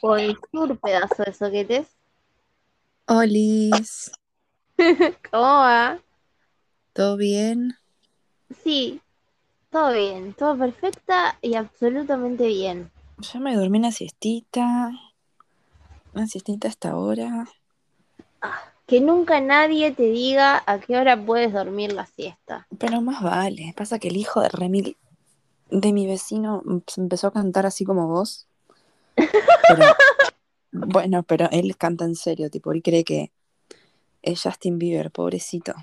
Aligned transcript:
Bonjour, 0.00 0.78
pedazo 0.78 1.24
de 1.24 1.32
soquetes. 1.32 1.86
Olis, 3.08 4.10
¿Cómo 5.30 5.42
va? 5.42 5.98
¿todo 6.92 7.16
bien? 7.16 7.74
Sí, 8.62 9.00
todo 9.70 9.92
bien, 9.92 10.34
todo 10.34 10.56
perfecta 10.56 11.36
y 11.42 11.54
absolutamente 11.54 12.46
bien. 12.46 12.90
Ya 13.18 13.40
me 13.40 13.56
dormí 13.56 13.78
una 13.78 13.92
siestita, 13.92 14.90
una 16.14 16.26
siestita 16.26 16.68
hasta 16.68 16.90
ahora. 16.90 17.46
Que 18.86 19.00
nunca 19.00 19.40
nadie 19.40 19.92
te 19.92 20.04
diga 20.04 20.62
a 20.64 20.78
qué 20.78 20.96
hora 20.96 21.20
puedes 21.20 21.52
dormir 21.52 21.92
la 21.92 22.06
siesta. 22.06 22.66
Pero 22.78 23.00
más 23.00 23.22
vale, 23.22 23.74
pasa 23.76 23.98
que 23.98 24.08
el 24.08 24.16
hijo 24.16 24.40
de 24.40 24.48
Remil, 24.48 24.96
de 25.70 25.92
mi 25.92 26.06
vecino, 26.06 26.62
empezó 26.96 27.26
a 27.26 27.32
cantar 27.32 27.66
así 27.66 27.84
como 27.84 28.06
vos. 28.08 28.47
Pero, 29.68 29.84
bueno, 30.72 31.22
pero 31.22 31.48
él 31.50 31.76
canta 31.76 32.04
en 32.04 32.14
serio, 32.14 32.50
tipo, 32.50 32.72
él 32.72 32.82
cree 32.82 33.04
que 33.04 33.30
es 34.22 34.42
Justin 34.42 34.78
Bieber, 34.78 35.10
pobrecito. 35.10 35.74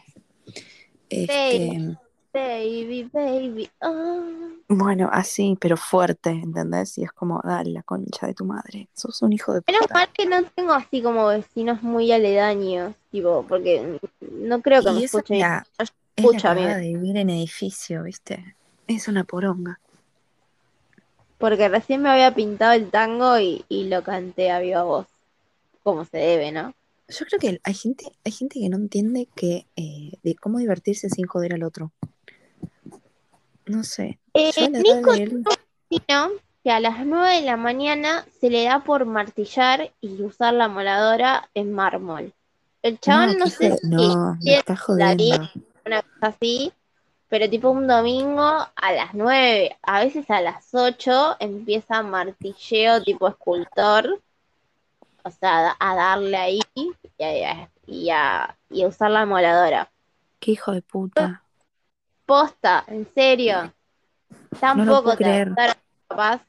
Este, 1.10 1.98
Baby, 2.34 3.10
baby, 3.14 3.70
oh. 3.82 4.22
bueno, 4.68 5.10
así, 5.14 5.58
pero 5.58 5.78
fuerte, 5.78 6.32
¿entendés? 6.32 6.98
Y 6.98 7.04
es 7.04 7.14
como, 7.14 7.40
dale, 7.42 7.72
la 7.72 7.82
concha 7.84 8.28
de 8.28 8.34
tu 8.34 8.44
madre. 8.44 8.90
Sos 8.94 9.22
un 9.22 9.32
hijo 9.32 9.54
de 9.54 9.62
Menos 9.66 9.84
puta. 9.84 9.94
mal 9.94 10.10
que 10.12 10.26
no 10.26 10.44
tengo 10.54 10.74
así 10.74 11.02
como 11.02 11.28
vecinos 11.28 11.82
muy 11.82 12.12
aledaños, 12.12 12.94
tipo, 13.10 13.46
porque 13.48 14.00
no 14.20 14.62
creo 14.62 14.84
que 14.84 14.92
me 14.92 15.00
Y 15.00 15.04
escuchen. 15.06 15.40
la- 15.40 15.66
No 15.80 15.84
es 15.86 15.94
la 16.18 16.24
escucha 16.26 16.54
de 16.56 16.88
vivir 16.90 17.16
en 17.16 17.30
edificio, 17.30 18.04
¿viste? 18.04 18.58
Es 18.88 19.08
una 19.08 19.24
poronga. 19.24 19.80
Porque 21.38 21.70
recién 21.70 22.02
me 22.02 22.10
había 22.10 22.34
pintado 22.34 22.74
el 22.74 22.90
tango 22.90 23.40
y, 23.40 23.66
y 23.70 23.86
lo 23.86 24.04
canté 24.04 24.52
a 24.52 24.60
viva 24.60 24.84
voz, 24.84 25.08
como 25.84 26.06
se 26.06 26.18
debe, 26.18 26.52
¿no? 26.52 26.74
Yo 27.08 27.26
creo 27.28 27.40
que 27.40 27.62
hay 27.64 27.74
gente, 27.74 28.06
hay 28.24 28.32
gente 28.32 28.60
que 28.60 28.70
no 28.70 28.78
entiende 28.78 29.28
que 29.36 29.68
eh, 29.76 30.12
de 30.24 30.36
cómo 30.36 30.58
divertirse 30.58 31.10
sin 31.10 31.28
joder 31.28 31.54
al 31.54 31.64
otro. 31.64 31.92
No 33.68 33.84
sé. 33.84 34.20
Eh, 34.34 34.52
Nico 34.70 35.14
él, 35.14 35.44
que 36.64 36.72
a 36.72 36.80
las 36.80 37.06
9 37.06 37.36
de 37.36 37.42
la 37.44 37.58
mañana 37.58 38.26
se 38.42 38.50
le 38.50 38.64
da 38.64 38.84
por 38.84 39.06
martillar 39.06 39.92
y 40.02 40.22
usar 40.24 40.56
la 40.56 40.68
moladora 40.68 41.48
en 41.54 41.72
mármol. 41.72 42.34
El 42.82 43.00
chabón 43.00 43.34
no, 43.34 43.46
no, 43.46 43.48
sé 43.48 43.78
si 43.78 43.88
no, 43.88 44.36
me 44.42 44.58
está 44.58 44.76
jodiendo. 44.76 45.48
una 45.86 46.02
cosa 46.02 46.28
así, 46.28 46.74
pero 47.38 47.50
tipo 47.50 47.70
un 47.70 47.86
domingo 47.86 48.42
a 48.42 48.92
las 48.94 49.14
9, 49.14 49.76
a 49.82 50.00
veces 50.00 50.30
a 50.30 50.40
las 50.40 50.74
8 50.74 51.36
empieza 51.42 52.02
martilleo 52.02 53.04
tipo 53.04 53.28
escultor, 53.28 54.22
o 55.22 55.30
sea, 55.32 55.76
a 55.78 55.96
darle 55.96 56.38
ahí 56.38 56.60
y 56.74 57.24
a, 57.44 57.70
y 57.88 58.10
a- 58.10 58.58
y 58.70 58.84
a 58.84 58.88
usar 58.88 59.12
la 59.12 59.26
moladora. 59.26 59.92
Qué 60.40 60.52
hijo 60.52 60.72
de 60.72 60.82
puta. 60.82 61.44
Posta, 62.26 62.86
en 62.88 63.06
serio. 63.14 63.74
Tampoco 64.58 65.04
puedo 65.04 65.18
te 65.18 65.54
capaz. 66.08 66.42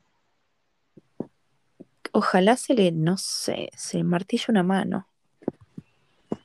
Ojalá 2.13 2.57
se 2.57 2.75
le, 2.75 2.93
no 2.93 3.17
sé, 3.17 3.71
se 3.77 4.05
martille 4.05 4.45
una 4.51 4.63
mano. 4.63 5.09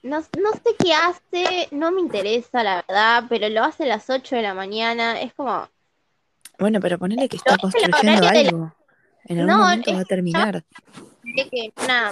No, 0.04 0.18
no 0.20 0.52
sé 0.54 0.76
qué 0.80 0.94
hace, 0.94 1.68
no 1.72 1.92
me 1.92 2.02
interesa 2.02 2.64
la 2.64 2.84
verdad, 2.88 3.24
pero 3.30 3.48
lo 3.50 3.64
hace 3.64 3.84
a 3.84 3.88
las 3.88 4.10
8 4.10 4.36
de 4.36 4.42
la 4.42 4.54
mañana. 4.54 5.22
Es 5.22 5.34
como, 5.34 5.68
Bueno, 6.58 6.80
pero 6.80 6.98
ponele 6.98 7.30
que 7.30 7.38
está 7.38 7.58
construyendo 7.58 8.22
la- 8.24 8.30
algo. 8.30 8.76
En 9.26 9.40
algún 9.40 9.56
No, 9.56 9.64
momento 9.64 9.92
es- 9.92 9.98
va 9.98 10.02
a 10.02 10.06
terminar. 10.06 10.64
que 11.24 11.72
una, 11.84 12.12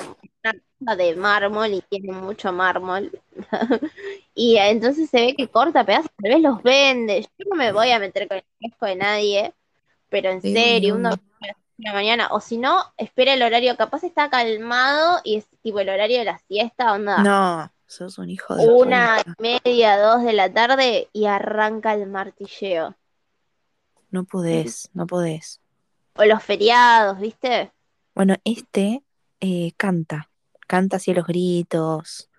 una 0.79 0.95
de 0.95 1.15
mármol 1.15 1.73
y 1.73 1.81
tiene 1.81 2.13
mucho 2.13 2.53
mármol. 2.53 3.11
y 4.35 4.57
entonces 4.57 5.09
se 5.09 5.17
ve 5.25 5.35
que 5.35 5.47
corta 5.47 5.83
pedazos, 5.83 6.11
tal 6.21 6.31
vez 6.33 6.41
los 6.41 6.61
vende. 6.61 7.21
Yo 7.21 7.45
no 7.49 7.55
me 7.55 7.71
voy 7.71 7.89
a 7.91 7.99
meter 7.99 8.27
con 8.27 8.37
el 8.37 8.43
fresco 8.59 8.85
de 8.85 8.95
nadie, 8.95 9.53
pero 10.09 10.29
en 10.29 10.41
Sí, 10.41 10.53
serio, 10.53 10.93
un 10.95 11.01
obvio. 11.07 11.17
domingo 11.17 11.35
a 11.41 11.47
las 11.47 11.55
8 11.57 11.65
de 11.77 11.83
la 11.85 11.93
mañana. 11.93 12.27
O 12.31 12.39
si 12.39 12.57
no, 12.57 12.83
espera 12.97 13.33
el 13.33 13.41
horario, 13.41 13.75
capaz 13.75 14.03
está 14.03 14.29
calmado 14.29 15.19
y 15.23 15.37
es 15.37 15.47
tipo 15.63 15.79
el 15.79 15.89
horario 15.89 16.19
de 16.19 16.25
la 16.25 16.37
siesta, 16.47 16.93
onda. 16.93 17.23
No, 17.23 17.71
sos 17.89 18.17
un 18.19 18.29
hijo 18.29 18.55
de 18.55 18.67
Una 18.67 19.19
y 19.21 19.59
media, 19.65 19.97
dos 19.99 20.23
de 20.23 20.33
la 20.33 20.53
tarde 20.53 21.09
y 21.11 21.25
arranca 21.25 21.93
el 21.93 22.07
martilleo. 22.07 22.95
No 24.11 24.23
podés, 24.25 24.89
no 24.93 25.07
podés. 25.07 25.61
O 26.15 26.23
los 26.25 26.43
feriados, 26.43 27.19
¿viste? 27.19 27.71
Bueno, 28.15 28.35
este 28.43 29.03
eh, 29.39 29.71
canta, 29.77 30.29
canta 30.67 30.97
así 30.97 31.11
a 31.11 31.15
los 31.15 31.25
gritos. 31.27 32.29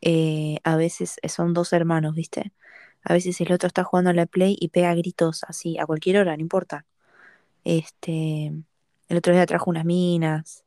eh, 0.00 0.58
a 0.64 0.76
veces 0.76 1.16
son 1.28 1.54
dos 1.54 1.72
hermanos, 1.72 2.14
¿viste? 2.14 2.52
A 3.04 3.14
veces 3.14 3.40
el 3.40 3.52
otro 3.52 3.66
está 3.68 3.84
jugando 3.84 4.10
a 4.10 4.14
la 4.14 4.26
play 4.26 4.56
y 4.60 4.68
pega 4.68 4.94
gritos 4.94 5.44
así 5.44 5.78
a 5.78 5.86
cualquier 5.86 6.18
hora, 6.18 6.36
no 6.36 6.42
importa. 6.42 6.86
Este, 7.64 8.52
el 9.08 9.16
otro 9.16 9.32
día 9.34 9.46
trajo 9.46 9.70
unas 9.70 9.84
minas 9.84 10.64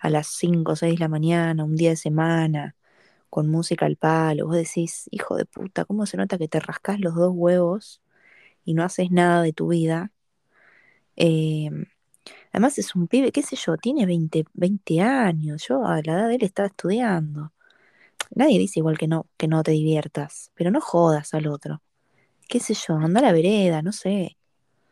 a 0.00 0.10
las 0.10 0.28
5 0.28 0.72
o 0.72 0.76
6 0.76 0.94
de 0.94 1.00
la 1.00 1.08
mañana, 1.08 1.64
un 1.64 1.76
día 1.76 1.90
de 1.90 1.96
semana, 1.96 2.76
con 3.34 3.50
música 3.50 3.84
al 3.84 3.96
palo. 3.96 4.46
Vos 4.46 4.54
decís, 4.54 5.08
hijo 5.10 5.34
de 5.34 5.44
puta, 5.44 5.84
¿cómo 5.84 6.06
se 6.06 6.16
nota 6.16 6.38
que 6.38 6.46
te 6.46 6.60
rascás 6.60 7.00
los 7.00 7.16
dos 7.16 7.32
huevos 7.34 8.00
y 8.64 8.74
no 8.74 8.84
haces 8.84 9.10
nada 9.10 9.42
de 9.42 9.52
tu 9.52 9.66
vida? 9.66 10.12
Eh, 11.16 11.68
además 12.52 12.78
es 12.78 12.94
un 12.94 13.08
pibe, 13.08 13.32
qué 13.32 13.42
sé 13.42 13.56
yo, 13.56 13.76
tiene 13.76 14.06
20, 14.06 14.44
20 14.52 15.00
años. 15.00 15.66
Yo 15.68 15.84
a 15.84 16.00
la 16.04 16.12
edad 16.12 16.28
de 16.28 16.36
él 16.36 16.44
estaba 16.44 16.68
estudiando. 16.68 17.50
Nadie 18.30 18.60
dice 18.60 18.78
igual 18.78 18.98
que 18.98 19.08
no, 19.08 19.26
que 19.36 19.48
no 19.48 19.64
te 19.64 19.72
diviertas, 19.72 20.52
pero 20.54 20.70
no 20.70 20.80
jodas 20.80 21.34
al 21.34 21.48
otro. 21.48 21.82
Qué 22.48 22.60
sé 22.60 22.74
yo, 22.74 22.94
anda 22.94 23.18
a 23.18 23.24
la 23.24 23.32
vereda, 23.32 23.82
no 23.82 23.90
sé. 23.90 24.36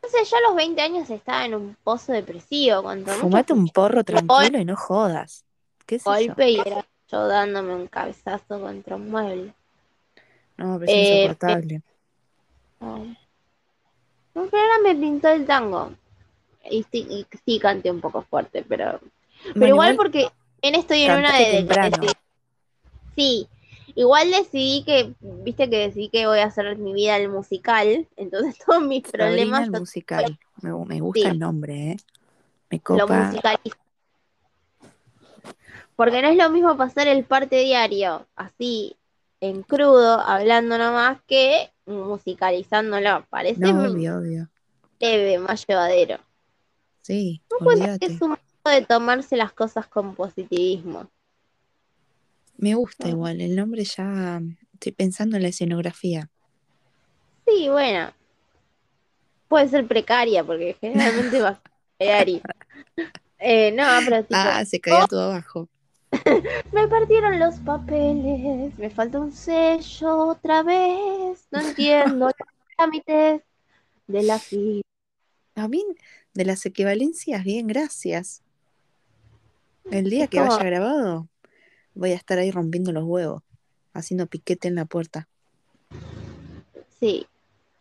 Entonces 0.01 0.29
yo 0.29 0.35
a 0.35 0.49
los 0.49 0.57
20 0.57 0.81
años 0.81 1.09
estaba 1.09 1.45
en 1.45 1.55
un 1.55 1.77
pozo 1.81 2.11
depresivo, 2.11 2.83
cuando 2.83 3.05
mucho 3.05 3.21
Fumate 3.21 3.53
un 3.53 3.69
porro 3.69 4.03
tranquilo 4.03 4.59
y 4.59 4.65
no 4.65 4.75
jodas. 4.75 5.45
¿Qué 5.85 5.97
sé 5.97 6.09
yo? 6.09 6.25
golpe 6.25 6.49
y 6.49 6.59
era 6.59 6.85
yo 7.11 7.27
dándome 7.27 7.75
un 7.75 7.87
cabezazo 7.87 8.59
contra 8.59 8.95
un 8.95 9.09
mueble. 9.11 9.53
No, 10.57 10.79
pero 10.79 10.85
es 10.85 10.97
Eh, 10.97 11.13
insoportable. 11.13 11.81
No, 12.79 13.15
No, 14.35 14.47
pero 14.49 14.63
ahora 14.63 14.79
me 14.83 14.95
pintó 14.95 15.29
el 15.29 15.45
tango. 15.45 15.91
Y 16.69 16.83
sí, 16.91 17.05
y 17.09 17.25
sí 17.45 17.59
canté 17.59 17.91
un 17.91 18.01
poco 18.01 18.21
fuerte, 18.23 18.63
pero. 18.67 18.99
Pero 19.43 19.55
Bueno, 19.55 19.67
igual, 19.67 19.95
porque 19.95 20.29
en 20.61 20.75
estoy 20.75 21.01
en 21.03 21.11
una 21.17 21.37
de, 21.37 21.63
de- 21.63 22.13
Sí, 23.15 23.47
igual 23.95 24.31
decidí 24.31 24.83
que, 24.85 25.13
viste 25.21 25.69
que 25.69 25.77
decidí 25.77 26.09
que 26.09 26.25
voy 26.25 26.39
a 26.39 26.45
hacer 26.45 26.77
mi 26.77 26.93
vida 26.93 27.17
el 27.17 27.29
musical, 27.29 28.07
entonces 28.15 28.57
todos 28.65 28.81
mis 28.81 29.03
Sabrina 29.03 29.17
problemas 29.25 29.65
el 29.65 29.71
musical. 29.71 30.39
Me, 30.61 30.71
me 30.85 30.99
gusta 31.01 31.19
Sí. 31.19 31.27
el 31.27 31.39
nombre, 31.39 31.91
¿eh? 31.91 31.97
Me 32.71 32.77
lo 32.77 32.83
copa. 32.83 33.25
musicalizo. 33.25 33.82
Porque 35.95 36.21
no 36.21 36.29
es 36.29 36.37
lo 36.37 36.49
mismo 36.49 36.75
pasar 36.77 37.07
el 37.07 37.23
parte 37.23 37.57
diario 37.57 38.27
así 38.35 38.95
en 39.39 39.61
crudo, 39.63 40.19
hablando 40.19 40.77
nomás, 40.77 41.19
que 41.27 41.71
musicalizándolo. 41.85 43.25
Parece 43.29 43.59
No, 43.59 43.83
obvio, 43.91 44.17
obvio. 44.17 44.49
leve, 44.99 45.37
más 45.39 45.65
llevadero. 45.67 46.17
Sí, 47.01 47.41
Bueno, 47.59 47.81
olvídate. 47.83 48.05
es 48.05 48.21
un 48.21 48.29
modo 48.29 48.39
de 48.75 48.81
tomarse 48.85 49.35
las 49.35 49.51
cosas 49.51 49.87
con 49.87 50.15
positivismo. 50.15 51.09
Me 52.57 52.73
gusta 52.75 53.07
Ah. 53.07 53.09
igual. 53.09 53.41
El 53.41 53.55
nombre 53.55 53.83
ya. 53.83 54.41
Estoy 54.73 54.93
pensando 54.93 55.35
en 55.35 55.43
la 55.43 55.49
escenografía. 55.49 56.29
Sí, 57.45 57.67
bueno. 57.69 58.11
Puede 59.49 59.67
ser 59.67 59.85
precaria, 59.87 60.43
porque 60.43 60.77
generalmente 60.79 61.41
va 61.41 61.49
a 61.49 61.61
ser. 61.99 62.41
Eh, 63.39 63.71
no, 63.73 63.83
pero 64.05 64.21
tipo, 64.23 64.35
Ah, 64.39 64.63
se 64.63 64.79
caía 64.79 65.05
todo 65.07 65.23
abajo. 65.31 65.67
me 66.71 66.87
partieron 66.87 67.39
los 67.39 67.55
papeles, 67.59 68.77
me 68.77 68.89
falta 68.89 69.19
un 69.19 69.31
sello 69.31 70.29
otra 70.29 70.63
vez, 70.63 71.47
no 71.51 71.61
entiendo 71.61 72.25
los 72.25 72.33
trámites 72.77 73.41
de 74.07 74.23
la 74.23 74.39
fila. 74.39 74.81
A 75.55 75.67
mí, 75.67 75.83
de 76.33 76.45
las 76.45 76.65
equivalencias, 76.65 77.43
bien, 77.43 77.67
gracias. 77.67 78.41
El 79.91 80.09
día 80.09 80.27
que 80.27 80.39
vaya 80.39 80.63
grabado, 80.63 81.27
voy 81.93 82.11
a 82.11 82.15
estar 82.15 82.37
ahí 82.39 82.51
rompiendo 82.51 82.91
los 82.91 83.03
huevos, 83.03 83.43
haciendo 83.93 84.27
piquete 84.27 84.67
en 84.67 84.75
la 84.75 84.85
puerta. 84.85 85.27
Sí. 86.99 87.27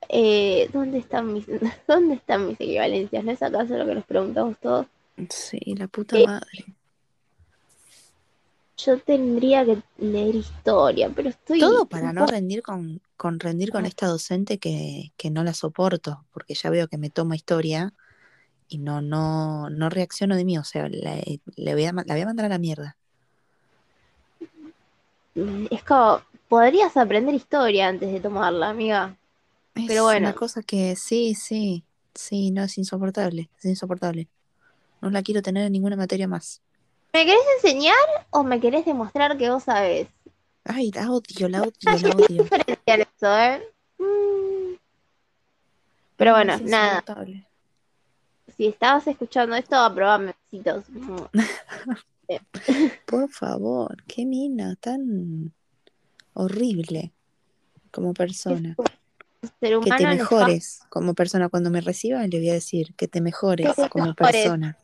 Eh, 0.08 0.68
¿dónde 0.72 0.98
están 0.98 1.32
mis 1.32 1.46
dónde 1.86 2.16
están 2.16 2.48
mis 2.48 2.60
equivalencias? 2.60 3.24
¿No 3.24 3.30
es 3.30 3.42
acaso 3.42 3.76
lo 3.78 3.86
que 3.86 3.94
nos 3.94 4.04
preguntamos 4.04 4.58
todos? 4.58 4.86
Sí, 5.28 5.60
la 5.76 5.86
puta 5.86 6.18
Eh, 6.18 6.26
madre. 6.26 6.64
Yo 8.84 8.98
tendría 8.98 9.64
que 9.64 9.78
leer 9.98 10.34
historia, 10.34 11.10
pero 11.14 11.28
estoy 11.28 11.60
Todo 11.60 11.86
para 11.86 12.12
no 12.12 12.26
rendir 12.26 12.62
con, 12.62 13.00
con 13.16 13.38
rendir 13.38 13.70
con 13.70 13.86
esta 13.86 14.06
docente 14.06 14.58
que, 14.58 15.12
que 15.16 15.30
no 15.30 15.44
la 15.44 15.54
soporto, 15.54 16.24
porque 16.32 16.54
ya 16.54 16.70
veo 16.70 16.88
que 16.88 16.98
me 16.98 17.10
toma 17.10 17.36
historia 17.36 17.92
y 18.68 18.78
no, 18.78 19.02
no, 19.02 19.70
no 19.70 19.90
reacciono 19.90 20.36
de 20.36 20.44
mí, 20.44 20.58
o 20.58 20.64
sea, 20.64 20.88
la, 20.88 21.20
le 21.56 21.74
voy 21.74 21.84
a, 21.84 21.92
la 21.92 22.14
voy 22.14 22.20
a 22.20 22.26
mandar 22.26 22.46
a 22.46 22.48
la 22.48 22.58
mierda. 22.58 22.96
Mm, 25.34 25.66
Es 25.70 25.82
como, 25.84 26.20
podrías 26.48 26.96
aprender 26.96 27.34
historia 27.34 27.88
antes 27.88 28.12
de 28.12 28.20
tomarla, 28.20 28.70
amiga. 28.70 29.16
Es 29.74 29.86
Pero 29.88 30.04
bueno. 30.04 30.28
una 30.28 30.34
cosa 30.34 30.62
que 30.62 30.96
sí, 30.96 31.34
sí, 31.34 31.84
sí, 32.14 32.50
no, 32.50 32.62
es 32.64 32.76
insoportable, 32.78 33.50
es 33.58 33.64
insoportable. 33.64 34.28
No 35.02 35.10
la 35.10 35.22
quiero 35.22 35.42
tener 35.42 35.66
en 35.66 35.72
ninguna 35.72 35.96
materia 35.96 36.28
más. 36.28 36.62
¿Me 37.12 37.26
querés 37.26 37.42
enseñar 37.56 37.94
o 38.30 38.42
me 38.42 38.60
querés 38.60 38.86
demostrar 38.86 39.36
que 39.36 39.50
vos 39.50 39.64
sabés? 39.64 40.08
Ay, 40.64 40.90
la 40.92 41.10
odio, 41.10 41.48
la 41.48 41.62
odio, 41.62 41.72
la 41.82 41.94
odio. 41.94 42.42
diferenciar 42.42 43.00
eso, 43.00 43.38
¿eh? 43.38 43.62
Mm. 43.98 44.74
Pero 46.16 46.30
No, 46.30 46.36
bueno, 46.36 46.54
es 46.54 46.62
nada. 46.62 47.04
Si 48.56 48.66
estabas 48.66 49.06
escuchando 49.06 49.56
esto, 49.56 49.76
aprobame 49.76 50.34
besitos. 50.50 50.84
Por 53.06 53.28
favor, 53.30 54.02
qué 54.04 54.24
mina 54.24 54.76
tan 54.76 55.52
horrible 56.32 57.12
como 57.90 58.14
persona. 58.14 58.76
Ser 59.60 59.80
Que 59.80 59.90
te 59.90 60.06
mejores 60.06 60.80
como 60.88 61.14
persona. 61.14 61.48
Cuando 61.48 61.70
me 61.70 61.80
reciba 61.80 62.26
le 62.26 62.38
voy 62.38 62.50
a 62.50 62.54
decir 62.54 62.94
que 62.94 63.08
te 63.08 63.20
mejores 63.20 63.74
como 63.90 64.14
persona. 64.14 64.78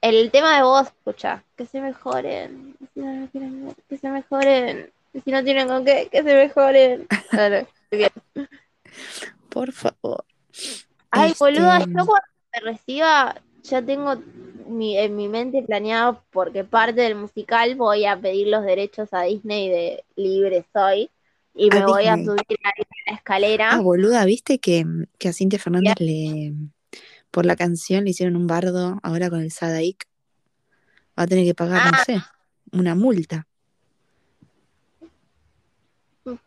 El 0.00 0.30
tema 0.30 0.56
de 0.56 0.62
vos, 0.62 0.86
escucha, 0.86 1.44
que 1.56 1.66
se 1.66 1.80
mejoren. 1.80 2.76
Si 2.94 3.00
no, 3.00 3.28
quieren 3.30 3.74
que 3.88 3.96
se 3.98 4.08
mejoren. 4.08 4.92
Si 5.24 5.30
no 5.30 5.42
tienen 5.42 5.68
con 5.68 5.84
qué, 5.84 6.08
que 6.10 6.22
se 6.22 6.34
mejoren. 6.34 7.06
Claro, 7.30 7.66
bien. 7.90 8.10
Por 9.48 9.72
favor. 9.72 10.24
Ay, 11.10 11.32
Este, 11.32 11.44
boluda, 11.44 11.78
yo 11.80 11.86
cuando 11.86 12.28
me 12.52 12.72
reciba 12.72 13.34
ya 13.62 13.82
tengo 13.82 14.16
mi, 14.66 14.96
en 14.98 15.16
mi 15.16 15.28
mente 15.28 15.62
planeado 15.62 16.22
porque 16.30 16.64
parte 16.64 17.00
del 17.00 17.14
musical 17.14 17.74
voy 17.74 18.04
a 18.04 18.18
pedir 18.18 18.48
los 18.48 18.64
derechos 18.64 19.08
a 19.12 19.22
Disney 19.22 19.68
de 19.68 20.04
Libre 20.16 20.64
Soy 20.72 21.10
y 21.54 21.70
me 21.70 21.78
A 21.78 21.86
voy 21.86 22.06
a 22.06 22.16
subir 22.16 22.58
a 22.64 22.72
la 23.10 23.16
escalera. 23.16 23.72
Ah, 23.72 23.80
boluda, 23.80 24.24
¿viste 24.24 24.58
que, 24.58 24.84
que 25.18 25.28
a 25.28 25.32
Cintia 25.32 25.58
Fernández 25.58 25.94
le 25.98 26.54
por 27.30 27.46
la 27.46 27.56
canción 27.56 28.04
le 28.04 28.10
hicieron 28.10 28.36
un 28.36 28.46
bardo 28.46 28.98
ahora 29.02 29.30
con 29.30 29.40
el 29.40 29.50
Sadaik? 29.50 30.06
Va 31.18 31.24
a 31.24 31.26
tener 31.26 31.44
que 31.44 31.54
pagar, 31.54 31.84
no 31.84 31.98
Ah. 31.98 32.04
sé, 32.04 32.20
una 32.72 32.94
multa. 32.94 33.46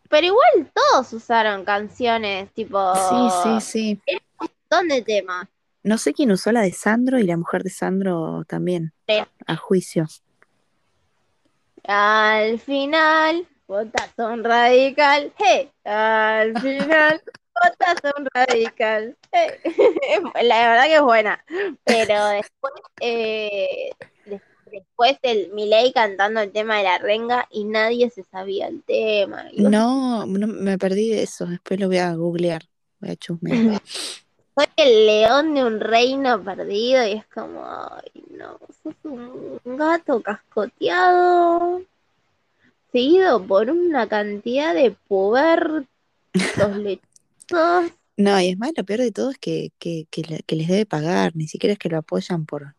Pero 0.09 0.27
igual 0.27 0.71
todos 0.73 1.11
usaron 1.13 1.63
canciones 1.65 2.51
tipo 2.53 2.93
Sí, 2.95 3.61
sí, 3.61 3.61
sí. 3.61 4.01
un 4.39 4.47
montón 4.69 4.87
de 4.89 5.01
temas. 5.01 5.47
No 5.83 5.97
sé 5.97 6.13
quién 6.13 6.31
usó 6.31 6.51
la 6.51 6.61
de 6.61 6.71
Sandro 6.71 7.17
y 7.17 7.23
la 7.23 7.37
mujer 7.37 7.63
de 7.63 7.71
Sandro 7.71 8.43
también. 8.47 8.93
Sí. 9.07 9.15
A 9.47 9.55
juicio. 9.55 10.05
Al 11.85 12.59
final, 12.59 13.47
votas 13.67 14.11
un 14.17 14.43
radical. 14.43 15.33
Hey, 15.37 15.71
al 15.85 16.59
final, 16.61 17.21
un 18.17 18.27
radical. 18.33 19.15
Hey. 19.31 19.49
La 20.43 20.69
verdad 20.69 20.85
que 20.85 20.95
es 20.95 21.01
buena. 21.01 21.43
Pero 21.83 22.27
después, 22.29 22.73
eh, 22.99 23.91
des- 24.25 24.41
después 24.71 25.17
el 25.21 25.51
Milei 25.53 25.91
cantando 25.93 26.41
el 26.41 26.51
tema 26.51 26.77
de 26.77 26.83
la 26.83 26.97
renga 26.97 27.47
y 27.51 27.63
nadie 27.65 28.09
se 28.09 28.23
sabía 28.23 28.67
el 28.67 28.83
tema. 28.83 29.45
No, 29.55 30.25
no, 30.25 30.47
me 30.47 30.77
perdí 30.77 31.09
de 31.09 31.23
eso. 31.23 31.45
Después 31.45 31.79
lo 31.79 31.87
voy 31.87 31.97
a 31.97 32.13
googlear. 32.15 32.63
Voy 32.99 33.11
a 33.11 33.15
chusmear. 33.15 33.81
Soy 34.53 34.65
el 34.75 35.05
león 35.05 35.55
de 35.55 35.63
un 35.63 35.79
reino 35.79 36.43
perdido 36.43 37.07
y 37.07 37.13
es 37.13 37.25
como, 37.27 37.63
ay, 37.65 38.21
no, 38.31 38.59
sos 38.83 38.93
un 39.03 39.59
gato 39.63 40.21
cascoteado, 40.21 41.81
seguido 42.91 43.41
por 43.47 43.69
una 43.69 44.09
cantidad 44.09 44.73
de 44.73 44.91
pubertos 45.07 45.87
lechosos. 46.77 47.10
No, 48.17 48.39
y 48.39 48.49
es 48.49 48.57
más, 48.57 48.71
lo 48.75 48.83
peor 48.83 48.99
de 48.99 49.11
todo 49.11 49.31
es 49.31 49.37
que, 49.37 49.71
que, 49.79 50.05
que 50.11 50.21
le- 50.23 50.43
que 50.43 50.55
les 50.55 50.67
debe 50.67 50.85
pagar. 50.85 51.35
Ni 51.35 51.47
siquiera 51.47 51.73
es 51.73 51.79
que 51.79 51.89
lo 51.89 51.97
apoyan 51.97 52.45
por, 52.45 52.75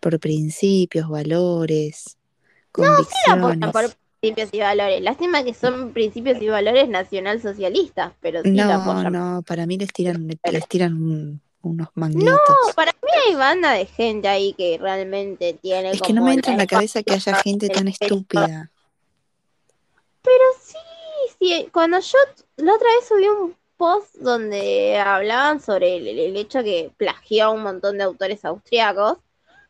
por 0.00 0.18
principios, 0.20 1.08
valores, 1.08 2.16
la 2.76 2.88
apoyan 2.88 3.60
convicciones. 3.60 3.72
por 3.72 3.94
principios 4.20 4.48
y 4.52 4.58
valores. 4.60 5.00
Lástima 5.02 5.44
que 5.44 5.54
son 5.54 5.92
principios 5.92 6.40
y 6.42 6.48
valores 6.48 6.88
nacionalsocialistas, 6.88 8.12
pero 8.20 8.42
sí 8.42 8.50
No, 8.52 8.64
apoyan. 8.72 9.12
no, 9.12 9.42
para 9.42 9.66
mí 9.66 9.78
les 9.78 9.92
tiran, 9.92 10.28
les 10.28 10.68
tiran 10.68 10.94
un- 10.94 11.40
unos 11.62 11.88
manguitos. 11.94 12.74
Para 12.76 12.92
mí 12.92 13.08
hay 13.28 13.34
banda 13.36 13.72
de 13.72 13.86
gente 13.86 14.28
ahí 14.28 14.52
que 14.52 14.76
realmente 14.78 15.54
tiene 15.54 15.92
es 15.92 16.02
que 16.02 16.12
no 16.12 16.22
me 16.22 16.34
entra 16.34 16.52
en 16.52 16.58
la 16.58 16.66
cabeza 16.66 17.02
que 17.02 17.14
haya 17.14 17.34
gente 17.36 17.68
tan 17.70 17.88
estúpida. 17.88 18.70
Pero 20.22 20.44
sí, 20.60 20.76
sí, 21.38 21.68
cuando 21.72 22.00
yo 22.00 22.18
la 22.56 22.74
otra 22.74 22.88
vez 22.88 23.06
subí 23.08 23.28
un 23.28 23.54
post 23.76 24.14
donde 24.16 24.98
hablaban 24.98 25.60
sobre 25.60 25.96
el, 25.96 26.06
el 26.06 26.36
hecho 26.36 26.62
que 26.62 26.90
plagió 26.96 27.46
a 27.46 27.50
un 27.50 27.62
montón 27.62 27.98
de 27.98 28.04
autores 28.04 28.44
austriacos 28.44 29.18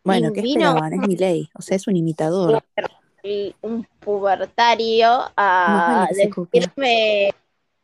Bueno, 0.02 0.32
¿qué 0.32 0.42
vino 0.42 0.68
esperaban? 0.68 0.92
Es 0.94 1.08
mi 1.08 1.16
ley. 1.16 1.50
O 1.54 1.62
sea, 1.62 1.76
es 1.76 1.86
un 1.86 1.96
imitador. 1.96 2.62
un 3.62 3.86
pubertario 4.00 5.32
a 5.36 6.08
decirme 6.10 7.32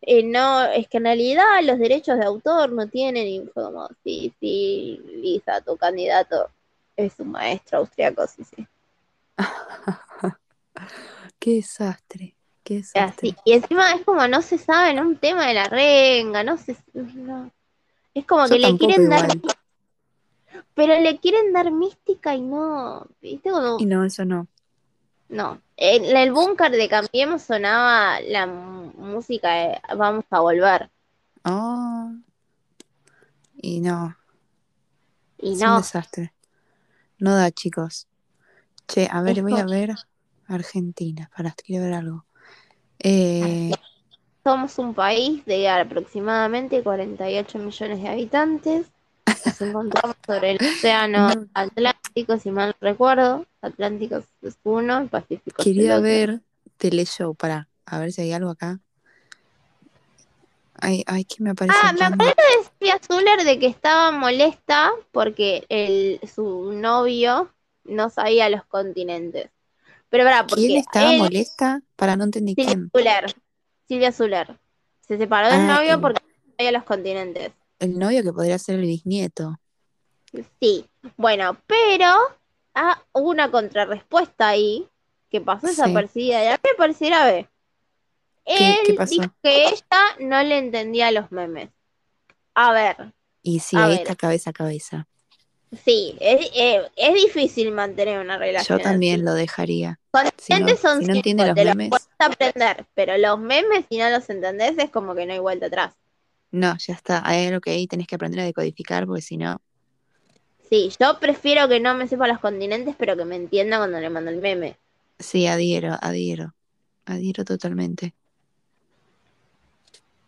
eh, 0.03 0.23
no, 0.23 0.65
es 0.65 0.89
que 0.89 0.97
en 0.97 1.05
realidad 1.05 1.63
los 1.63 1.79
derechos 1.79 2.19
de 2.19 2.25
autor 2.25 2.73
no 2.73 2.89
tienen 2.89 3.27
y 3.27 3.41
fue 3.53 3.65
como, 3.65 3.89
sí, 4.03 4.35
sí, 4.41 4.99
Lisa, 5.17 5.61
tu 5.61 5.77
candidato 5.77 6.49
es 6.97 7.19
un 7.21 7.33
maestro 7.33 7.79
austriaco, 7.79 8.27
sí, 8.27 8.43
sí. 8.45 8.67
Qué 11.39 11.51
desastre. 11.57 12.35
Qué. 12.71 13.01
Así. 13.01 13.35
Y 13.45 13.53
encima 13.53 13.93
es 13.93 14.05
como 14.05 14.27
no 14.29 14.43
se 14.43 14.59
sabe 14.59 14.91
en 14.91 15.01
un 15.01 15.17
tema 15.17 15.47
de 15.47 15.55
la 15.55 15.65
renga, 15.65 16.45
no 16.45 16.57
se 16.57 16.77
no. 16.95 17.51
Es 18.15 18.25
como 18.27 18.47
Yo 18.47 18.55
que 18.55 18.59
le 18.61 18.79
quieren 18.79 19.09
dar 19.09 19.29
pero 20.75 20.99
le 21.01 21.19
quieren 21.19 21.53
dar 21.53 21.71
mística 21.71 22.35
y 22.35 22.41
no, 22.41 23.07
¿viste? 23.21 23.51
Como, 23.51 23.79
Y 23.79 23.87
no, 23.87 24.05
eso 24.05 24.25
no. 24.25 24.47
no. 25.29 25.61
En 25.77 26.17
el 26.17 26.33
búnker 26.33 26.71
de 26.71 26.89
Cambiemos 26.89 27.43
sonaba 27.43 28.21
la 28.21 28.47
música 28.47 29.51
de 29.51 29.81
Vamos 29.97 30.25
a 30.31 30.41
volver. 30.41 30.91
Oh. 31.45 32.13
Y 33.63 33.81
no, 33.81 34.17
Y 35.39 35.53
es 35.53 35.61
un 35.61 35.67
no, 35.67 35.77
desastre. 35.79 36.33
No 37.19 37.35
da, 37.35 37.51
chicos. 37.51 38.07
Che, 38.87 39.09
a 39.11 39.23
ver, 39.23 39.39
Es 39.39 39.43
voy 39.43 39.59
a 39.59 39.67
ver 39.67 39.95
Argentina. 40.49 41.31
Para, 41.37 41.53
quiero 41.53 41.85
ver 41.85 41.95
algo. 41.95 42.25
Eh, 43.03 43.71
somos 44.45 44.79
un 44.79 44.95
país 44.95 45.45
de 45.45 45.69
aproximadamente 45.69 46.83
48 46.83 47.59
millones 47.59 48.03
de 48.03 48.09
habitantes. 48.09 48.87
Nos 49.27 49.61
encontramos 49.61 50.17
sobre 50.27 50.53
el 50.53 50.57
océano 50.57 51.35
No. 51.35 51.47
Atlántico, 51.55 52.39
si 52.39 52.51
mal 52.51 52.75
recuerdo. 52.81 53.47
Atlántico 53.63 54.17
es 54.43 54.59
uno, 54.65 54.99
el 54.99 55.09
Pacífico 55.09 55.63
es 55.63 55.67
el 55.67 55.75
quería 55.75 55.95
otro. 55.97 56.03
ver 56.03 56.41
Teleshow. 56.77 57.35
Para, 57.35 57.69
a 57.87 57.99
ver 57.99 58.13
si 58.13 58.23
hay 58.23 58.33
algo 58.33 58.51
acá. 58.51 58.81
Ay, 60.75 61.05
ay, 61.07 61.25
¿qué 61.25 61.43
me 61.43 61.51
aparece? 61.51 61.79
Ah, 61.83 61.93
me 61.93 62.07
acuerdo 62.07 62.35
de 62.35 62.65
Silvia 62.79 62.99
Zuller 63.07 63.45
de 63.45 63.59
que 63.59 63.67
estaba 63.67 64.11
molesta 64.13 64.91
porque 65.13 65.67
el, 65.69 66.21
su 66.27 66.73
novio 66.73 67.53
no 67.85 68.09
sabía 68.09 68.49
los 68.49 68.65
continentes. 68.65 69.51
Pero 70.11 70.25
verdad, 70.25 70.45
porque 70.49 70.67
¿Quién 70.67 70.79
estaba 70.79 71.13
él, 71.13 71.19
molesta? 71.19 71.83
Para, 71.97 72.17
no 72.17 72.25
entendí 72.25 72.55
Silvia 72.55 72.75
quién. 72.75 72.91
Zuller, 72.95 73.35
Silvia 73.89 74.13
Zuller, 74.13 74.59
se 75.01 75.17
separó 75.19 75.49
del 75.49 75.61
Ah, 75.63 75.77
novio 75.79 75.95
el- 75.95 76.01
porque 76.01 76.23
no 76.23 76.53
sabía 76.59 76.73
los 76.73 76.85
continentes. 76.85 77.53
El 77.79 77.99
novio 77.99 78.23
que 78.23 78.33
podría 78.33 78.59
ser 78.59 78.75
el 78.75 78.83
bisnieto. 78.83 79.59
Sí, 80.61 80.85
bueno, 81.17 81.57
pero 81.67 82.07
ah, 82.75 83.03
hubo 83.13 83.31
una 83.31 83.51
contrarrespuesta 83.51 84.49
ahí 84.49 84.87
que 85.31 85.41
pasó 85.41 85.67
Sí. 85.69 85.75
desapercibida 85.77 86.45
y 86.45 86.47
a 86.49 86.53
mí 86.53 86.59
me 86.65 86.75
pareció 86.77 87.07
grave. 87.09 87.49
¿Qué- 88.45 88.71
Él 88.73 88.77
qué 88.87 88.95
pasó? 88.95 89.15
dijo 89.15 89.33
que 89.43 89.67
ella 89.69 90.03
no 90.21 90.43
le 90.43 90.59
entendía 90.59 91.11
los 91.13 91.31
memes. 91.33 91.71
A 92.55 92.73
ver, 92.73 93.13
Y 93.43 93.61
sí, 93.61 93.77
ahí 93.77 93.91
ver. 93.91 93.99
está 93.99 94.17
cabeza 94.17 94.51
a 94.51 94.53
cabeza. 94.53 95.09
Sí, 95.85 96.17
es, 96.21 96.51
eh, 96.55 96.91
es 96.97 97.15
difícil 97.15 97.73
mantener 97.73 98.19
una 98.21 98.39
relación. 98.39 98.79
Yo 98.79 98.83
también 98.83 99.17
así. 99.17 99.25
lo 99.25 99.35
dejaría. 99.35 100.01
Si 100.37 100.59
no, 100.59 100.77
son 100.77 100.99
si 100.99 101.05
no 101.05 101.13
entiende 101.15 101.45
los 101.45 101.55
te 101.55 101.65
memes, 101.65 102.11
aprender, 102.19 102.87
pero 102.95 103.17
los 103.19 103.39
memes, 103.39 103.87
si 103.89 103.99
no 103.99 104.11
los 104.11 104.29
entendés, 104.31 104.77
es 104.79 104.91
como 104.91 105.15
que 105.15 105.27
no 105.27 105.33
hay 105.33 105.39
vuelta 105.39 105.67
atrás. 105.67 105.95
no, 106.53 106.77
ya 106.79 106.95
está. 106.95 107.23
Hay 107.29 107.47
algo 107.47 107.61
que 107.61 107.71
ahí 107.71 107.87
tenés 107.87 108.07
que 108.07 108.15
aprender 108.17 108.41
a 108.41 108.45
decodificar 108.45 109.07
porque 109.07 109.23
si 109.23 109.37
no, 109.37 109.61
Sí, 110.71 110.91
yo 110.99 111.19
prefiero 111.21 111.69
que 111.69 111.81
no 111.81 111.95
me 111.95 112.09
sepa 112.09 112.27
los 112.27 112.39
continentes, 112.39 112.95
pero 112.97 113.15
que 113.15 113.27
me 113.27 113.37
entienda 113.37 113.77
cuando 113.77 114.01
le 114.01 114.09
mando 114.09 114.31
el 114.31 114.41
meme. 114.41 114.79
sí, 115.19 115.47
adhiero, 115.47 115.97
adhiero. 116.01 116.55
Adhiero 117.07 117.45
totalmente. 117.45 118.15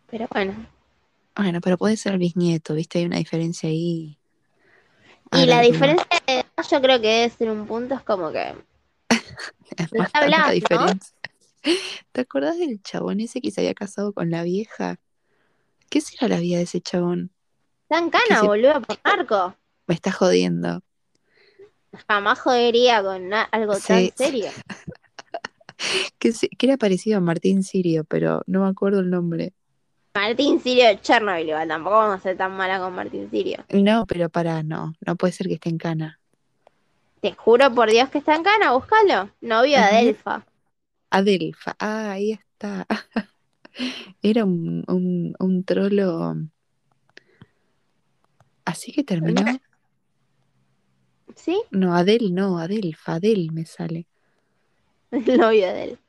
Pero 0.09 0.27
bueno, 0.31 0.53
Bueno, 1.35 1.61
pero 1.61 1.77
puede 1.77 1.95
ser 1.97 2.13
el 2.13 2.19
bisnieto, 2.19 2.73
¿viste? 2.75 2.97
Hay 2.99 3.05
una 3.05 3.17
diferencia 3.17 3.69
ahí. 3.69 4.19
Y 5.35 5.45
la 5.45 5.61
diferencia 5.61 6.05
de 6.27 6.33
edad 6.39 6.45
yo 6.69 6.81
creo 6.81 7.01
que 7.01 7.07
debe 7.07 7.29
ser 7.29 7.49
un 7.49 7.65
punto, 7.67 7.95
es 7.95 8.01
como 8.01 8.31
que... 8.31 8.55
Es 9.77 9.91
diferencia. 9.91 10.99
¿Te 12.11 12.21
acordás 12.21 12.57
del 12.57 12.81
chabón 12.83 13.19
ese 13.21 13.41
que 13.41 13.51
se 13.51 13.61
había 13.61 13.73
casado 13.73 14.13
con 14.13 14.29
la 14.29 14.43
vieja? 14.43 14.97
¿Qué 15.89 16.01
será 16.01 16.27
la 16.27 16.39
vida 16.39 16.57
de 16.57 16.63
ese 16.63 16.81
chabón? 16.81 17.31
Tan 17.87 18.09
¿Qué 18.11 18.19
cana, 18.27 18.41
se- 18.41 18.47
boludo, 18.47 18.81
por 18.81 18.99
narco. 19.05 19.55
Me 19.87 19.95
está 19.95 20.11
jodiendo. 20.11 20.81
Jamás 22.07 22.39
jodería 22.39 23.03
con 23.03 23.31
algo 23.33 23.79
tan 23.79 24.11
serio. 24.15 24.49
Que, 26.17 26.31
se- 26.31 26.47
que 26.47 26.67
era 26.67 26.77
parecido 26.77 27.17
a 27.17 27.21
Martín 27.21 27.61
Sirio, 27.63 28.05
pero 28.05 28.41
no 28.45 28.63
me 28.63 28.69
acuerdo 28.69 29.01
el 29.01 29.09
nombre. 29.09 29.53
Martín 30.15 30.59
Sirio 30.59 30.85
de 30.85 31.01
Chernobyl, 31.01 31.49
igual, 31.49 31.67
tampoco 31.67 31.95
vamos 31.95 32.15
a 32.17 32.19
ser 32.19 32.37
tan 32.37 32.55
mala 32.55 32.79
con 32.79 32.93
Martín 32.93 33.29
Sirio. 33.31 33.63
No, 33.71 34.05
pero 34.05 34.29
para, 34.29 34.61
no. 34.61 34.93
No 35.05 35.15
puede 35.15 35.33
ser 35.33 35.47
que 35.47 35.55
esté 35.55 35.69
en 35.69 35.79
cana. 35.79 36.19
Te 37.21 37.33
juro 37.33 37.73
por 37.73 37.89
Dios 37.89 38.09
que 38.09 38.19
está 38.19 38.35
en 38.35 38.43
cana, 38.43 38.73
búscalo. 38.73 39.29
Novio 39.41 39.77
de. 39.77 39.83
Adelfa. 39.83 40.45
Adelfa. 41.09 41.75
Ah, 41.79 42.11
ahí 42.11 42.33
está. 42.33 42.85
Era 44.21 44.45
un, 44.45 44.83
un, 44.87 45.35
un 45.39 45.63
trolo. 45.63 46.35
¿Así 48.65 48.91
que 48.91 49.03
terminó? 49.03 49.45
¿Sí? 51.35 51.61
No, 51.71 51.95
Adel 51.95 52.33
no, 52.33 52.59
Adelfa, 52.59 53.15
Adel 53.15 53.51
me 53.51 53.65
sale. 53.65 54.05
El 55.11 55.37
novio 55.37 55.67
de 55.73 55.83
él. 55.83 55.99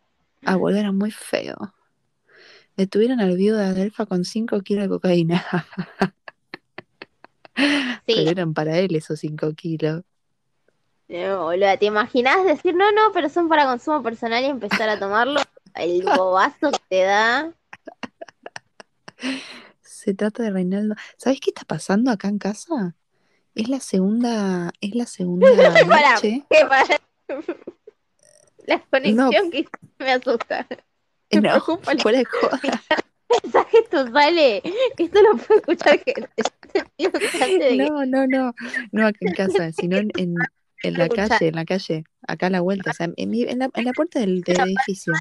Ah, 0.45 0.57
boludo, 0.57 0.81
era 0.81 0.93
muy 0.93 1.11
feo. 1.11 1.57
Detuvieron 2.77 3.21
al 3.21 3.37
viudo 3.37 3.59
de 3.59 3.67
Adelfa 3.67 4.07
con 4.07 4.25
5 4.25 4.61
kilos 4.61 4.85
de 4.85 4.89
cocaína. 4.89 5.45
Sí, 7.57 8.15
Pero 8.17 8.31
eran 8.31 8.53
para 8.53 8.77
él 8.79 8.97
esos 8.97 9.21
5 9.21 9.53
kilos. 9.55 10.03
no, 11.09 11.45
boluda, 11.45 11.77
¿te 11.77 11.87
imaginas 11.87 12.45
decir 12.45 12.75
no, 12.75 12.91
no, 12.91 13.13
pero 13.13 13.29
son 13.29 13.49
para 13.49 13.65
consumo 13.65 14.03
personal 14.03 14.43
y 14.43 14.49
empezar 14.49 14.89
a 14.89 14.99
tomarlo? 14.99 15.41
El 15.75 16.03
bobazo 16.17 16.73
que 16.73 16.79
te 16.89 17.03
da. 17.05 17.53
Se 19.81 20.15
trata 20.15 20.43
de 20.43 20.51
Reinaldo. 20.51 20.97
¿Sabes 21.17 21.39
qué 21.41 21.51
está 21.51 21.65
pasando 21.65 22.11
acá 22.11 22.27
en 22.29 22.39
casa? 22.39 22.97
Es 23.55 23.69
la 23.69 23.79
segunda, 23.79 24.73
es 24.81 24.95
la 24.97 25.07
segunda 25.07 25.49
noche. 26.13 26.45
¿qué 26.51 26.67
para? 26.67 27.01
La 28.67 28.81
conexión 28.81 29.51
que 29.53 29.69
me 30.01 30.13
asusta. 30.13 30.67
Eh, 31.39 31.41
No, 31.97 32.01
fuera 32.03 32.19
de 32.19 32.25
joda. 32.25 32.61
mensaje 33.43 33.79
esto 33.79 34.07
sale. 34.13 34.63
Esto 34.99 35.23
lo 35.23 35.37
puede 35.37 35.61
escuchar 35.61 36.01
gente. 36.05 36.29
No, 37.77 38.07
no, 38.07 38.27
no. 38.27 38.55
No 38.93 39.07
acá 39.07 39.19
en 39.21 39.33
casa, 39.35 39.73
sino 39.73 39.97
en, 39.97 40.11
en, 40.17 40.35
en 40.83 40.93
la 40.95 41.09
calle, 41.09 41.49
en 41.49 41.55
la 41.57 41.65
calle. 41.65 42.05
Acá 42.27 42.47
a 42.47 42.51
la 42.51 42.61
vuelta, 42.61 42.91
o 42.91 42.95
sea, 42.95 43.09
en, 43.17 43.31
mi- 43.31 43.43
en 43.43 43.59
la, 43.59 43.71
en 43.75 43.85
la 43.85 43.93
puerta 43.93 44.21
del, 44.21 44.43
del 44.43 44.61
edificio. 44.61 45.13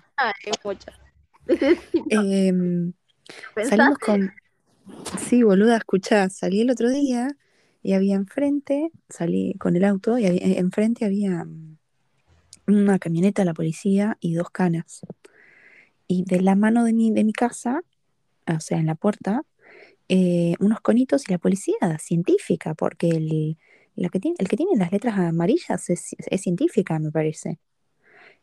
¿Pensás? 3.56 3.70
Salimos 3.70 3.98
con. 3.98 4.32
Sí, 5.18 5.44
boluda, 5.44 5.78
escuchá, 5.78 6.30
salí 6.30 6.62
el 6.62 6.70
otro 6.70 6.90
día 6.90 7.30
y 7.82 7.94
había 7.94 8.16
enfrente, 8.16 8.92
salí 9.10 9.56
con 9.60 9.76
el 9.76 9.86
auto 9.86 10.18
y 10.18 10.26
había- 10.26 10.42
eh, 10.42 10.60
enfrente 10.60 11.06
había 11.06 11.46
mm, 11.46 11.78
una 12.68 13.00
camioneta 13.00 13.42
de 13.42 13.46
la 13.46 13.54
policía 13.54 14.18
y 14.20 14.34
dos 14.34 14.50
canas. 14.50 15.02
Y 16.08 16.24
de 16.26 16.42
la 16.42 16.56
mano 16.56 16.84
de 16.84 16.94
mi, 16.94 17.12
de 17.12 17.24
mi 17.24 17.34
casa, 17.34 17.82
o 18.48 18.60
sea, 18.60 18.80
en 18.80 18.88
la 18.88 18.96
puerta, 18.96 19.44
eh, 20.10 20.56
unos 20.60 20.82
conitos 20.82 21.28
y 21.28 21.32
la 21.32 21.38
policía 21.40 21.76
científica, 22.00 22.74
porque 22.76 23.10
el, 23.10 23.58
la 23.96 24.10
que 24.10 24.20
tiene, 24.20 24.36
el 24.40 24.48
que 24.50 24.58
tiene 24.58 24.74
las 24.78 24.92
letras 24.92 25.18
amarillas 25.18 25.90
es, 25.90 26.16
científica, 26.42 27.00
me 27.00 27.12
parece. 27.12 27.60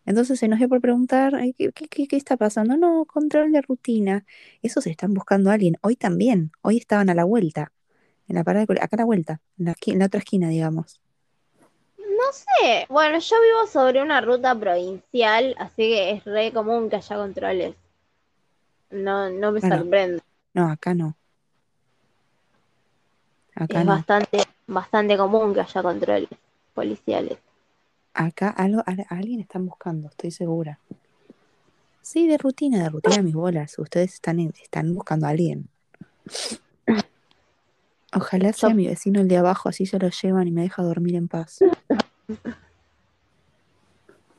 Entonces 0.06 0.38
se 0.40 0.48
dio 0.48 0.68
por 0.68 0.80
preguntar, 0.80 1.34
"Ay, 1.34 1.52
¿qué, 1.54 1.70
qué- 1.72 2.06
qué- 2.08 2.16
está 2.16 2.36
pasando? 2.36 2.76
No, 2.76 3.04
control 3.06 3.52
de 3.52 3.62
rutina. 3.62 4.24
Esos 4.62 4.86
están 4.86 5.14
buscando 5.14 5.50
a 5.50 5.54
alguien. 5.54 5.76
Hoy 5.82 5.96
también. 5.96 6.52
Hoy 6.62 6.78
estaban 6.78 7.10
a 7.10 7.14
la 7.14 7.24
vuelta. 7.24 7.72
En 8.28 8.36
la 8.36 8.44
parada 8.44 8.66
de 8.66 8.74
acá 8.82 8.96
a 8.96 8.98
la 8.98 9.04
vuelta. 9.04 9.40
En 9.58 9.66
la, 9.66 9.74
en 9.86 9.98
la 9.98 10.06
otra 10.06 10.18
esquina, 10.20 10.48
digamos. 10.48 11.00
No 12.20 12.32
sé. 12.32 12.86
Bueno, 12.90 13.18
yo 13.18 13.36
vivo 13.40 13.66
sobre 13.66 14.02
una 14.02 14.20
ruta 14.20 14.54
provincial, 14.54 15.54
así 15.58 15.76
que 15.76 16.10
es 16.10 16.24
re 16.24 16.52
común 16.52 16.90
que 16.90 16.96
haya 16.96 17.16
controles. 17.16 17.74
No, 18.90 19.30
no 19.30 19.52
me 19.52 19.60
sorprende. 19.60 20.20
No, 20.52 20.68
acá 20.68 20.94
no. 20.94 21.16
Acá 23.54 23.80
es 23.80 23.86
no. 23.86 23.92
bastante, 23.92 24.42
bastante 24.66 25.16
común 25.16 25.54
que 25.54 25.60
haya 25.60 25.82
controles 25.82 26.28
policiales. 26.74 27.38
Acá 28.12 28.50
algo, 28.50 28.80
a, 28.80 28.90
a 29.14 29.16
alguien 29.18 29.40
están 29.40 29.66
buscando, 29.66 30.08
estoy 30.08 30.30
segura. 30.30 30.78
Sí, 32.02 32.26
de 32.26 32.36
rutina, 32.38 32.82
de 32.82 32.88
rutina 32.90 33.22
mis 33.22 33.34
bolas. 33.34 33.78
Ustedes 33.78 34.14
están, 34.14 34.40
en- 34.40 34.52
están 34.60 34.92
buscando 34.94 35.26
a 35.26 35.30
alguien. 35.30 35.68
Ojalá 38.12 38.52
sea 38.52 38.70
Yo- 38.70 38.74
mi 38.74 38.86
vecino 38.88 39.20
el 39.20 39.28
de 39.28 39.36
abajo, 39.36 39.68
así 39.68 39.86
se 39.86 39.98
lo 39.98 40.08
llevan 40.10 40.48
y 40.48 40.50
me 40.50 40.62
deja 40.62 40.82
dormir 40.82 41.14
en 41.14 41.28
paz. 41.28 41.60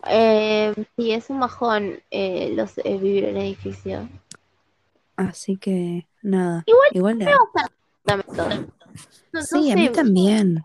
Eh, 0.07 0.74
sí, 0.98 1.12
es 1.12 1.29
un 1.29 1.39
bajón 1.39 2.00
eh, 2.10 2.53
los, 2.55 2.77
eh, 2.79 2.98
vivir 2.98 3.25
en 3.25 3.38
edificio. 3.38 4.10
Así 5.15 5.57
que, 5.57 6.07
nada. 6.21 6.63
Igual. 6.91 7.19
No- 7.19 7.27
no 9.33 9.41
Sí, 9.43 9.71
a 9.71 9.75
mí 9.75 9.89
también. 9.89 10.63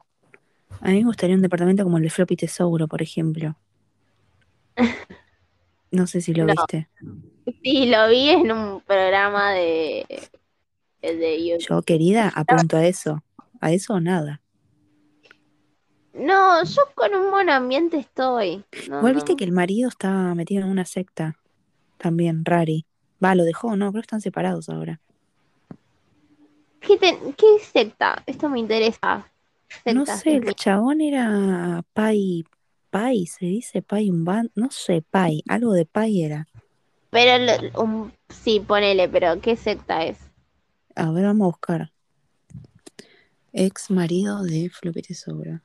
A 0.81 0.89
mí 0.89 0.99
me 0.99 1.05
gustaría 1.05 1.37
un 1.37 1.43
departamento 1.43 1.85
como 1.85 1.99
el 1.99 2.03
de 2.05 2.11
Floppy 2.11 2.37
Tesouro, 2.37 2.89
por 2.89 3.03
ejemplo. 3.03 3.57
No 5.91 6.07
sé 6.07 6.21
si 6.21 6.35
lo 6.35 6.45
No. 6.47 6.53
viste. 6.55 6.89
Sí, 7.63 7.87
lo 7.87 8.09
vi 8.09 8.31
en 8.31 8.51
un 8.51 8.81
programa 8.81 9.53
de, 9.53 10.05
de 11.01 11.47
YouTube. 11.47 11.67
Yo, 11.69 11.83
querida, 11.83 12.33
apunto 12.35 12.77
a 12.77 12.87
eso. 12.87 13.23
A 13.61 13.73
eso 13.73 13.95
o 13.95 14.01
nada. 14.01 14.41
No, 16.19 16.65
yo 16.65 16.83
con 16.95 17.15
un 17.15 17.31
buen 17.31 17.51
ambiente 17.51 17.99
estoy. 17.99 18.65
No, 18.89 18.99
Igual 18.99 19.13
no. 19.13 19.15
viste 19.15 19.37
que 19.37 19.45
el 19.45 19.53
marido 19.53 19.89
está 19.89 20.35
metido 20.35 20.63
en 20.65 20.71
una 20.71 20.85
secta. 20.85 21.37
También, 21.99 22.45
Rari. 22.45 22.87
Va, 23.23 23.35
lo 23.35 23.45
dejó, 23.45 23.77
no, 23.77 23.91
creo 23.91 24.03
que 24.03 24.07
están 24.07 24.21
separados 24.21 24.69
ahora. 24.69 25.01
¿Qué, 26.81 26.97
te- 26.99 27.19
qué 27.37 27.47
secta? 27.61 28.23
Esto 28.27 28.49
me 28.49 28.61
interesa. 28.61 29.31
No 29.93 30.07
sé, 30.07 30.37
el 30.37 30.55
chabón 30.55 31.01
era 31.01 31.85
Pai. 31.93 32.45
Pai, 32.91 33.27
se 33.27 33.47
dice 33.47 33.83
Pai 33.83 34.11
un 34.11 34.25
ban. 34.25 34.51
No 34.55 34.71
sé, 34.71 35.03
Pai. 35.03 35.43
Algo 35.49 35.73
de 35.73 35.85
Pai 35.87 36.23
era. 36.23 36.47
Pero 37.11 37.45
lo- 37.45 37.83
un- 37.83 38.13
sí, 38.29 38.61
ponele, 38.61 39.09
pero 39.09 39.41
¿qué 39.41 39.57
secta 39.57 40.05
es? 40.05 40.19
A 40.95 41.11
ver, 41.11 41.25
vamos 41.25 41.45
a 41.45 41.49
buscar. 41.49 41.93
Ex 43.53 43.91
marido 43.91 44.43
de 44.43 44.71
Floppy 44.71 45.03
Tesouro. 45.03 45.61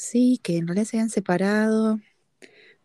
Sí, 0.00 0.40
que 0.42 0.56
en 0.56 0.66
realidad 0.66 0.86
se 0.86 0.96
habían 0.96 1.10
separado 1.10 1.98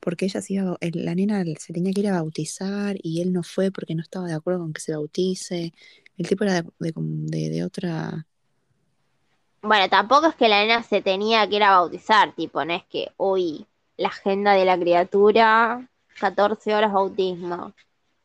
porque 0.01 0.25
ella 0.25 0.41
se 0.41 0.53
iba, 0.55 0.77
la 0.81 1.15
nena 1.15 1.43
se 1.59 1.73
tenía 1.73 1.93
que 1.93 2.01
ir 2.01 2.07
a 2.09 2.13
bautizar 2.13 2.97
y 3.03 3.21
él 3.21 3.33
no 3.33 3.43
fue 3.43 3.71
porque 3.71 3.95
no 3.95 4.03
estaba 4.03 4.27
de 4.27 4.33
acuerdo 4.35 4.61
con 4.61 4.73
que 4.73 4.81
se 4.81 4.93
bautice. 4.93 5.73
El 6.17 6.27
tipo 6.29 6.43
era 6.45 6.63
de, 6.63 6.69
de- 6.79 6.93
de- 6.97 7.49
de 7.51 7.63
otra... 7.65 8.27
Bueno, 9.61 9.89
tampoco 9.89 10.27
es 10.27 10.35
que 10.35 10.47
la 10.47 10.61
nena 10.61 10.81
se 10.83 11.01
tenía 11.01 11.45
que 11.49 11.57
ir 11.57 11.63
a 11.63 11.71
bautizar, 11.71 12.33
tipo, 12.35 12.63
no 12.63 12.73
es 12.73 12.85
que, 12.85 13.11
uy, 13.17 13.65
la 13.97 14.07
agenda 14.09 14.53
de 14.53 14.63
la 14.63 14.77
criatura, 14.79 15.89
14 16.19 16.73
horas 16.73 16.93
bautismo. 16.93 17.73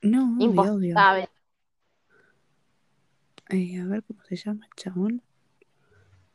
No, 0.03 0.45
obvio, 0.47 0.75
obvio. 0.75 1.09
Eh, 3.51 3.79
a 3.81 3.85
ver 3.87 4.03
cómo 4.05 4.23
se 4.25 4.37
llama 4.37 4.65
el 4.65 4.73
chabón. 4.83 5.23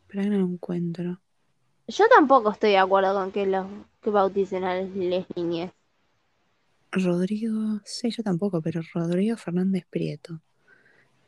Pero 0.07 0.23
no 0.23 0.37
lo 0.39 0.45
encuentro. 0.47 1.21
Yo 1.87 2.07
tampoco 2.09 2.51
estoy 2.51 2.71
de 2.71 2.77
acuerdo 2.79 3.13
con 3.13 3.31
que 3.31 3.45
los 3.45 3.67
que 4.01 4.09
bauticen 4.09 4.63
a 4.63 4.75
las 4.75 4.89
niñas. 5.35 5.71
Rodrigo, 6.91 7.79
sí, 7.83 8.09
yo 8.09 8.23
tampoco, 8.23 8.61
pero 8.61 8.81
Rodrigo 8.93 9.37
Fernández 9.37 9.85
Prieto. 9.89 10.41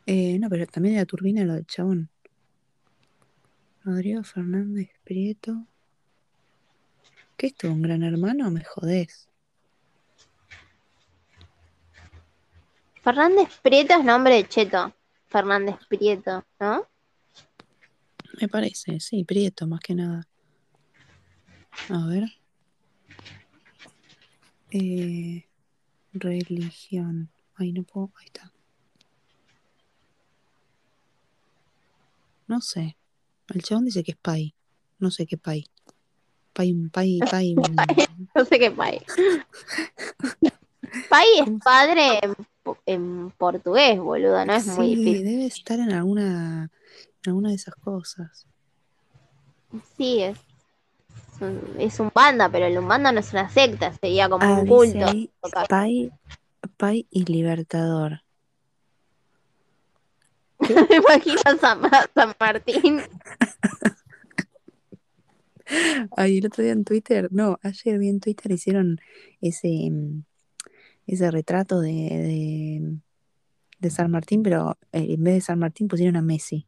Eh, 0.06 0.40
no, 0.40 0.50
pero 0.50 0.66
también 0.66 0.96
era 0.96 1.06
turbina 1.06 1.44
lo 1.44 1.54
del 1.54 1.68
chabón. 1.68 2.10
Rodrigo 3.84 4.24
Fernández 4.24 4.90
Prieto. 5.04 5.66
¿Qué 7.36 7.48
es 7.48 7.52
esto? 7.52 7.72
¿Un 7.72 7.82
gran 7.82 8.04
hermano? 8.04 8.50
Me 8.50 8.64
jodés. 8.64 9.28
Fernández 13.04 13.50
Prieto 13.62 13.94
es 13.94 14.04
nombre 14.04 14.36
de 14.36 14.48
Cheto. 14.48 14.94
Fernández 15.28 15.76
Prieto, 15.88 16.44
¿no? 16.60 16.88
Me 18.42 18.48
parece, 18.48 19.00
sí, 19.00 19.24
Prieto 19.24 19.68
más 19.68 19.82
que 19.82 19.94
nada. 19.94 20.28
A 21.90 22.06
ver. 22.08 22.24
Eh, 24.72 25.46
religión. 26.14 27.30
Ay, 27.56 27.72
no 27.74 27.84
puedo. 27.84 28.12
Ahí 28.20 28.26
está. 28.26 28.52
No 32.48 32.62
sé. 32.62 32.98
El 33.50 33.62
chabón 33.64 33.86
dice 33.86 34.04
que 34.04 34.12
es 34.12 34.18
Pai. 34.18 34.54
No 35.00 35.12
sé 35.12 35.26
qué 35.26 35.38
Pai. 35.38 35.66
Pai, 36.54 36.74
Pai, 36.92 37.20
Pai. 37.30 37.56
No 38.36 38.46
sé 38.46 38.60
qué 38.60 38.70
pai. 38.72 39.00
Pai 41.10 41.26
es 41.40 41.44
¿Cómo 41.46 41.58
se- 41.58 41.64
padre 41.64 42.20
en, 42.22 42.36
po- 42.64 42.78
en 42.86 43.32
portugués, 43.32 44.00
boludo, 44.00 44.44
no 44.46 44.54
es 44.54 44.66
muy 44.68 44.90
Sí, 44.90 44.96
difícil. 44.96 45.26
debe 45.26 45.46
estar 45.46 45.80
en 45.80 45.92
alguna, 45.92 46.70
en 47.24 47.30
alguna 47.30 47.50
de 47.50 47.56
esas 47.56 47.76
cosas. 47.76 48.46
Sí, 49.98 50.22
es 50.22 50.38
un, 51.42 51.62
es 51.80 52.00
un 52.00 52.12
banda, 52.14 52.50
pero 52.50 52.66
el 52.66 52.78
Umbanda 52.78 53.12
no 53.12 53.20
es 53.20 53.32
una 53.34 53.50
secta, 53.50 53.94
sería 53.94 54.30
como 54.30 54.44
Ah, 54.46 54.60
un 54.60 54.68
culto. 54.68 55.06
ahí 55.06 55.32
Pai, 55.70 56.12
Pai 56.78 57.08
y 57.10 57.26
Libertador. 57.26 58.22
Me 60.90 60.96
imagino 60.96 61.42
a 61.46 61.56
San, 61.58 61.86
a 61.86 62.10
San 62.14 62.34
Martín. 62.40 63.02
Ay, 66.16 66.38
el 66.38 66.46
otro 66.46 66.64
día 66.64 66.72
en 66.74 66.86
Twitter, 66.86 67.28
no, 67.32 67.60
ayer 67.62 67.98
vi 68.00 68.08
en 68.10 68.20
Twitter 68.22 68.52
hicieron 68.52 69.00
ese, 69.42 69.90
mm, 69.92 70.24
ese 71.08 71.30
retrato 71.30 71.82
de, 71.82 71.92
de, 71.92 72.98
de 73.80 73.90
San 73.90 74.10
Martín, 74.10 74.44
pero 74.44 74.78
eh, 74.94 75.08
en 75.14 75.24
vez 75.24 75.34
de 75.36 75.42
San 75.42 75.60
Martín 75.60 75.88
pusieron 75.90 76.16
a 76.16 76.22
Messi. 76.22 76.68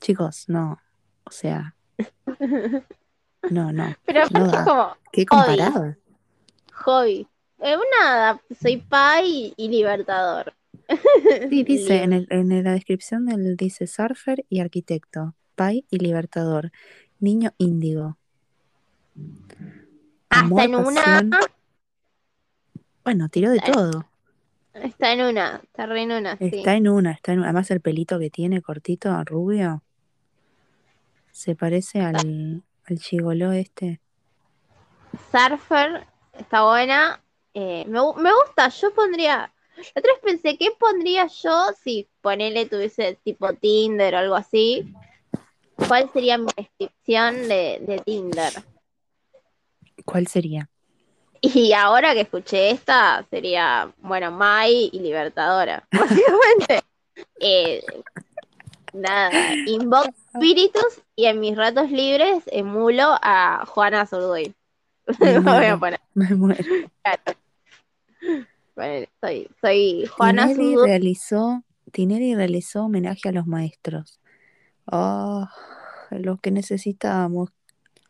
Chicos, 0.00 0.44
no, 0.48 0.78
o 1.24 1.30
sea, 1.30 1.74
no, 3.50 3.72
no, 3.72 3.94
Pero 4.04 4.20
no 4.20 4.26
aparte 4.26 4.46
es 4.46 4.52
da. 4.52 4.64
como 4.64 4.96
¿Qué 5.12 5.26
comparada? 5.26 5.98
hobby. 6.72 7.26
Eh, 7.60 7.76
nada, 8.00 8.40
soy 8.60 8.76
pai 8.78 9.52
y 9.56 9.68
libertador. 9.68 10.54
Sí, 11.50 11.64
dice 11.64 12.02
en, 12.02 12.12
el, 12.12 12.26
en 12.30 12.64
la 12.64 12.72
descripción 12.72 13.26
del 13.26 13.56
dice 13.56 13.86
surfer 13.86 14.44
y 14.48 14.60
arquitecto, 14.60 15.34
pai 15.54 15.84
y 15.90 15.98
libertador, 15.98 16.70
niño 17.18 17.52
índigo. 17.58 18.16
Hasta 20.30 20.44
Amor, 20.44 20.62
en 20.62 20.74
una. 20.76 21.40
Bueno, 23.02 23.28
tiró 23.28 23.50
de 23.50 23.60
todo. 23.60 24.06
está 24.74 25.12
en 25.12 25.22
una, 25.22 25.60
está 25.64 25.86
re 25.86 26.02
en 26.02 26.12
una, 26.12 26.36
sí. 26.36 26.50
Está 26.52 26.74
en 26.74 26.88
una, 26.88 27.12
está 27.12 27.32
en 27.32 27.40
una. 27.40 27.48
Además 27.48 27.70
el 27.70 27.80
pelito 27.80 28.18
que 28.18 28.30
tiene 28.30 28.62
cortito, 28.62 29.24
rubio, 29.24 29.82
se 31.32 31.56
parece 31.56 32.02
al, 32.02 32.62
al 32.88 32.98
chigoló 32.98 33.52
este. 33.52 34.00
Surfer, 35.30 36.06
está 36.38 36.64
buena. 36.64 37.22
Eh, 37.54 37.84
me, 37.86 38.00
me 38.16 38.32
gusta, 38.32 38.68
yo 38.68 38.92
pondría. 38.94 39.52
La 39.76 40.00
otra 40.00 40.12
vez 40.12 40.22
pensé, 40.22 40.58
¿qué 40.58 40.70
pondría 40.78 41.26
yo 41.26 41.66
si 41.82 42.08
ponele 42.20 42.66
tuviese 42.66 43.18
tipo 43.24 43.52
Tinder 43.54 44.14
o 44.14 44.18
algo 44.18 44.34
así? 44.34 44.92
¿Cuál 45.86 46.10
sería 46.12 46.36
mi 46.38 46.48
descripción 46.56 47.48
de, 47.48 47.78
de 47.86 47.98
Tinder? 48.04 48.52
¿Cuál 50.04 50.26
sería? 50.26 50.68
Y 51.40 51.72
ahora 51.72 52.14
que 52.14 52.22
escuché 52.22 52.70
esta, 52.70 53.24
sería, 53.30 53.92
bueno, 53.98 54.32
Mai 54.32 54.90
y 54.92 54.98
Libertadora. 54.98 55.86
Básicamente. 55.92 56.82
Eh, 57.40 57.84
nada, 58.92 59.30
invoco 59.66 60.08
espíritus 60.32 61.02
y 61.16 61.26
en 61.26 61.40
mis 61.40 61.56
ratos 61.56 61.90
libres 61.90 62.42
emulo 62.46 63.16
a 63.22 63.64
Juana 63.66 64.06
Zurduy. 64.06 64.54
Me 65.20 65.38
voy 65.40 65.64
a 65.66 65.76
muero. 65.76 65.78
poner. 65.78 66.00
Me 66.14 66.34
muero. 66.34 66.64
Bueno, 68.76 69.06
soy, 69.20 69.48
soy 69.60 70.06
Juana 70.06 70.46
Tinelli 70.48 70.72
Zurduy. 70.74 70.86
realizó, 70.88 71.64
Tinelli 71.92 72.34
realizó 72.34 72.84
homenaje 72.84 73.28
a 73.28 73.32
los 73.32 73.46
maestros. 73.46 74.20
Oh, 74.86 75.46
lo 76.10 76.36
que 76.38 76.50
necesitábamos. 76.50 77.50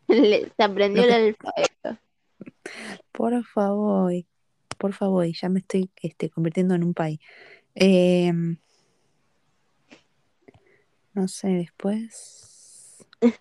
Le- 0.07 0.51
se 0.55 0.63
aprendió 0.63 1.03
el 1.03 1.11
alfabeto. 1.11 2.01
Por 3.11 3.43
favor, 3.45 4.13
por 4.77 4.93
favor, 4.93 5.25
ya 5.25 5.49
me 5.49 5.59
estoy 5.59 5.89
este, 6.01 6.29
convirtiendo 6.29 6.75
en 6.75 6.83
un 6.83 6.93
país. 6.93 7.19
Em, 7.75 8.57
no 11.19 11.27
sé, 11.27 11.49
después. 11.49 13.05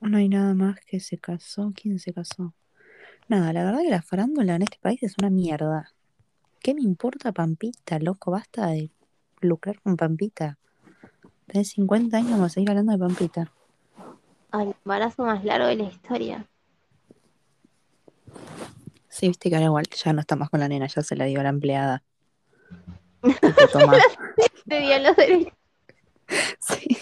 No 0.00 0.18
hay 0.18 0.28
nada 0.28 0.52
más 0.52 0.78
que 0.80 1.00
se 1.00 1.16
casó. 1.16 1.72
¿Quién 1.74 1.98
se 1.98 2.12
casó? 2.12 2.52
Nada, 3.26 3.54
la 3.54 3.64
verdad 3.64 3.80
que 3.80 3.88
la 3.88 4.02
farándula 4.02 4.56
en 4.56 4.60
este 4.60 4.76
país 4.78 5.02
es 5.02 5.14
una 5.18 5.30
mierda. 5.30 5.94
¿Qué 6.60 6.74
me 6.74 6.82
importa 6.82 7.32
Pampita, 7.32 7.98
loco? 7.98 8.30
Basta 8.30 8.66
de 8.66 8.90
lucrar 9.40 9.80
con 9.80 9.96
Pampita. 9.96 10.58
Tenés 11.46 11.70
50 11.70 12.18
años, 12.18 12.32
vamos 12.32 12.46
a 12.46 12.54
seguir 12.54 12.68
hablando 12.68 12.92
de 12.92 12.98
Pampita. 12.98 13.50
Al 14.50 14.74
embarazo 14.84 15.24
más 15.24 15.42
largo 15.42 15.68
de 15.68 15.76
la 15.76 15.84
historia. 15.84 16.46
Sí, 19.08 19.28
viste 19.28 19.48
que 19.48 19.54
ahora 19.56 19.66
igual 19.66 19.86
ya 19.88 20.12
no 20.12 20.20
está 20.20 20.36
más 20.36 20.50
con 20.50 20.60
la 20.60 20.68
nena, 20.68 20.86
ya 20.86 21.00
se 21.00 21.16
la 21.16 21.24
dio 21.24 21.40
a 21.40 21.44
la 21.44 21.48
empleada. 21.48 22.02
Te 24.68 24.80
dio 24.80 24.98
los 24.98 25.16
derechos. 25.16 25.63
Sí. 26.60 26.96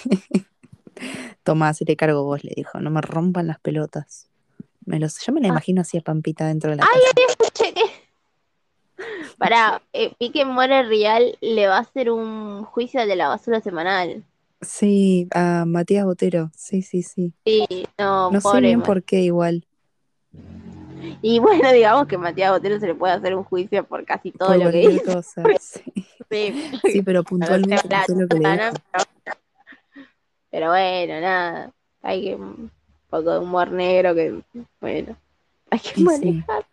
Tomá, 1.42 1.74
se 1.74 1.84
te 1.84 1.96
cargo 1.96 2.24
vos, 2.24 2.44
le 2.44 2.52
dijo. 2.56 2.78
No 2.80 2.90
me 2.90 3.00
rompan 3.00 3.46
las 3.46 3.58
pelotas. 3.60 4.28
Me 4.84 4.98
los, 5.00 5.18
yo 5.24 5.32
me 5.32 5.40
la 5.40 5.48
Ah. 5.48 5.50
imagino 5.50 5.80
así 5.80 5.98
a 5.98 6.00
Pampita 6.00 6.46
dentro 6.46 6.70
de 6.70 6.76
la 6.76 6.84
Ay, 6.84 7.00
casa. 7.00 7.32
escuché 7.32 7.74
que. 7.74 7.82
Para, 9.38 9.82
eh, 9.92 10.12
vi 10.20 10.30
que 10.30 10.44
More 10.44 10.84
Real 10.84 11.36
le 11.40 11.66
va 11.66 11.78
a 11.78 11.80
hacer 11.80 12.10
un 12.10 12.64
juicio 12.64 13.04
de 13.06 13.16
la 13.16 13.28
basura 13.28 13.60
semanal. 13.60 14.22
Sí, 14.60 15.26
a 15.34 15.64
Matías 15.66 16.04
Botero. 16.04 16.50
Sí, 16.54 16.82
sí, 16.82 17.02
sí. 17.02 17.32
Sí, 17.44 17.66
no, 17.98 18.30
No 18.30 18.40
sé 18.40 18.60
bien 18.60 18.82
por 18.82 19.02
qué 19.02 19.20
igual. 19.22 19.66
Y 21.20 21.38
bueno, 21.38 21.70
digamos 21.72 22.06
que 22.06 22.18
Matías 22.18 22.52
Botero 22.52 22.78
se 22.80 22.86
le 22.86 22.94
puede 22.94 23.14
hacer 23.14 23.34
un 23.34 23.44
juicio 23.44 23.84
por 23.84 24.04
casi 24.04 24.30
todo 24.30 24.48
por 24.48 24.58
lo 24.58 24.70
que 24.70 25.02
cosa. 25.04 25.42
Sí, 25.60 25.82
Sí, 26.30 26.80
sí, 26.90 27.02
pero 27.02 27.22
puntualmente 27.24 27.88
la 27.90 27.98
no 28.00 28.04
sé 28.06 28.14
lo 28.16 28.26
que 28.28 28.36
le 28.36 28.42
chana, 28.42 28.70
dijo. 28.70 28.82
pero, 30.50 30.68
bueno, 30.70 31.20
nada. 31.20 31.72
Hay 32.00 32.22
que 32.24 32.34
un 32.36 32.70
poco 33.10 33.32
de 33.32 33.38
humor 33.40 33.70
negro 33.70 34.14
que, 34.14 34.42
bueno, 34.80 35.16
hay 35.70 35.78
que 35.78 35.94
sí. 35.94 36.02
manejar. 36.02 36.64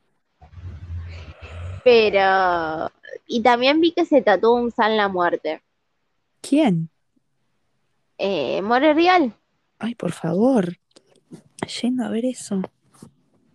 Pero, 1.84 2.92
y 3.28 3.42
también 3.42 3.82
vi 3.82 3.92
que 3.92 4.06
se 4.06 4.22
tatuó 4.22 4.54
un 4.54 4.72
San 4.72 4.96
la 4.96 5.08
muerte. 5.10 5.62
¿Quién? 6.42 6.90
Eh, 8.18 8.62
More 8.62 8.94
Real. 8.94 9.34
Ay, 9.80 9.96
por 9.96 10.12
favor. 10.14 10.78
Yendo 11.82 12.06
a 12.06 12.10
ver 12.10 12.26
eso. 12.26 12.62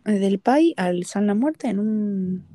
Eh, 0.05 0.13
Del 0.19 0.39
Pai 0.39 0.75
al 0.77 1.05
San 1.05 1.27
la 1.27 1.35
Muerte 1.35 1.69
en 1.69 1.79
un 1.79 2.47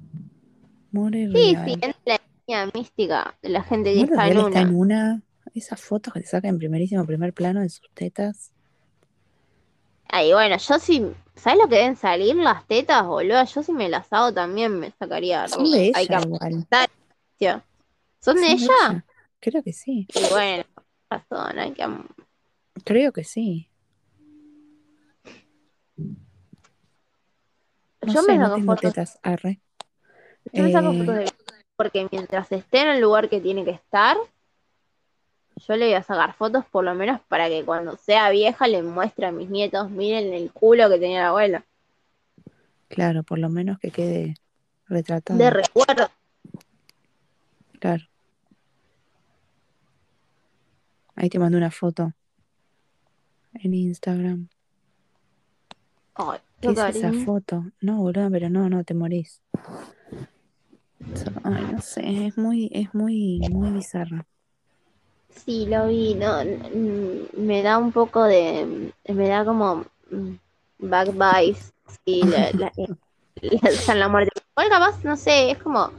More 0.92 1.28
Sí, 1.28 1.34
Real. 1.56 1.66
siguiendo 1.70 1.98
la 2.06 2.22
línea 2.48 2.72
mística 2.74 3.38
de 3.42 3.50
la 3.50 3.64
gente 3.64 3.94
que 3.94 4.02
está 4.02 4.28
en 4.28 4.34
Real 4.36 4.48
está 4.48 4.60
una. 4.60 4.62
en 4.62 4.76
una. 4.76 5.22
Esas 5.56 5.82
fotos 5.82 6.14
que 6.14 6.22
te 6.22 6.28
saca 6.28 6.48
en 6.48 6.58
primerísimo 6.60 7.06
primer 7.06 7.34
plano 7.34 7.62
de 7.62 7.70
sus 7.70 7.90
tetas. 7.94 8.52
Ay, 10.12 10.32
bueno, 10.34 10.58
yo 10.58 10.80
sí, 10.80 11.04
¿sabes 11.36 11.60
lo 11.62 11.68
que 11.70 11.76
deben 11.76 11.96
salir 11.96 12.36
las 12.36 12.66
tetas, 12.68 13.06
boludo? 13.06 13.44
Yo 13.46 13.64
si 13.64 13.72
me 13.74 13.90
las 13.90 14.12
hago 14.14 14.34
también 14.34 14.80
me 14.80 14.92
sacaría. 14.92 15.48
Son 15.48 15.64
de 15.72 15.92
Hay 15.94 16.08
que 16.08 16.14
ella 16.14 16.22
igual. 16.24 16.40
apreciar. 16.72 17.64
¿Son 18.20 18.36
de 18.36 18.52
ella? 18.52 19.06
Creo 19.40 19.64
que 19.64 19.74
sí. 19.74 20.08
Y 20.14 20.32
bueno, 20.34 20.64
razón, 21.10 21.58
hay 21.60 21.72
que 21.72 21.88
Creo 22.84 23.12
que 23.12 23.24
sí. 23.24 23.70
No 28.02 28.14
Yo 28.14 28.22
sé, 28.22 28.38
me 28.38 28.46
saco 28.46 28.60
fotos, 28.62 28.82
tetas. 28.82 29.20
Arre. 29.24 29.60
yo 30.54 30.64
me 30.64 30.72
saco 30.72 30.92
Eh, 30.92 31.00
fotos 31.00 31.16
de 31.16 31.32
porque 31.76 32.08
mientras 32.12 32.52
esté 32.52 32.82
en 32.82 32.90
el 32.90 33.02
lugar 33.02 33.30
que 33.30 33.40
tiene 33.40 33.64
que 33.64 33.72
estar, 33.72 34.18
yo 35.68 35.76
le 35.76 35.86
voy 35.86 35.94
a 35.94 36.04
sacar 36.04 36.34
fotos 36.34 36.66
por 36.66 36.84
lo 36.84 36.94
menos 36.94 37.22
para 37.30 37.48
que 37.48 37.64
cuando 37.64 37.96
sea 37.98 38.30
vieja 38.30 38.68
le 38.68 38.84
muestre 38.84 39.28
a 39.28 39.32
mis 39.32 39.50
nietos, 39.50 39.90
miren 39.90 40.34
el 40.34 40.52
culo 40.52 40.90
que 40.90 40.98
tenía 40.98 41.22
la 41.22 41.30
abuela. 41.30 41.66
Claro, 42.90 43.24
por 43.24 43.38
lo 43.40 43.50
menos 43.50 43.80
que 43.80 43.92
quede 43.92 44.36
retratado. 44.88 45.40
De 45.40 45.50
recuerdo. 45.50 46.10
Claro. 47.80 48.04
Ahí 51.16 51.30
te 51.30 51.40
mandé 51.40 51.58
una 51.58 51.72
foto. 51.72 52.14
En 53.54 53.74
Instagram. 53.74 54.48
Ay, 56.16 56.40
¿Qué 56.62 56.68
es 56.72 56.80
esa 56.96 57.14
foto? 57.14 57.66
No, 57.82 57.98
boludo, 57.98 58.30
pero 58.32 58.50
no, 58.50 58.70
no, 58.70 58.84
te 58.84 58.94
morís. 58.94 59.42
Ay, 61.44 61.64
no 61.72 61.82
sé, 61.82 62.28
es 62.28 62.38
muy, 62.38 62.70
es 62.74 62.94
muy, 62.94 63.40
muy 63.52 63.72
bizarra. 63.72 64.26
Sí, 65.30 65.66
lo 65.68 65.88
vi, 65.88 66.16
no, 66.16 66.42
n- 66.42 67.28
me 67.38 67.62
da 67.62 67.78
un 67.78 67.92
poco 67.92 68.24
de, 68.24 68.92
me 69.08 69.28
da 69.30 69.46
como 69.46 69.86
mm, 70.12 70.34
back 70.80 71.10
vibes, 71.14 71.72
sí, 72.06 72.22
la, 72.24 72.52
la, 72.52 72.72
la- 72.76 72.98
la- 73.88 73.96
la 73.96 74.08
muerte. 74.10 74.32
Igual 74.58 74.70
capaz, 74.70 75.04
no 75.06 75.16
sé, 75.16 75.52
es 75.52 75.58
como, 75.60 75.92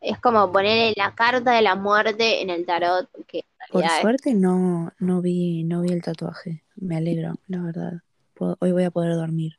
Es 0.00 0.18
como 0.20 0.52
ponerle 0.52 0.94
la 0.96 1.14
carta 1.14 1.52
de 1.52 1.62
la 1.62 1.74
muerte 1.74 2.42
en 2.42 2.50
el 2.50 2.66
tarot, 2.66 3.08
que 3.26 3.44
Por 3.70 3.84
es 3.84 3.92
suerte 3.92 4.34
no, 4.34 4.92
no 4.98 5.20
vi, 5.22 5.64
no 5.64 5.82
vi 5.82 5.90
el 5.92 6.02
tatuaje. 6.02 6.64
Me 6.76 6.96
alegro, 6.96 7.34
la 7.48 7.62
verdad. 7.62 7.92
Puedo- 8.34 8.56
Hoy 8.60 8.72
voy 8.72 8.84
a 8.84 8.90
poder 8.90 9.14
dormir. 9.14 9.54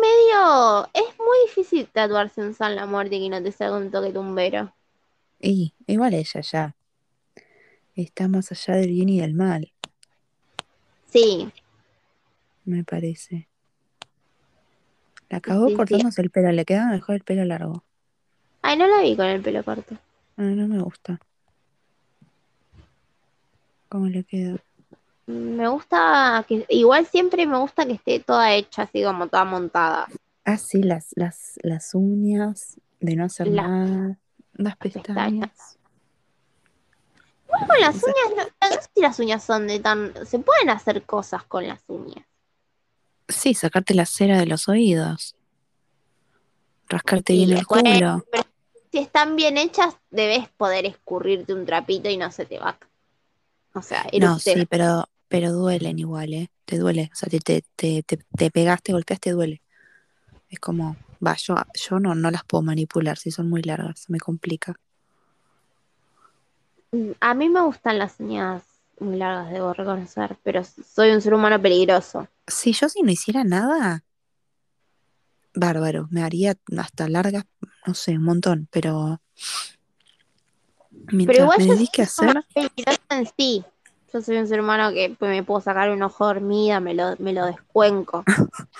Medio. 0.00 0.88
Es 0.94 1.18
muy 1.18 1.36
difícil 1.46 1.88
tatuarse 1.88 2.40
un 2.40 2.54
San 2.54 2.76
la 2.76 2.86
muerte 2.86 3.16
y 3.16 3.20
que 3.24 3.28
no 3.28 3.42
te 3.42 3.52
salga 3.52 3.76
un 3.78 3.90
toque 3.90 4.12
tumbero. 4.12 4.72
Y 5.40 5.74
igual 5.86 6.14
ella 6.14 6.40
ya 6.40 6.76
está 7.94 8.28
más 8.28 8.50
allá 8.52 8.78
del 8.78 8.90
bien 8.90 9.08
y 9.08 9.20
del 9.20 9.34
mal, 9.34 9.72
Sí, 11.08 11.50
me 12.64 12.84
parece. 12.84 13.48
La 15.30 15.38
acabó 15.38 15.64
sí, 15.66 15.70
sí. 15.70 15.76
cortándose 15.76 16.20
el 16.20 16.30
pelo, 16.30 16.52
le 16.52 16.64
quedaba 16.64 16.90
mejor 16.92 17.14
el 17.14 17.22
pelo 17.22 17.44
largo. 17.44 17.84
Ay, 18.60 18.76
no 18.76 18.86
la 18.86 19.00
vi 19.02 19.16
con 19.16 19.26
el 19.26 19.40
pelo 19.40 19.62
corto. 19.64 19.94
Ah, 20.36 20.42
no 20.42 20.68
me 20.68 20.78
gusta. 20.82 21.18
¿Cómo 23.88 24.06
le 24.08 24.24
queda? 24.24 24.56
Me 25.26 25.68
gusta 25.68 26.44
que. 26.48 26.64
Igual 26.68 27.06
siempre 27.06 27.46
me 27.46 27.58
gusta 27.58 27.84
que 27.84 27.92
esté 27.94 28.20
toda 28.20 28.52
hecha, 28.54 28.82
así 28.82 29.02
como 29.02 29.26
toda 29.28 29.44
montada. 29.44 30.06
Ah, 30.44 30.56
sí, 30.56 30.82
las, 30.82 31.08
las, 31.16 31.54
las 31.62 31.94
uñas 31.94 32.80
de 33.00 33.16
no 33.16 33.24
hacer 33.24 33.48
La- 33.48 33.66
nada. 33.66 34.18
Las 34.54 34.76
pestañas. 34.76 35.06
pestañas. 35.06 35.78
Con 37.48 37.80
las 37.80 37.96
O 37.96 37.98
sea- 37.98 38.12
uñas, 38.32 38.48
no, 38.62 38.68
no 38.68 38.74
sé 38.82 38.88
si 38.94 39.00
las 39.00 39.18
uñas 39.18 39.42
son 39.44 39.66
de 39.66 39.80
tan. 39.80 40.12
Se 40.26 40.38
pueden 40.38 40.70
hacer 40.70 41.02
cosas 41.02 41.42
con 41.44 41.66
las 41.66 41.82
uñas. 41.88 42.24
Sí, 43.28 43.54
sacarte 43.54 43.94
la 43.94 44.06
cera 44.06 44.38
de 44.38 44.46
los 44.46 44.68
oídos. 44.68 45.34
Rascarte 46.88 47.32
Sí, 47.32 47.46
bien 47.46 47.58
el 47.58 47.66
culo. 47.66 47.82
pero 48.30 48.44
si 48.92 48.98
están 48.98 49.34
bien 49.34 49.58
hechas, 49.58 49.96
debes 50.10 50.48
poder 50.50 50.86
escurrirte 50.86 51.52
un 51.52 51.66
trapito 51.66 52.08
y 52.08 52.16
no 52.16 52.30
se 52.30 52.46
te 52.46 52.58
va. 52.60 52.78
O 53.74 53.82
sea, 53.82 54.06
No, 54.20 54.38
sí, 54.38 54.64
pero, 54.70 55.08
pero 55.28 55.52
duelen 55.52 55.98
igual, 55.98 56.34
¿eh? 56.34 56.50
Te 56.64 56.78
duele. 56.78 57.10
O 57.12 57.16
sea, 57.16 57.28
te, 57.28 57.40
te, 57.40 57.64
te, 57.76 58.02
te, 58.02 58.18
te 58.36 58.50
pegaste, 58.50 58.92
golpeaste, 58.92 59.30
duele. 59.32 59.62
Es 60.48 60.60
como, 60.60 60.96
va, 61.24 61.34
yo, 61.36 61.56
yo 61.74 62.00
no, 62.00 62.14
no 62.14 62.30
las 62.30 62.44
puedo 62.44 62.62
manipular 62.62 63.18
si 63.18 63.30
son 63.30 63.48
muy 63.48 63.62
largas, 63.62 64.08
me 64.08 64.18
complica. 64.18 64.74
A 67.20 67.34
mí 67.34 67.48
me 67.48 67.60
gustan 67.62 67.98
las 67.98 68.20
uñas 68.20 68.62
muy 69.00 69.16
largas, 69.16 69.50
debo 69.50 69.72
reconocer, 69.72 70.36
pero 70.42 70.62
soy 70.64 71.10
un 71.10 71.20
ser 71.20 71.34
humano 71.34 71.60
peligroso. 71.60 72.28
Si 72.46 72.72
yo 72.72 72.88
si 72.88 73.02
no 73.02 73.10
hiciera 73.10 73.44
nada, 73.44 74.04
bárbaro, 75.54 76.06
me 76.10 76.22
haría 76.22 76.54
hasta 76.78 77.08
largas, 77.08 77.44
no 77.86 77.94
sé, 77.94 78.12
un 78.12 78.22
montón, 78.22 78.68
pero 78.70 79.20
mientras 81.08 81.38
igual 81.38 81.58
me 81.58 81.66
yo 81.66 81.72
a 81.72 82.06
soy 82.06 82.28
hacer, 82.28 82.42
peligrosa 82.54 83.00
en 83.10 83.26
sí. 83.36 83.64
Yo 84.12 84.20
soy 84.22 84.36
un 84.38 84.46
ser 84.46 84.60
humano 84.60 84.92
que 84.92 85.14
pues, 85.18 85.30
me 85.30 85.42
puedo 85.42 85.60
sacar 85.60 85.90
un 85.90 86.02
ojo 86.02 86.26
dormida, 86.26 86.80
me 86.80 86.94
lo, 86.94 87.14
me 87.18 87.32
lo 87.32 87.46
descuenco. 87.46 88.24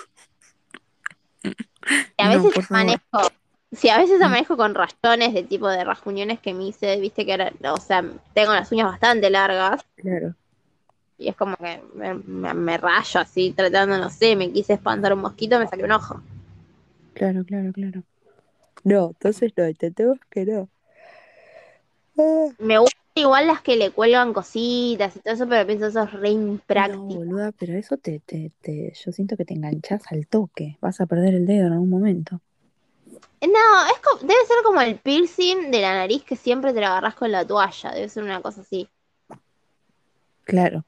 Y 2.18 2.22
a 2.22 2.28
veces 2.28 2.70
manejo, 2.70 3.30
sí, 3.72 3.88
a 3.88 3.98
veces 3.98 4.20
amanezco 4.20 4.56
con 4.56 4.74
rayones 4.74 5.34
de 5.34 5.42
tipo 5.42 5.68
de 5.68 5.84
rasguñones 5.84 6.40
que 6.40 6.54
me 6.54 6.68
hice, 6.68 6.98
viste 6.98 7.26
que 7.26 7.32
ahora, 7.32 7.52
o 7.72 7.76
sea, 7.76 8.02
tengo 8.34 8.54
las 8.54 8.72
uñas 8.72 8.86
bastante 8.86 9.28
largas 9.30 9.84
claro, 9.96 10.34
y 11.18 11.28
es 11.28 11.36
como 11.36 11.56
que 11.56 11.80
me, 11.94 12.14
me- 12.14 12.54
me 12.54 12.78
rayo 12.78 13.20
así, 13.20 13.52
tratando, 13.52 13.98
no 13.98 14.10
sé, 14.10 14.34
me 14.36 14.50
quise 14.50 14.74
espantar 14.74 15.12
un 15.12 15.20
mosquito, 15.20 15.58
me 15.58 15.68
saqué 15.68 15.84
un 15.84 15.92
ojo. 15.92 16.20
claro, 17.14 17.44
claro, 17.44 17.72
claro. 17.72 18.02
No, 18.84 19.08
entonces 19.08 19.52
no, 19.56 19.68
intentemos 19.68 20.18
que 20.30 20.44
no. 20.44 20.68
Ah. 22.18 22.48
Me 22.58 22.78
gustan 22.78 22.95
igual 23.16 23.46
las 23.46 23.60
que 23.62 23.76
le 23.76 23.90
cuelgan 23.90 24.32
cositas 24.32 25.16
y 25.16 25.20
todo 25.20 25.34
eso, 25.34 25.48
pero 25.48 25.66
pienso 25.66 25.86
eso 25.86 26.02
es 26.02 26.12
re 26.12 26.30
No, 26.32 26.52
impráctico. 26.52 27.14
boluda, 27.14 27.52
pero 27.52 27.74
eso 27.74 27.96
te, 27.96 28.20
te, 28.20 28.52
te, 28.60 28.92
yo 28.92 29.12
siento 29.12 29.36
que 29.36 29.44
te 29.44 29.54
enganchas 29.54 30.02
al 30.10 30.26
toque. 30.26 30.76
Vas 30.80 31.00
a 31.00 31.06
perder 31.06 31.34
el 31.34 31.46
dedo 31.46 31.66
en 31.66 31.72
algún 31.72 31.90
momento. 31.90 32.40
No, 33.40 33.86
es 33.94 34.00
co- 34.00 34.18
debe 34.20 34.44
ser 34.46 34.56
como 34.64 34.80
el 34.80 34.96
piercing 34.96 35.70
de 35.70 35.80
la 35.80 35.94
nariz 35.94 36.24
que 36.24 36.36
siempre 36.36 36.72
te 36.72 36.80
lo 36.80 36.86
agarras 36.86 37.14
con 37.14 37.30
la 37.32 37.44
toalla. 37.46 37.92
Debe 37.92 38.08
ser 38.08 38.22
una 38.24 38.40
cosa 38.42 38.60
así. 38.62 38.88
Claro, 40.44 40.84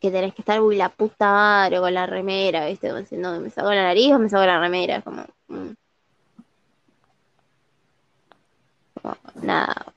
Que 0.00 0.10
tenés 0.12 0.32
que 0.34 0.42
estar, 0.42 0.60
uy, 0.60 0.76
la 0.76 0.88
puta 0.90 1.30
madre 1.32 1.78
con 1.80 1.92
la 1.92 2.06
remera, 2.06 2.66
¿viste? 2.66 2.88
Como 2.88 3.00
diciendo, 3.00 3.38
¿me 3.40 3.50
saco 3.50 3.70
la 3.70 3.82
nariz 3.82 4.12
o 4.14 4.18
me 4.18 4.28
saco 4.28 4.44
la 4.46 4.60
remera? 4.60 4.96
Es 4.96 5.04
como, 5.04 5.24
mm. 5.48 5.70
Como, 9.02 9.16
nada. 9.42 9.92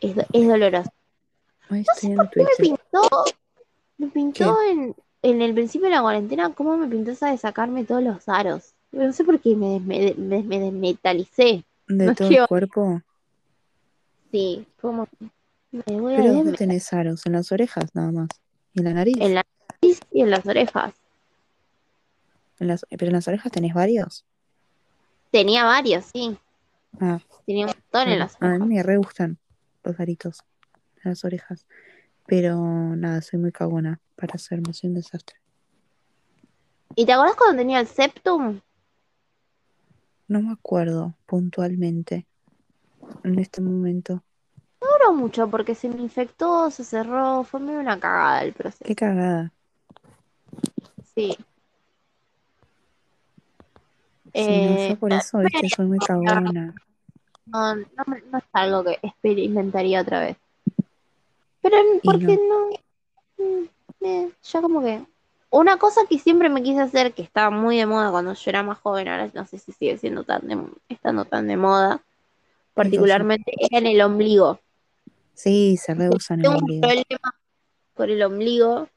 Es, 0.00 0.14
es 0.32 0.48
doloroso. 0.48 0.90
¿Qué 2.00 2.08
me 2.08 2.26
pintó? 2.58 3.08
Me 3.98 4.06
pintó 4.08 4.56
en, 4.62 4.94
en 5.22 5.42
el 5.42 5.54
principio 5.54 5.88
de 5.88 5.94
la 5.94 6.02
cuarentena, 6.02 6.52
¿cómo 6.52 6.76
me 6.76 6.86
pintó 6.86 7.10
esa 7.12 7.30
de 7.30 7.38
sacarme 7.38 7.84
todos 7.84 8.02
los 8.02 8.28
aros? 8.28 8.74
No 8.92 9.12
sé 9.12 9.24
por 9.24 9.40
qué 9.40 9.56
me, 9.56 9.80
me, 9.80 10.14
me, 10.16 10.42
me 10.42 10.60
desmetalicé. 10.60 11.64
De 11.88 12.06
No 12.06 12.14
todo 12.14 12.28
el 12.28 12.46
cuerpo. 12.46 13.02
Sí, 14.30 14.66
como 14.80 15.06
me 15.72 16.00
voy 16.00 16.14
a 16.14 16.16
Pero 16.18 16.32
¿dónde 16.34 16.52
desme- 16.52 16.58
tenés 16.58 16.92
aros? 16.92 17.24
En 17.26 17.32
las 17.32 17.50
orejas 17.52 17.94
nada 17.94 18.12
más. 18.12 18.28
¿Y 18.74 18.80
en 18.80 18.84
la 18.84 18.92
nariz? 18.92 19.16
en 19.20 19.34
la 19.34 19.44
nariz 19.82 20.00
y 20.12 20.20
en 20.22 20.30
las 20.30 20.46
orejas. 20.46 20.94
En 22.58 22.68
las- 22.68 22.86
pero 22.90 23.06
en 23.06 23.12
las 23.14 23.28
orejas 23.28 23.50
tenés 23.52 23.74
varios. 23.74 24.24
Tenía 25.30 25.64
varios, 25.64 26.04
sí. 26.06 26.36
Ah, 27.00 27.18
Tenía 27.46 27.66
un 27.66 27.72
montón 27.72 28.08
en 28.12 28.18
las 28.18 28.36
a 28.40 28.44
mí 28.46 28.48
orejas. 28.48 28.68
me 28.68 28.82
re 28.82 28.96
gustan 28.98 29.38
los 29.86 30.00
aritos 30.00 30.44
en 31.04 31.10
las 31.10 31.24
orejas. 31.24 31.66
Pero 32.26 32.56
nada, 32.96 33.22
soy 33.22 33.38
muy 33.38 33.52
cagona 33.52 34.00
para 34.16 34.34
hacerme, 34.34 34.72
soy 34.72 34.90
un 34.90 34.96
desastre. 34.96 35.36
¿Y 36.94 37.06
te 37.06 37.12
acordás 37.12 37.36
cuando 37.36 37.58
tenía 37.58 37.80
el 37.80 37.86
septum? 37.86 38.60
No 40.28 40.42
me 40.42 40.52
acuerdo 40.52 41.14
puntualmente 41.26 42.26
en 43.22 43.38
este 43.38 43.60
momento. 43.60 44.24
No 44.80 44.88
duró 44.98 45.12
mucho 45.14 45.48
porque 45.48 45.74
se 45.74 45.88
me 45.88 46.00
infectó, 46.02 46.70
se 46.70 46.84
cerró, 46.84 47.44
fue 47.44 47.60
medio 47.60 47.78
una 47.80 48.00
cagada 48.00 48.42
el 48.42 48.52
proceso. 48.52 48.84
Qué 48.84 48.96
cagada. 48.96 49.52
Sí. 51.14 51.36
Sí, 54.34 54.42
no, 54.42 54.72
Eh, 54.74 54.88
yo 54.90 54.98
por 54.98 55.12
eso, 55.12 55.38
viste, 55.38 55.68
soy 55.68 55.86
muy 55.86 55.98
cagona. 55.98 56.74
No, 57.46 57.76
no, 57.76 57.84
no 58.30 58.38
es 58.38 58.44
algo 58.52 58.84
que 58.84 58.98
experimentaría 59.02 60.02
otra 60.02 60.20
vez. 60.20 60.36
Pero 61.62 61.76
porque 62.02 62.38
no, 62.38 63.44
mm, 63.44 63.64
eh, 64.02 64.30
ya 64.42 64.62
como 64.62 64.82
que 64.82 65.02
una 65.50 65.78
cosa 65.78 66.02
que 66.08 66.18
siempre 66.18 66.48
me 66.48 66.62
quise 66.62 66.80
hacer, 66.80 67.12
que 67.12 67.22
estaba 67.22 67.50
muy 67.50 67.78
de 67.78 67.86
moda 67.86 68.10
cuando 68.10 68.34
yo 68.34 68.50
era 68.50 68.62
más 68.62 68.78
joven, 68.78 69.08
ahora 69.08 69.30
no 69.32 69.46
sé 69.46 69.58
si 69.58 69.72
sigue 69.72 69.96
siendo 69.98 70.24
tan 70.24 70.46
de, 70.46 70.58
estando 70.88 71.24
tan 71.24 71.46
de 71.46 71.56
moda, 71.56 72.02
particularmente 72.74 73.52
era 73.58 73.78
en 73.78 73.86
el 73.86 74.00
ombligo. 74.02 74.60
Sí, 75.34 75.76
se 75.76 75.94
rehusan 75.94 76.40
el 76.40 76.42
Tengo 76.44 76.56
un 76.56 76.62
ombligo. 76.62 76.80
problema 76.82 77.34
por 77.94 78.10
el 78.10 78.22
ombligo, 78.22 78.88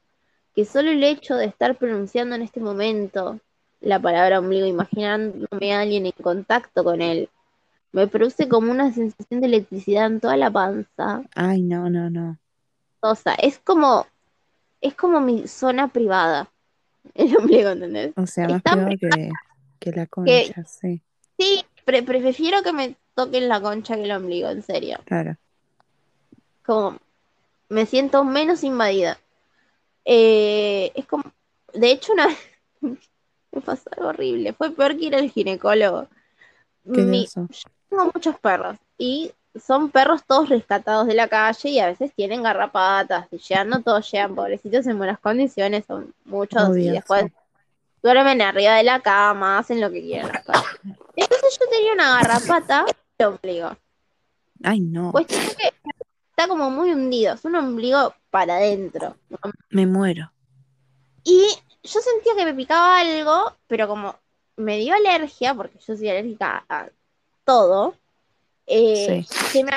que 0.54 0.64
solo 0.64 0.90
el 0.90 1.02
hecho 1.02 1.36
de 1.36 1.46
estar 1.46 1.76
pronunciando 1.76 2.34
en 2.34 2.42
este 2.42 2.60
momento 2.60 3.40
la 3.80 3.98
palabra 3.98 4.38
ombligo, 4.38 4.66
imaginándome 4.66 5.74
a 5.74 5.80
alguien 5.80 6.06
en 6.06 6.12
contacto 6.12 6.84
con 6.84 7.00
él, 7.00 7.30
me 7.92 8.06
produce 8.06 8.48
como 8.48 8.70
una 8.70 8.92
sensación 8.92 9.40
de 9.40 9.46
electricidad 9.48 10.06
en 10.06 10.20
toda 10.20 10.36
la 10.36 10.50
panza. 10.50 11.22
Ay, 11.34 11.62
no, 11.62 11.90
no, 11.90 12.10
no. 12.10 12.38
O 13.00 13.14
sea, 13.14 13.34
es 13.34 13.58
como, 13.58 14.06
es 14.80 14.94
como 14.94 15.20
mi 15.20 15.48
zona 15.48 15.88
privada, 15.88 16.50
el 17.14 17.36
ombligo, 17.36 17.70
¿entendés? 17.70 18.12
O 18.16 18.26
sea, 18.26 18.48
más 18.48 18.62
privado 18.62 18.90
que, 19.00 19.30
que 19.78 19.92
la 19.92 20.06
concha, 20.06 20.64
sí, 20.64 21.02
Sí, 21.38 21.64
pre- 21.84 22.02
prefiero 22.02 22.62
que 22.62 22.72
me 22.72 22.96
toquen 23.14 23.48
la 23.48 23.60
concha 23.60 23.96
que 23.96 24.04
el 24.04 24.12
ombligo, 24.12 24.48
en 24.50 24.62
serio. 24.62 24.98
claro. 25.04 25.36
como 26.64 26.98
me 27.68 27.86
siento 27.86 28.24
menos 28.24 28.64
invadida. 28.64 29.18
Eh, 30.04 30.92
es 30.94 31.06
como, 31.06 31.24
de 31.72 31.90
hecho, 31.92 32.12
una 32.12 32.26
vez 32.28 32.38
me 33.52 33.60
pasó 33.60 33.90
algo 33.96 34.08
horrible. 34.10 34.52
Fue 34.52 34.70
peor 34.72 34.96
que 34.98 35.06
ir 35.06 35.14
al 35.14 35.30
ginecólogo. 35.30 36.08
¿Qué 36.92 37.02
Mi- 37.02 37.24
pasó? 37.24 37.48
Tengo 37.90 38.10
muchos 38.14 38.38
perros 38.38 38.76
y 38.96 39.32
son 39.60 39.90
perros 39.90 40.22
todos 40.24 40.48
rescatados 40.48 41.08
de 41.08 41.14
la 41.14 41.28
calle 41.28 41.70
y 41.70 41.80
a 41.80 41.86
veces 41.86 42.12
tienen 42.14 42.42
garrapatas. 42.42 43.26
Y 43.32 43.38
llegan, 43.38 43.68
no 43.68 43.82
todos 43.82 44.10
llegan, 44.10 44.34
pobrecitos, 44.34 44.86
en 44.86 44.96
buenas 44.96 45.18
condiciones, 45.18 45.84
son 45.86 46.14
muchos 46.24 46.76
y 46.76 46.88
después 46.88 47.24
sí. 47.24 47.32
duermen 48.02 48.40
arriba 48.42 48.76
de 48.76 48.84
la 48.84 49.00
cama, 49.00 49.58
hacen 49.58 49.80
lo 49.80 49.90
que 49.90 50.02
quieran. 50.02 50.30
Entonces 51.16 51.58
yo 51.60 51.68
tenía 51.68 51.92
una 51.92 52.14
garrapata 52.16 52.86
de 53.18 53.26
ombligo. 53.26 53.76
Ay, 54.62 54.80
no, 54.80 55.10
Cuestión 55.10 55.42
que 55.58 55.72
está 56.30 56.46
como 56.46 56.70
muy 56.70 56.92
hundido, 56.92 57.34
es 57.34 57.44
un 57.44 57.56
ombligo 57.56 58.14
para 58.30 58.56
adentro. 58.56 59.16
me 59.70 59.86
muero. 59.86 60.30
Y 61.24 61.44
yo 61.82 62.00
sentía 62.00 62.36
que 62.36 62.44
me 62.44 62.54
picaba 62.54 63.00
algo, 63.00 63.56
pero 63.66 63.88
como 63.88 64.16
me 64.56 64.78
dio 64.78 64.94
alergia, 64.94 65.54
porque 65.54 65.78
yo 65.78 65.96
soy 65.96 66.08
alérgica 66.08 66.64
a 66.68 66.88
todo, 67.44 67.94
eh, 68.66 69.24
Sí. 69.26 69.36
se 69.52 69.64
me, 69.64 69.72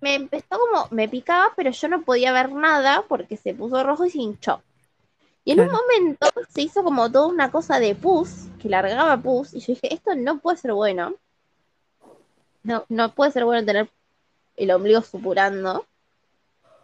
me 0.00 0.14
empezó 0.14 0.58
como, 0.58 0.88
me 0.90 1.08
picaba, 1.08 1.52
pero 1.56 1.70
yo 1.70 1.88
no 1.88 2.02
podía 2.02 2.32
ver 2.32 2.52
nada 2.52 3.04
porque 3.08 3.36
se 3.36 3.54
puso 3.54 3.82
rojo 3.82 4.06
y 4.06 4.10
se 4.10 4.18
hinchó. 4.18 4.62
Y 5.44 5.52
en 5.52 5.60
un 5.60 5.68
momento 5.72 6.28
se 6.50 6.62
hizo 6.62 6.82
como 6.84 7.10
toda 7.10 7.26
una 7.26 7.50
cosa 7.50 7.80
de 7.80 7.94
pus, 7.94 8.46
que 8.60 8.68
largaba 8.68 9.16
pus, 9.16 9.54
y 9.54 9.60
yo 9.60 9.74
dije, 9.74 9.94
esto 9.94 10.14
no 10.14 10.38
puede 10.38 10.58
ser 10.58 10.72
bueno. 10.72 11.14
No, 12.62 12.84
no 12.88 13.14
puede 13.14 13.32
ser 13.32 13.44
bueno 13.44 13.64
tener 13.64 13.90
el 14.56 14.70
ombligo 14.70 15.00
supurando. 15.00 15.86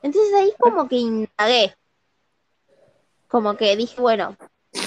Entonces 0.03 0.33
ahí 0.35 0.53
como 0.59 0.89
que 0.89 0.97
indagué. 0.97 1.75
Como 3.29 3.57
que 3.57 3.77
dije, 3.77 4.01
bueno, 4.01 4.37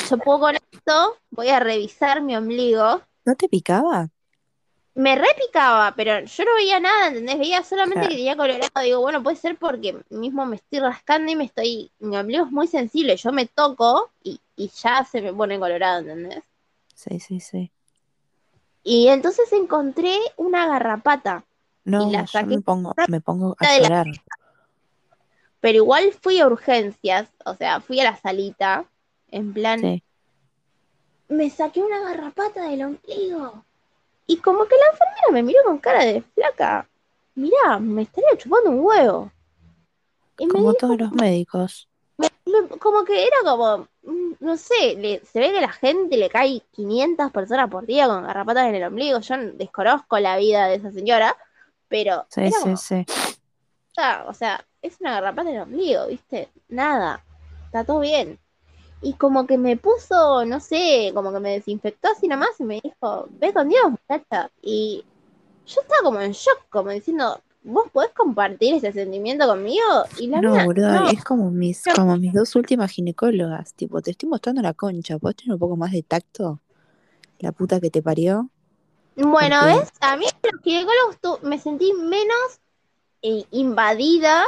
yo 0.09 0.17
puedo 0.17 0.39
con 0.39 0.55
esto, 0.55 1.17
voy 1.29 1.49
a 1.49 1.59
revisar 1.59 2.21
mi 2.21 2.35
ombligo. 2.35 3.01
¿No 3.25 3.35
te 3.35 3.47
picaba? 3.49 4.09
Me 4.95 5.15
repicaba, 5.15 5.93
pero 5.95 6.19
yo 6.25 6.43
no 6.45 6.55
veía 6.55 6.79
nada, 6.79 7.07
¿entendés? 7.07 7.37
Veía 7.39 7.63
solamente 7.63 7.95
Claro. 8.01 8.09
que 8.09 8.15
tenía 8.15 8.35
colorado. 8.35 8.69
Digo, 8.83 8.99
bueno, 9.01 9.23
puede 9.23 9.37
ser 9.37 9.55
porque 9.57 9.97
mismo 10.09 10.45
me 10.45 10.57
estoy 10.57 10.79
rascando 10.79 11.31
y 11.31 11.35
me 11.35 11.45
estoy. 11.45 11.91
Mi 11.99 12.17
ombligo 12.17 12.45
es 12.45 12.51
muy 12.51 12.67
sensible. 12.67 13.15
Yo 13.15 13.31
me 13.31 13.45
toco 13.45 14.09
y, 14.23 14.39
y 14.57 14.69
ya 14.69 15.05
se 15.05 15.21
me 15.21 15.31
pone 15.33 15.57
colorado, 15.59 15.99
¿entendés? 15.99 16.43
Sí, 16.95 17.19
sí, 17.19 17.39
sí. 17.39 17.71
Y 18.83 19.07
entonces 19.07 19.51
encontré 19.53 20.17
una 20.37 20.67
garrapata. 20.67 21.43
No, 21.85 22.09
la 22.11 22.21
yo 22.21 22.27
saqué 22.27 22.47
me 22.57 22.61
pongo, 22.61 22.93
me 23.07 23.21
pongo 23.21 23.55
a 23.59 23.65
la- 23.65 23.77
llorar. 23.79 24.07
Pero 25.61 25.77
igual 25.77 26.11
fui 26.21 26.39
a 26.39 26.47
urgencias, 26.47 27.29
o 27.45 27.53
sea, 27.55 27.79
fui 27.81 27.99
a 27.99 28.05
la 28.05 28.15
salita, 28.17 28.85
en 29.29 29.53
plan, 29.53 29.79
Sí. 29.81 30.03
me 31.27 31.49
saqué 31.49 31.81
una 31.81 31.99
garrapata 32.01 32.63
del 32.69 32.83
ombligo. 32.83 33.63
Y 34.29 34.37
como 34.37 34.65
que 34.65 34.75
la 34.75 34.85
enfermera 34.91 35.31
me 35.31 35.41
miró 35.41 35.63
con 35.65 35.79
cara 35.79 36.05
de 36.05 36.21
flaca. 36.21 36.87
Mirá, 37.33 37.79
me 37.79 38.03
estaría 38.03 38.37
chupando 38.37 38.69
un 38.69 38.81
huevo. 38.81 39.31
Y 40.37 40.45
me 40.45 40.53
Como 40.53 40.69
dijo, 40.73 40.77
todos 40.77 40.99
los 40.99 41.11
médicos. 41.13 41.89
me- 42.17 42.29
como 42.77 43.03
que 43.05 43.25
era 43.25 43.37
como, 43.43 43.87
mm, 44.03 44.33
no 44.39 44.55
sé, 44.55 44.95
le- 44.97 45.25
se 45.25 45.39
ve 45.39 45.51
que 45.51 45.61
la 45.61 45.71
gente 45.71 46.15
le 46.15 46.29
cae 46.29 46.61
500 46.71 47.31
personas 47.31 47.71
por 47.71 47.87
día 47.87 48.07
con 48.07 48.21
garrapatas 48.23 48.67
en 48.67 48.75
el 48.75 48.83
ombligo. 48.83 49.19
Yo 49.19 49.35
desconozco 49.53 50.19
la 50.19 50.37
vida 50.37 50.67
de 50.67 50.75
esa 50.75 50.91
señora, 50.91 51.35
pero 51.87 52.27
Sí, 52.29 52.41
era 52.41 52.51
sí, 52.51 52.63
como, 52.63 52.77
sí. 52.77 53.05
"Ah, 53.97 54.25
o 54.27 54.33
sea, 54.35 54.63
es 54.83 55.01
una 55.01 55.13
garrapata 55.13 55.49
en 55.49 55.55
el 55.55 55.61
ombligo, 55.63 56.05
¿viste? 56.05 56.49
Nada, 56.67 57.23
está 57.65 57.83
todo 57.83 57.99
bien. 58.01 58.37
Y 59.01 59.13
como 59.13 59.47
que 59.47 59.57
me 59.57 59.77
puso, 59.77 60.43
no 60.45 60.59
sé, 60.59 61.11
como 61.13 61.31
que 61.31 61.39
me 61.39 61.51
desinfectó 61.51 62.09
así 62.09 62.27
nomás 62.27 62.49
y 62.59 62.63
me 62.63 62.81
dijo, 62.83 63.27
ve 63.39 63.53
con 63.53 63.69
Dios, 63.69 63.83
muchacha. 63.91 64.51
Y 64.61 65.05
yo 65.65 65.81
estaba 65.81 66.01
como 66.03 66.19
en 66.19 66.31
shock, 66.33 66.67
como 66.69 66.89
diciendo, 66.89 67.39
¿vos 67.63 67.85
podés 67.93 68.11
compartir 68.11 68.75
ese 68.75 68.91
sentimiento 68.91 69.47
conmigo? 69.47 69.85
Y 70.19 70.27
la 70.27 70.41
No, 70.41 70.51
mina, 70.51 70.65
boludo, 70.65 70.91
no, 70.91 71.09
es 71.11 71.23
como 71.23 71.49
mis, 71.49 71.85
no. 71.87 71.93
como 71.93 72.17
mis 72.17 72.33
dos 72.33 72.55
últimas 72.57 72.91
ginecólogas. 72.91 73.73
Tipo, 73.73 74.01
te 74.01 74.11
estoy 74.11 74.27
mostrando 74.27 74.61
la 74.61 74.73
concha. 74.73 75.17
¿Podés 75.17 75.37
tener 75.37 75.53
un 75.53 75.59
poco 75.59 75.77
más 75.77 75.91
de 75.93 76.03
tacto? 76.03 76.59
La 77.39 77.53
puta 77.53 77.79
que 77.79 77.89
te 77.89 78.01
parió. 78.01 78.49
Bueno, 79.15 79.57
Porque- 79.61 79.79
¿ves? 79.79 79.89
A 80.01 80.17
mí 80.17 80.25
los 80.43 80.61
ginecólogos 80.61 81.17
tu- 81.21 81.39
me 81.47 81.57
sentí 81.57 81.93
menos 81.93 82.59
eh, 83.21 83.45
invadida 83.51 84.43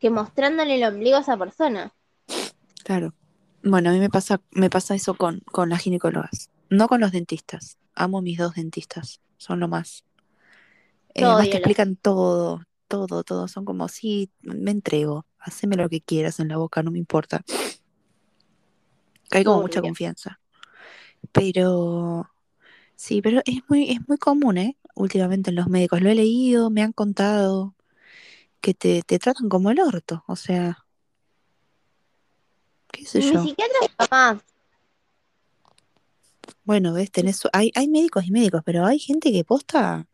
que 0.00 0.10
mostrándole 0.10 0.76
el 0.76 0.84
ombligo 0.92 1.16
a 1.16 1.20
esa 1.20 1.36
persona. 1.36 1.92
Claro. 2.84 3.12
Bueno, 3.68 3.90
a 3.90 3.92
mí 3.92 3.98
me 3.98 4.08
pasa, 4.08 4.40
me 4.52 4.70
pasa 4.70 4.94
eso 4.94 5.14
con, 5.14 5.40
con 5.40 5.68
las 5.70 5.80
ginecólogas. 5.80 6.50
No 6.70 6.86
con 6.86 7.00
los 7.00 7.10
dentistas. 7.10 7.78
Amo 7.96 8.22
mis 8.22 8.38
dos 8.38 8.54
dentistas. 8.54 9.20
Son 9.38 9.58
lo 9.58 9.66
más. 9.66 10.04
Eh, 11.14 11.24
además 11.24 11.50
te 11.50 11.56
explican 11.56 11.96
todo, 11.96 12.62
todo, 12.86 13.24
todo. 13.24 13.48
Son 13.48 13.64
como, 13.64 13.88
sí, 13.88 14.30
me 14.42 14.70
entrego. 14.70 15.26
Haceme 15.40 15.74
lo 15.74 15.88
que 15.88 16.00
quieras 16.00 16.38
en 16.38 16.46
la 16.46 16.58
boca, 16.58 16.84
no 16.84 16.92
me 16.92 16.98
importa. 16.98 17.42
Hay 19.32 19.42
como 19.42 19.62
mucha 19.62 19.80
confianza. 19.80 20.38
Pero 21.32 22.30
sí, 22.94 23.20
pero 23.20 23.42
es 23.46 23.62
muy, 23.68 23.90
es 23.90 24.08
muy 24.08 24.16
común, 24.16 24.58
¿eh? 24.58 24.76
Últimamente 24.94 25.50
en 25.50 25.56
los 25.56 25.66
médicos. 25.66 26.00
Lo 26.02 26.08
he 26.08 26.14
leído, 26.14 26.70
me 26.70 26.82
han 26.82 26.92
contado 26.92 27.74
que 28.60 28.74
te, 28.74 29.02
te 29.02 29.18
tratan 29.18 29.48
como 29.48 29.72
el 29.72 29.80
orto. 29.80 30.22
O 30.28 30.36
sea, 30.36 30.85
qué 32.92 33.06
sé 33.06 33.18
Mi 33.18 33.32
yo. 33.32 33.42
psiquiatra 33.42 33.78
jamás. 33.98 34.42
Bueno, 36.64 36.92
ves, 36.92 37.10
tenés, 37.12 37.42
hay, 37.52 37.70
hay 37.74 37.88
médicos 37.88 38.26
y 38.26 38.32
médicos, 38.32 38.62
pero 38.64 38.84
hay 38.84 38.98
gente 38.98 39.30
que 39.30 39.44
posta, 39.44 40.06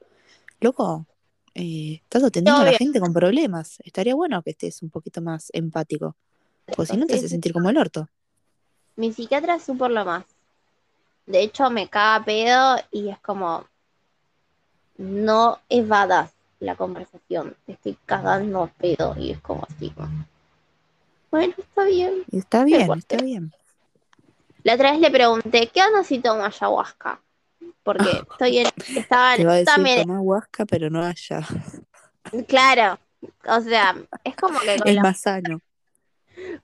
loco, 0.61 1.07
eh, 1.55 2.01
estás 2.03 2.25
atendiendo 2.25 2.63
a 2.63 2.65
la 2.67 2.79
gente 2.79 3.01
con 3.01 3.13
problemas. 3.13 3.79
Estaría 3.85 4.15
bueno 4.15 4.43
que 4.43 4.51
estés 4.51 4.83
un 4.83 4.91
poquito 4.91 5.21
más 5.23 5.49
empático. 5.53 6.17
Pues 6.77 6.89
si 6.89 6.97
no 6.97 7.07
te 7.07 7.15
hace 7.15 7.29
sentir 7.29 7.53
como 7.53 7.71
el 7.71 7.77
orto. 7.77 8.09
Mi 8.97 9.13
psiquiatra 9.13 9.57
es 9.57 9.65
súper 9.65 9.91
lo 9.91 10.05
más. 10.05 10.25
De 11.27 11.43
hecho, 11.43 11.71
me 11.71 11.89
caga 11.89 12.25
pedo 12.25 12.77
y 12.91 13.09
es 13.09 13.19
como, 13.21 13.67
no 14.99 15.59
evadas 15.69 16.33
la 16.61 16.77
conversación. 16.77 17.57
Te 17.67 17.73
estoy 17.73 17.97
cagando 18.07 18.71
pedo 18.79 19.15
y 19.19 19.31
es 19.31 19.41
como 19.41 19.67
así. 19.69 19.93
Bueno, 21.33 21.53
está 21.59 21.85
bien. 21.85 22.25
Está 22.33 22.65
bien, 22.65 22.97
está 22.97 23.21
bien. 23.21 23.53
La 24.65 24.75
otra 24.75 24.93
vez 24.93 25.01
le 25.01 25.11
pregunté, 25.11 25.69
¿qué 25.73 25.83
onda 25.83 26.05
si 26.05 26.19
tomo 26.21 26.45
ayahuasca? 26.45 27.21
Porque 27.85 28.11
estoy 28.31 28.59
en, 28.59 28.69
estaba, 28.97 29.35
Te 29.37 29.45
va 29.45 29.53
a 29.53 29.57
decir 29.57 29.67
también, 29.67 30.05
tomá 30.07 30.21
huasca, 30.21 30.67
pero 30.67 30.91
no 30.91 31.03
allá. 31.03 31.41
claro, 32.49 32.99
o 33.49 33.61
sea, 33.61 33.97
es 34.25 34.37
como 34.37 34.59
que 34.61 34.79
con 34.79 34.89
Es 34.89 34.95
la- 34.95 35.03
más 35.03 35.21
sano. 35.21 35.61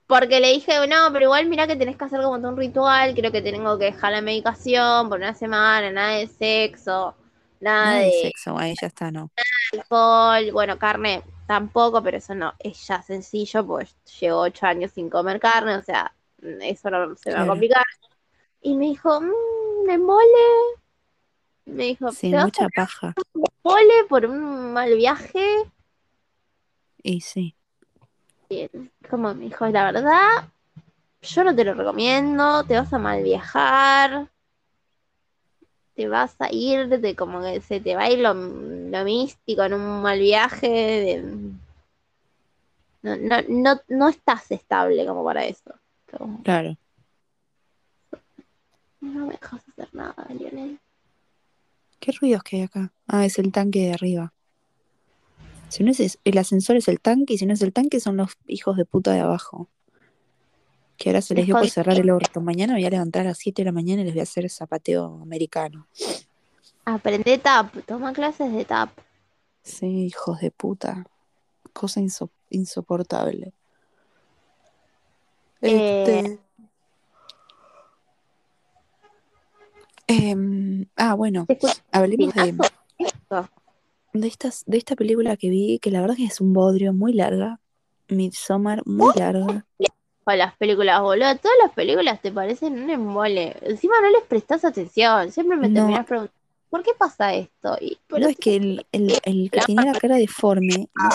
porque 0.07 0.39
le 0.39 0.49
dije, 0.53 0.87
no, 0.87 1.11
pero 1.13 1.25
igual 1.25 1.47
mira 1.47 1.67
que 1.67 1.75
tenés 1.75 1.97
que 1.97 2.05
hacer 2.05 2.21
como 2.21 2.37
todo 2.39 2.49
un 2.51 2.57
ritual, 2.57 3.13
creo 3.15 3.31
que 3.31 3.41
tengo 3.41 3.77
que 3.77 3.85
dejar 3.85 4.11
la 4.11 4.21
medicación 4.21 5.09
por 5.09 5.19
una 5.19 5.33
semana, 5.35 5.91
nada 5.91 6.17
de 6.17 6.27
sexo, 6.27 7.15
nada 7.59 7.89
Nada 7.89 7.99
de 7.99 8.05
de 8.05 8.11
sexo, 8.11 8.57
ahí 8.57 8.75
ya 8.79 8.87
está, 8.87 9.11
no. 9.11 9.31
alcohol, 9.73 10.51
bueno, 10.51 10.77
carne 10.77 11.23
tampoco, 11.49 12.03
pero 12.03 12.17
eso 12.17 12.35
no, 12.35 12.53
es 12.59 12.85
ya 12.85 13.01
sencillo, 13.01 13.65
pues 13.65 13.95
llevo 14.19 14.41
ocho 14.41 14.67
años 14.67 14.91
sin 14.91 15.09
comer 15.09 15.39
carne, 15.39 15.77
o 15.77 15.81
sea, 15.81 16.13
eso 16.61 16.91
no 16.91 17.15
se 17.15 17.33
va 17.33 17.41
a 17.41 17.47
complicar. 17.47 17.83
Y 18.61 18.75
me 18.75 18.85
dijo, 18.85 19.19
mmm, 19.19 19.87
me 19.87 19.97
mole. 19.97 20.77
Me 21.65 21.85
dijo, 21.85 22.11
Sí, 22.11 22.29
¿te 22.29 22.35
vas 22.35 22.45
mucha 22.45 22.69
paja. 22.69 23.15
mole 23.63 24.03
por 24.07 24.27
un 24.27 24.73
mal 24.73 24.95
viaje? 24.95 25.71
Y 27.01 27.19
sí, 27.19 27.49
Como 29.09 29.33
me 29.33 29.45
dijo, 29.45 29.65
la 29.69 29.91
verdad, 29.91 30.49
yo 31.23 31.43
no 31.43 31.55
te 31.55 31.63
lo 31.63 31.73
recomiendo, 31.73 32.63
te 32.65 32.75
vas 32.75 32.93
a 32.93 32.99
mal 32.99 33.23
viajar, 33.23 34.27
te 35.99 36.07
vas 36.07 36.33
a 36.39 36.47
ir, 36.49 36.87
de 36.87 37.13
como 37.13 37.41
que 37.41 37.59
se 37.59 37.81
te 37.81 37.93
va 37.93 38.03
a 38.03 38.09
ir 38.09 38.19
lo, 38.19 38.33
lo 38.33 39.03
místico 39.03 39.63
en 39.63 39.73
un 39.73 40.01
mal 40.01 40.17
viaje. 40.17 40.69
de- 40.69 41.21
no, 43.01 43.17
no, 43.17 43.35
no, 43.49 43.81
no 43.89 44.07
estás 44.07 44.49
estable 44.49 45.05
como 45.05 45.25
para 45.25 45.43
eso. 45.43 45.73
Como, 46.09 46.41
claro. 46.43 46.77
no 49.01 49.25
me 49.25 49.33
dejas 49.33 49.61
hacer 49.67 49.89
nada, 49.93 50.25
Lionel. 50.29 50.79
¿Qué 51.99 52.13
ruidos 52.13 52.43
que 52.43 52.55
hay 52.55 52.61
acá? 52.61 52.93
Ah, 53.05 53.25
es 53.25 53.37
el 53.37 53.51
tanque 53.51 53.79
de 53.79 53.93
arriba. 53.93 54.33
Si 55.67 55.83
no 55.83 55.91
es- 55.91 56.17
el 56.23 56.37
ascensor 56.37 56.77
es 56.77 56.87
el 56.87 57.01
tanque, 57.01 57.33
y 57.33 57.37
si 57.39 57.45
no 57.45 57.51
es 57.53 57.61
el 57.61 57.73
tanque 57.73 57.99
son 57.99 58.15
los 58.15 58.37
hijos 58.47 58.77
de 58.77 58.85
puta 58.85 59.11
de 59.11 59.19
abajo. 59.19 59.67
Que 60.99 61.09
ahora 61.09 61.21
se 61.21 61.33
les 61.33 61.45
dio 61.45 61.55
por 61.55 61.69
cerrar 61.69 61.97
el 61.97 62.09
orto. 62.09 62.41
Mañana 62.41 62.73
me 62.73 62.79
voy 62.79 62.85
a 62.85 62.89
levantar 62.89 63.21
a 63.25 63.29
las 63.29 63.37
7 63.37 63.61
de 63.61 63.67
la 63.67 63.71
mañana 63.71 64.01
y 64.01 64.05
les 64.05 64.13
voy 64.13 64.19
a 64.19 64.23
hacer 64.23 64.49
zapateo 64.49 65.19
americano. 65.21 65.87
Aprende 66.83 67.37
tap, 67.37 67.73
toma 67.87 68.11
clases 68.13 68.51
de 68.51 68.65
tap. 68.65 68.89
Sí, 69.63 70.05
hijos 70.07 70.41
de 70.41 70.51
puta. 70.51 71.05
Cosa 71.71 72.01
inso- 72.01 72.29
insoportable. 72.49 73.53
Eh, 75.61 76.03
Este. 76.05 76.39
Em, 80.07 80.85
ah, 80.95 81.13
bueno, 81.13 81.45
¿Te 81.45 81.53
escuchas 81.53 81.83
hablemos 81.91 82.33
de, 82.33 82.53
de, 84.13 84.27
estas, 84.27 84.63
de 84.65 84.77
esta 84.77 84.95
película 84.95 85.37
que 85.37 85.49
vi, 85.49 85.79
que 85.79 85.91
la 85.91 86.01
verdad 86.01 86.15
que 86.15 86.25
es 86.25 86.41
un 86.41 86.51
bodrio 86.53 86.93
muy 86.93 87.13
larga. 87.13 87.59
Midsommar, 88.07 88.81
muy 88.87 89.13
larga. 89.15 89.65
Con 90.23 90.37
las 90.37 90.55
películas, 90.57 91.01
boludo. 91.01 91.35
Todas 91.37 91.57
las 91.63 91.71
películas 91.73 92.21
te 92.21 92.31
parecen 92.31 92.81
un 92.83 92.89
embole. 92.89 93.55
Encima 93.61 93.99
no 94.01 94.09
les 94.11 94.23
prestas 94.23 94.63
atención. 94.65 95.31
Siempre 95.31 95.57
me 95.57 95.67
No. 95.69 95.75
terminas 95.81 96.05
preguntando, 96.05 96.39
¿por 96.69 96.83
qué 96.83 96.91
pasa 96.97 97.33
esto? 97.33 97.77
Y, 97.81 97.97
pero 98.07 98.21
No, 98.21 98.27
es 98.29 98.37
que 98.37 98.55
el, 98.55 98.85
el, 98.91 99.17
el 99.23 99.49
que 99.51 99.61
tenía 99.61 99.91
la 99.91 99.99
cara 99.99 100.15
deforme 100.17 100.89
no, 100.93 101.09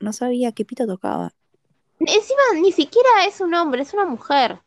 no 0.00 0.12
sabía 0.12 0.52
qué 0.52 0.64
pito 0.64 0.86
tocaba. 0.86 1.32
Encima 2.00 2.42
ni 2.60 2.72
siquiera 2.72 3.08
es 3.26 3.40
un 3.40 3.54
hombre, 3.54 3.82
es 3.82 3.92
una 3.94 4.06
mujer. 4.06 4.60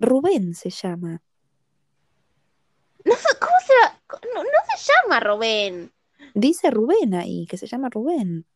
Rubén 0.00 0.54
se 0.54 0.70
llama. 0.70 1.22
No 3.04 3.12
¿cómo 3.38 3.52
se 3.66 3.72
va? 3.82 4.00
No, 4.34 4.42
no 4.42 4.48
se 4.76 4.92
llama 4.92 5.20
Rubén. 5.20 5.92
Dice 6.34 6.70
Rubén 6.70 7.14
ahí, 7.14 7.46
que 7.46 7.56
se 7.58 7.66
llama 7.66 7.90
Rubén. 7.90 8.46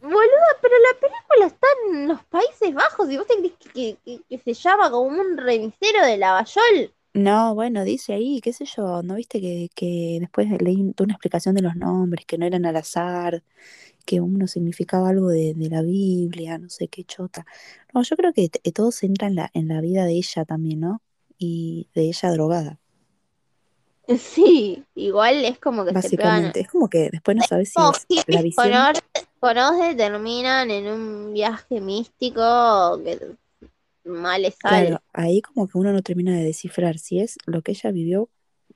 Boluda, 0.00 0.48
pero 0.62 0.74
la 0.78 1.00
película 1.00 1.46
está 1.46 1.66
en 1.90 2.08
los 2.08 2.22
Países 2.24 2.74
Bajos 2.74 3.10
y 3.10 3.16
vos 3.16 3.26
te 3.26 3.34
crees 3.36 3.96
que, 4.04 4.20
que- 4.28 4.38
se 4.38 4.54
llama 4.54 4.90
como 4.90 5.08
un 5.08 5.36
remisero 5.36 6.04
de 6.04 6.16
Lavallol. 6.18 6.92
No, 7.14 7.54
bueno, 7.54 7.82
dice 7.84 8.12
ahí, 8.12 8.40
qué 8.42 8.52
sé 8.52 8.66
yo, 8.66 9.02
¿no 9.02 9.14
viste 9.14 9.40
que, 9.40 9.70
que 9.74 10.18
después 10.20 10.48
leí 10.60 10.76
un- 10.76 10.94
una 10.98 11.14
explicación 11.14 11.54
de 11.54 11.62
los 11.62 11.74
nombres, 11.74 12.26
que 12.26 12.36
no 12.36 12.44
eran 12.44 12.66
al 12.66 12.76
azar, 12.76 13.42
que 14.04 14.20
uno 14.20 14.46
significaba 14.46 15.08
algo 15.08 15.28
de, 15.28 15.54
de 15.54 15.70
la 15.70 15.82
Biblia, 15.82 16.58
no 16.58 16.68
sé 16.68 16.88
qué 16.88 17.04
chota. 17.04 17.46
No, 17.94 18.02
yo 18.02 18.16
creo 18.16 18.32
que 18.34 18.50
t- 18.50 18.72
todo 18.72 18.92
se 18.92 19.06
entra 19.06 19.28
en 19.28 19.36
la, 19.36 19.50
en 19.54 19.68
la 19.68 19.80
vida 19.80 20.04
de 20.04 20.12
ella 20.12 20.44
también, 20.44 20.80
¿no? 20.80 21.02
Y 21.38 21.88
de 21.94 22.02
ella 22.02 22.30
drogada, 22.32 22.78
Sí, 24.18 24.84
igual 24.94 25.44
es 25.44 25.58
como 25.58 25.84
que 25.84 25.90
se 25.90 26.10
pegan. 26.10 26.12
básicamente. 26.12 26.60
Es 26.60 26.68
como 26.68 26.88
que 26.88 27.10
después 27.10 27.36
no 27.36 27.42
sabes 27.44 27.72
si 27.72 27.80
es 28.16 28.24
la 28.28 28.42
visión. 28.42 28.72
Con 29.46 29.58
Orde 29.58 29.94
terminan 29.94 30.70
en 30.72 30.88
un 30.88 31.32
viaje 31.32 31.80
místico 31.80 33.00
que 33.04 33.36
mal 34.04 34.42
les 34.42 34.56
sale. 34.56 34.86
Claro, 34.88 35.02
ahí 35.12 35.40
como 35.40 35.68
que 35.68 35.78
uno 35.78 35.92
no 35.92 36.02
termina 36.02 36.36
de 36.36 36.42
descifrar 36.42 36.98
si 36.98 37.20
es 37.20 37.38
lo 37.46 37.62
que 37.62 37.70
ella 37.70 37.92
vivió 37.92 38.28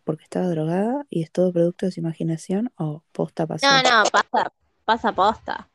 porque 0.05 0.23
estaba 0.23 0.49
drogada 0.49 1.05
y 1.11 1.23
es 1.23 1.33
todo 1.33 1.53
producto 1.53 1.87
de 1.87 1.93
su 1.93 1.99
imaginación 2.01 2.71
o 2.77 3.03
posta 3.11 3.49
pasó. 3.49 3.67
No, 3.67 3.83
no, 3.83 4.05
pasa, 4.11 4.53
pasa 4.85 5.13
posta. 5.13 5.69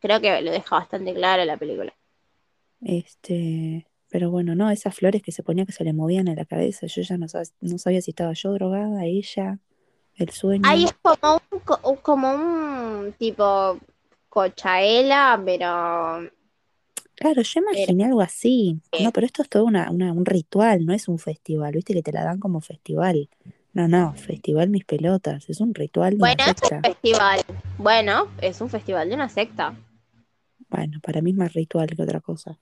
Creo 0.00 0.20
que 0.20 0.40
lo 0.42 0.50
deja 0.50 0.76
bastante 0.76 1.14
claro 1.14 1.44
la 1.44 1.56
película. 1.56 1.94
Este, 2.80 3.86
pero 4.08 4.30
bueno, 4.30 4.56
no, 4.56 4.70
esas 4.70 4.94
flores 4.94 5.22
que 5.22 5.30
se 5.30 5.44
ponía 5.44 5.66
que 5.66 5.72
se 5.72 5.84
le 5.84 5.92
movían 5.92 6.26
en 6.26 6.36
la 6.36 6.46
cabeza, 6.46 6.86
yo 6.86 7.02
ya 7.02 7.16
no, 7.16 7.26
sab- 7.26 7.52
no 7.60 7.78
sabía 7.78 8.02
si 8.02 8.10
estaba 8.10 8.32
yo 8.32 8.52
drogada, 8.54 9.04
ella, 9.04 9.58
el 10.16 10.30
sueño. 10.30 10.68
Ahí 10.68 10.84
es 10.84 10.94
como 11.00 11.40
un, 11.84 11.96
como 11.96 12.34
un 12.34 13.12
tipo 13.18 13.78
cochaela, 14.30 15.40
pero 15.44 16.30
Claro, 17.16 17.42
yo 17.42 17.60
imaginé 17.60 18.06
algo 18.06 18.22
así. 18.22 18.80
No, 18.98 19.12
pero 19.12 19.26
esto 19.26 19.42
es 19.42 19.48
todo 19.50 19.64
una, 19.66 19.90
una- 19.90 20.12
un 20.12 20.24
ritual, 20.24 20.86
no 20.86 20.94
es 20.94 21.06
un 21.06 21.18
festival, 21.18 21.72
viste 21.74 21.92
que 21.92 22.02
te 22.02 22.12
la 22.12 22.24
dan 22.24 22.38
como 22.40 22.62
festival. 22.62 23.28
No, 23.74 23.86
no, 23.88 24.14
festival 24.14 24.70
mis 24.70 24.86
pelotas, 24.86 25.48
es 25.50 25.60
un 25.60 25.74
ritual 25.74 26.12
de 26.12 26.16
bueno, 26.18 26.42
una 26.44 26.52
es 26.52 26.62
un 26.62 26.68
secta. 26.68 26.80
festival. 26.88 27.40
Bueno, 27.76 28.28
es 28.40 28.60
un 28.62 28.70
festival 28.70 29.08
de 29.10 29.14
una 29.16 29.28
secta. 29.28 29.74
Bueno, 30.70 30.98
para 31.02 31.20
mí 31.20 31.30
es 31.32 31.36
más 31.36 31.52
ritual 31.52 31.88
que 31.94 32.02
otra 32.02 32.20
cosa. 32.20 32.58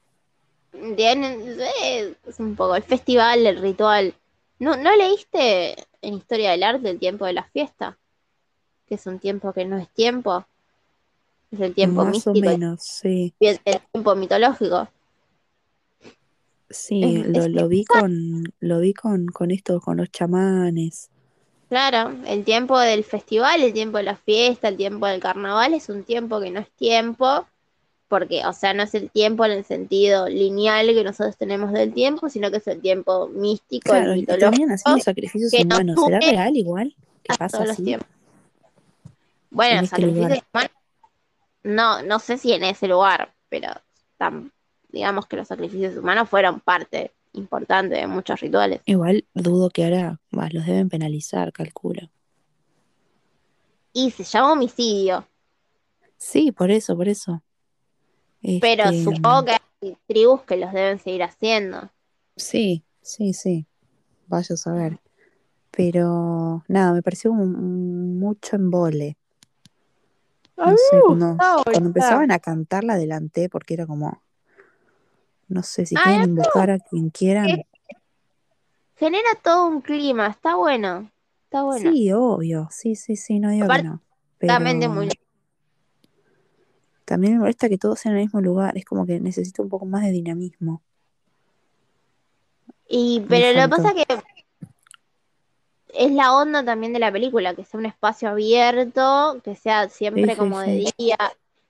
Tienen- 0.97 1.59
eh, 1.83 2.15
es 2.27 2.41
un 2.41 2.57
poco 2.57 2.75
el 2.77 2.83
festival, 2.83 3.47
el 3.47 3.61
ritual. 3.61 4.15
¿No, 4.59 4.77
¿No 4.77 4.95
leíste 4.97 5.77
en 6.03 6.15
Historia 6.15 6.51
del 6.51 6.63
Arte 6.65 6.91
el 6.91 6.99
tiempo 6.99 7.27
de 7.27 7.33
la 7.33 7.45
fiesta? 7.45 7.97
Que 8.87 8.97
es 8.97 9.07
un 9.07 9.19
tiempo 9.19 9.53
que 9.53 9.65
no 9.65 9.79
es 9.79 9.89
tiempo. 9.91 10.47
Es 11.51 11.61
el 11.61 11.75
tiempo 11.75 12.05
Más 12.05 12.27
o 12.27 12.33
místico, 12.33 12.49
menos, 12.49 12.83
sí. 12.83 13.35
es 13.41 13.61
el 13.65 13.81
tiempo 13.93 14.15
mitológico. 14.15 14.89
Sí, 16.71 17.01
Es- 17.03 17.29
lo, 17.29 17.45
es 17.45 17.49
lo 17.51 17.69
vi 17.69 17.85
con, 17.85 18.45
lo 18.61 18.81
vi 18.81 18.93
con, 18.93 19.27
con 19.27 19.51
esto, 19.51 19.81
con 19.81 19.97
los 19.97 20.11
chamanes. 20.11 21.09
Claro, 21.69 22.13
el 22.27 22.45
tiempo 22.45 22.79
del 22.79 23.05
festival, 23.05 23.63
el 23.63 23.73
tiempo 23.73 23.99
de 23.99 24.05
la 24.05 24.17
fiesta, 24.17 24.69
el 24.69 24.77
tiempo 24.77 25.07
del 25.07 25.21
carnaval 25.21 25.75
es 25.75 25.89
un 25.91 26.03
tiempo 26.03 26.41
que 26.41 26.51
no 26.51 26.61
es 26.61 26.71
tiempo, 26.73 27.47
porque, 28.09 28.43
o 28.47 28.53
sea, 28.55 28.73
no 28.73 28.85
es 28.85 28.95
el 28.95 29.11
tiempo 29.11 29.45
en 29.45 29.53
el 29.53 29.65
sentido 29.65 30.29
lineal 30.29 30.87
que 30.89 31.05
nosotros 31.05 31.37
tenemos 31.37 31.73
del 31.73 31.93
tiempo, 31.93 32.31
sino 32.31 32.51
que 32.51 32.57
es 32.59 32.67
el 32.69 32.81
tiempo 32.81 33.29
místico, 33.29 33.91
Claro, 33.91 34.13
el 34.13 34.21
mitológico, 34.21 34.51
terminan 34.51 34.75
haciendo 34.75 35.03
sacrificios 35.03 35.53
humanos. 35.55 36.01
¿Será 36.03 36.21
real 36.21 36.57
igual 36.57 36.95
que 37.23 37.33
a 37.35 37.37
pasa 37.37 37.59
todos 37.59 37.69
los 37.69 37.75
así? 37.75 37.85
tiempos. 37.85 38.09
Bueno, 39.51 39.79
en 39.79 39.85
este 39.85 39.97
sacrificios 39.97 40.43
humanos, 40.53 40.71
no, 41.69 42.03
no 42.03 42.19
sé 42.19 42.39
si 42.39 42.53
en 42.53 42.65
ese 42.65 42.89
lugar, 42.89 43.35
pero 43.49 43.69
tam- 44.19 44.51
digamos 44.89 45.27
que 45.27 45.37
los 45.37 45.49
sacrificios 45.49 45.97
humanos 45.97 46.29
fueron 46.29 46.61
parte 46.61 47.13
importante 47.35 47.95
de 47.97 48.07
muchos 48.07 48.41
rituales. 48.41 48.81
Igual 48.87 49.27
dudo 49.35 49.71
que 49.71 49.85
ahora 49.85 50.21
bah, 50.33 50.49
los 50.51 50.67
deben 50.67 50.89
penalizar, 50.89 51.53
calculo. 51.53 52.11
Y 53.93 54.11
se 54.11 54.25
llama 54.25 54.53
homicidio, 54.53 55.27
Sí, 56.17 56.53
por 56.53 56.71
eso, 56.71 56.97
por 56.97 57.09
eso. 57.09 57.43
pero 58.61 58.85
Este, 58.85 59.05
supongo 59.05 59.45
que 59.45 59.53
hay 59.83 59.97
tribus 60.07 60.43
que 60.43 60.57
los 60.57 60.73
deben 60.73 60.99
seguir 60.99 61.23
haciendo. 61.23 61.91
sí, 62.37 62.85
sí, 63.03 63.33
sí. 63.33 63.67
Vaya 64.27 64.55
a 64.55 64.57
saber. 64.59 65.01
Pero 65.73 66.65
nada, 66.69 66.95
me 66.95 67.03
pareció 67.03 67.33
un- 67.33 68.19
mucho 68.21 68.57
embole. 68.57 69.18
No 70.59 70.77
sé, 70.77 71.01
cuando, 71.07 71.37
cuando 71.65 71.87
empezaban 71.89 72.33
a 72.33 72.39
cantar 72.39 72.85
la 72.85 72.95
adelanté 72.95 73.49
porque 73.49 73.75
era 73.75 73.87
como, 73.87 74.23
no 75.49 75.63
sé, 75.63 75.87
si 75.87 75.95
Ah, 75.97 76.03
quieren 76.05 76.31
invocar 76.31 76.71
a 76.71 76.79
quien 76.79 77.11
quieran. 77.11 77.63
Genera 78.97 79.29
todo 79.43 79.69
un 79.69 79.81
clima, 79.81 80.27
está 80.27 80.57
bueno, 80.57 81.11
está 81.45 81.63
bueno. 81.63 81.93
Sí, 81.93 82.13
obvio, 82.13 82.69
sí, 82.73 82.97
sí, 82.97 83.15
sí, 83.17 83.39
no 83.39 83.51
digo 83.51 83.67
que 83.67 83.73
Aparte, 83.73 83.89
no. 83.89 84.03
Realmente 84.41 84.87
Pero 84.89 84.95
muy 84.95 85.09
también 87.09 87.33
me 87.33 87.39
molesta 87.39 87.71
que 87.71 87.79
todos 87.79 87.99
sean 87.99 88.15
en 88.15 88.19
el 88.19 88.25
mismo 88.27 88.43
lugar, 88.43 88.77
es 88.77 88.85
como 88.85 89.07
que 89.07 89.19
necesito 89.19 89.63
un 89.63 89.71
poco 89.71 89.87
más 89.87 90.03
de 90.03 90.11
dinamismo. 90.11 90.83
Y 92.87 93.25
pero 93.27 93.59
lo 93.59 93.63
que 93.63 93.83
pasa 93.83 93.95
que 93.95 94.05
es 95.99 96.13
la 96.13 96.35
onda 96.35 96.65
también 96.65 96.93
de 96.93 96.99
la 97.01 97.13
película, 97.13 97.55
que 97.55 97.65
sea 97.65 97.79
un 97.81 97.87
espacio 97.87 98.29
abierto, 98.31 99.41
que 99.45 99.55
sea 99.57 99.89
siempre 99.89 100.35
Sí, 100.35 100.35
sí, 100.35 100.39
como 100.39 100.61
de 100.61 100.75
sí. 100.75 100.93
día. 100.99 101.17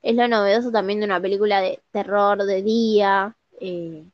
Es 0.02 0.14
lo 0.16 0.28
novedoso 0.28 0.70
también 0.70 1.00
de 1.00 1.06
una 1.06 1.20
película 1.20 1.60
de 1.60 1.80
terror 1.92 2.44
de 2.44 2.62
día. 2.62 3.36
eh, 3.60 4.04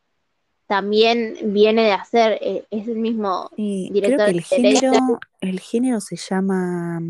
también 0.66 1.37
viene 1.53 1.85
de 1.85 1.92
hacer, 1.92 2.38
eh, 2.42 2.64
es 2.70 2.88
el 2.88 2.96
mismo 2.96 3.50
Sí, 3.57 3.90
creo 3.94 4.16
director 4.16 4.27
que 4.27 4.33
el 4.33 4.42
género, 4.42 5.18
el 5.40 5.61
género 5.61 6.00
se 6.00 6.16
llama, 6.16 7.00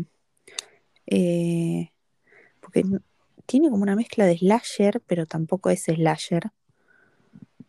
eh, 1.07 1.91
porque 2.61 2.83
tiene 3.45 3.69
como 3.69 3.83
una 3.83 3.95
mezcla 3.95 4.25
de 4.25 4.37
slasher, 4.37 5.01
pero 5.07 5.25
tampoco 5.25 5.69
es 5.69 5.83
slasher, 5.85 6.51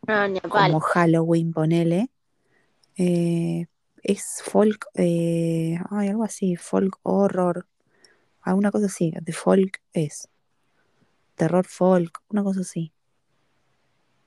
No, 0.09 0.27
ni 0.29 0.39
a 0.39 0.43
palo. 0.43 0.75
como 0.75 0.81
Halloween, 0.81 1.53
ponele. 1.53 2.11
Eh, 2.99 3.67
es 4.07 4.41
folk, 4.45 4.87
eh, 4.95 5.79
ay, 5.91 6.09
algo 6.09 6.23
así, 6.23 6.55
folk 6.55 6.97
horror, 7.03 7.67
alguna 8.41 8.71
cosa 8.71 8.87
así, 8.87 9.13
de 9.21 9.33
folk 9.33 9.83
es, 9.93 10.29
terror 11.35 11.67
folk, 11.67 12.23
una 12.29 12.45
cosa 12.45 12.61
así. 12.61 12.93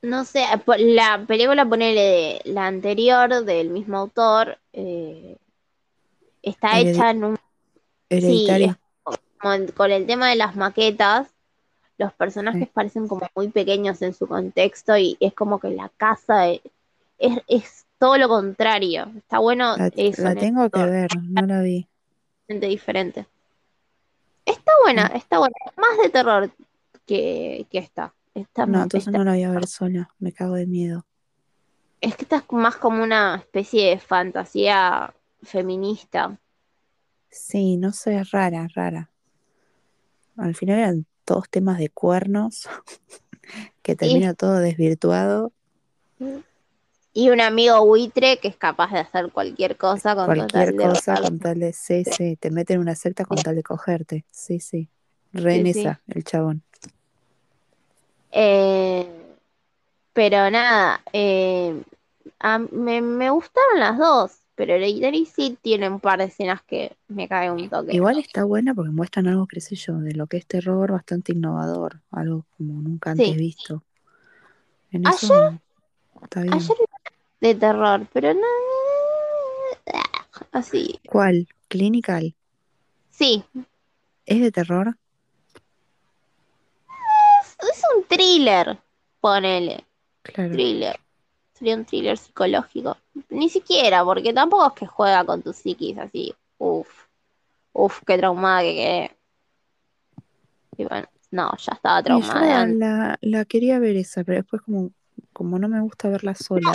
No 0.02 0.26
sé, 0.26 0.44
la 0.80 1.26
película, 1.26 1.66
ponele 1.68 2.02
de 2.02 2.42
la 2.52 2.68
anterior, 2.68 3.46
del 3.46 3.70
mismo 3.70 3.98
autor, 3.98 4.58
eh, 4.74 5.38
está 6.42 6.80
hecha 6.80 7.12
en 7.12 7.24
un... 7.24 7.38
Sí, 8.10 8.48
como 9.38 9.66
con 9.76 9.92
el 9.92 10.06
tema 10.06 10.30
de 10.30 10.36
las 10.36 10.58
maquetas, 10.58 11.30
los 11.98 12.12
personajes 12.14 12.64
Sí. 12.64 12.72
parecen 12.74 13.08
como 13.08 13.30
muy 13.34 13.48
pequeños 13.48 14.02
en 14.02 14.14
su 14.14 14.28
contexto 14.28 14.98
y 14.98 15.16
es 15.22 15.34
como 15.34 15.60
que 15.60 15.70
la 15.70 15.90
casa 15.96 16.50
es, 16.50 16.62
es 17.48 17.86
todo 18.00 18.18
lo 18.18 18.28
contrario. 18.28 19.12
Está 19.18 19.40
bueno 19.40 19.76
La, 19.78 19.88
eso, 19.96 20.24
la 20.24 20.32
el 20.32 20.38
tengo 20.40 20.70
que 20.70 20.84
ver, 20.84 21.10
no 21.22 21.46
la 21.46 21.62
vi. 21.62 21.88
totalmente 22.48 22.68
diferente. 22.68 23.26
Está 24.46 24.72
buena, 24.84 25.10
Mm. 25.14 25.18
está 25.18 25.38
buena. 25.40 25.56
Más 25.78 25.98
de 26.02 26.10
terror 26.10 26.52
que, 27.06 27.68
que 27.70 27.78
esta. 27.78 28.14
Esta 28.34 28.66
No, 28.66 28.84
entonces 28.84 29.08
esta- 29.08 29.18
no 29.18 29.24
la 29.24 29.32
voy 29.32 29.44
a 29.44 29.52
ver 29.52 29.68
sola, 29.68 30.10
me 30.20 30.32
cago 30.32 30.56
de 30.56 30.66
miedo. 30.68 31.06
es 32.02 32.16
que 32.16 32.24
esta 32.24 32.38
es 32.38 32.44
más 32.52 32.78
como 32.78 33.04
una 33.04 33.36
especie 33.36 33.90
de 33.90 34.00
fantasía 34.00 35.14
feminista. 35.44 36.38
Sí, 37.30 37.76
no 37.78 37.92
sé, 37.92 38.18
es 38.20 38.32
rara, 38.32 38.68
rara. 38.74 39.10
Al 40.38 40.56
final 40.56 40.80
eran 40.80 41.06
todos 41.26 41.50
temas 41.50 41.78
de 41.78 41.90
cuernos, 41.90 42.70
que 43.84 43.96
termina 43.98 44.34
todo 44.34 44.60
desvirtuado. 44.60 45.52
Y 47.14 47.30
un 47.30 47.42
amigo 47.42 47.84
buitre 47.86 48.38
que 48.38 48.48
es 48.50 48.56
capaz 48.56 48.92
de 48.92 49.00
hacer 49.00 49.32
cualquier 49.32 49.78
cosa 49.78 50.16
con 50.16 50.26
Cualquier 50.28 50.74
de 50.74 50.78
cosa 50.78 51.16
robar. 51.16 51.24
con 51.24 51.40
tal 51.40 51.60
de, 51.60 51.74
sí, 51.74 52.04
sí, 52.06 52.36
te 52.38 52.52
meten 52.52 52.76
en 52.76 52.82
una 52.82 52.96
secta 52.96 53.26
con 53.26 53.42
tal 53.42 53.56
de 53.56 53.64
cogerte. 53.64 54.26
Sí, 54.32 54.60
sí. 54.60 54.90
Re 55.34 55.56
en 55.56 55.74
Sí, 55.74 55.80
esa, 55.82 56.02
el 56.08 56.24
chabón. 56.24 56.64
Eh, 58.32 59.08
pero 60.14 60.50
nada, 60.52 61.02
eh, 61.14 61.82
a- 62.40 62.60
me, 62.60 63.02
me 63.02 63.30
gustaron 63.32 63.80
las 63.80 63.98
dos, 63.98 64.40
pero 64.56 64.74
Hereditary 64.74 65.26
sí 65.26 65.58
tiene 65.62 65.90
un 65.90 66.00
par 66.00 66.20
de 66.20 66.26
escenas 66.26 66.62
que 66.64 66.96
me 67.08 67.28
caen 67.28 67.54
un 67.54 67.70
toque. 67.70 67.96
Igual 67.96 68.20
está 68.20 68.44
buena 68.44 68.74
porque 68.76 68.92
muestran 68.92 69.28
algo, 69.28 69.48
qué 69.48 69.62
sé 69.62 69.76
yo, 69.76 69.98
de 70.00 70.14
lo 70.14 70.28
que 70.28 70.38
es 70.38 70.46
terror 70.46 70.92
bastante 70.92 71.32
innovador, 71.32 72.02
algo 72.12 72.46
como 72.58 72.82
nunca 72.82 73.12
antes 73.12 73.36
visto. 73.36 73.84
En 74.92 75.06
Ayer- 75.08 75.16
eso. 75.16 75.34
Ayer 76.32 76.78
de 77.42 77.56
terror, 77.56 78.08
pero 78.14 78.34
no. 78.34 78.48
Así. 80.52 81.00
¿Cuál? 81.08 81.48
Clinical. 81.68 82.36
Sí, 83.10 83.44
¿Es 84.30 84.40
de 84.42 84.52
terror? 84.52 84.96
Es 86.88 87.84
un 87.96 88.04
thriller, 88.04 88.78
ponele. 89.20 89.84
Claro. 90.22 90.52
Thriller. 90.52 91.00
Sería 91.54 91.76
un 91.76 91.84
thriller 91.84 92.16
psicológico. 92.16 92.96
Ni 93.30 93.50
siquiera, 93.50 94.06
porque 94.06 94.32
tampoco 94.32 94.68
es 94.68 94.74
que 94.74 94.86
juega 94.86 95.26
con 95.26 95.42
tu 95.42 95.52
psiquis 95.52 95.98
así. 95.98 96.36
Uf. 96.60 96.88
Uf, 97.74 98.02
qué 98.06 98.20
traumada 98.20 98.62
que 98.62 98.74
quedé. 98.76 99.18
Y 100.78 100.86
bueno, 100.86 101.08
no, 101.32 101.58
ya 101.58 101.74
estaba 101.74 102.04
traumada. 102.04 102.68
la, 102.68 103.18
la 103.20 103.46
quería 103.46 103.80
ver 103.80 103.96
esa, 103.96 104.24
pero 104.24 104.38
después 104.38 104.62
como, 104.62 104.92
como 105.40 105.58
no 105.58 105.70
me 105.70 105.80
gusta 105.80 106.10
verla 106.10 106.36
sola. 106.36 106.74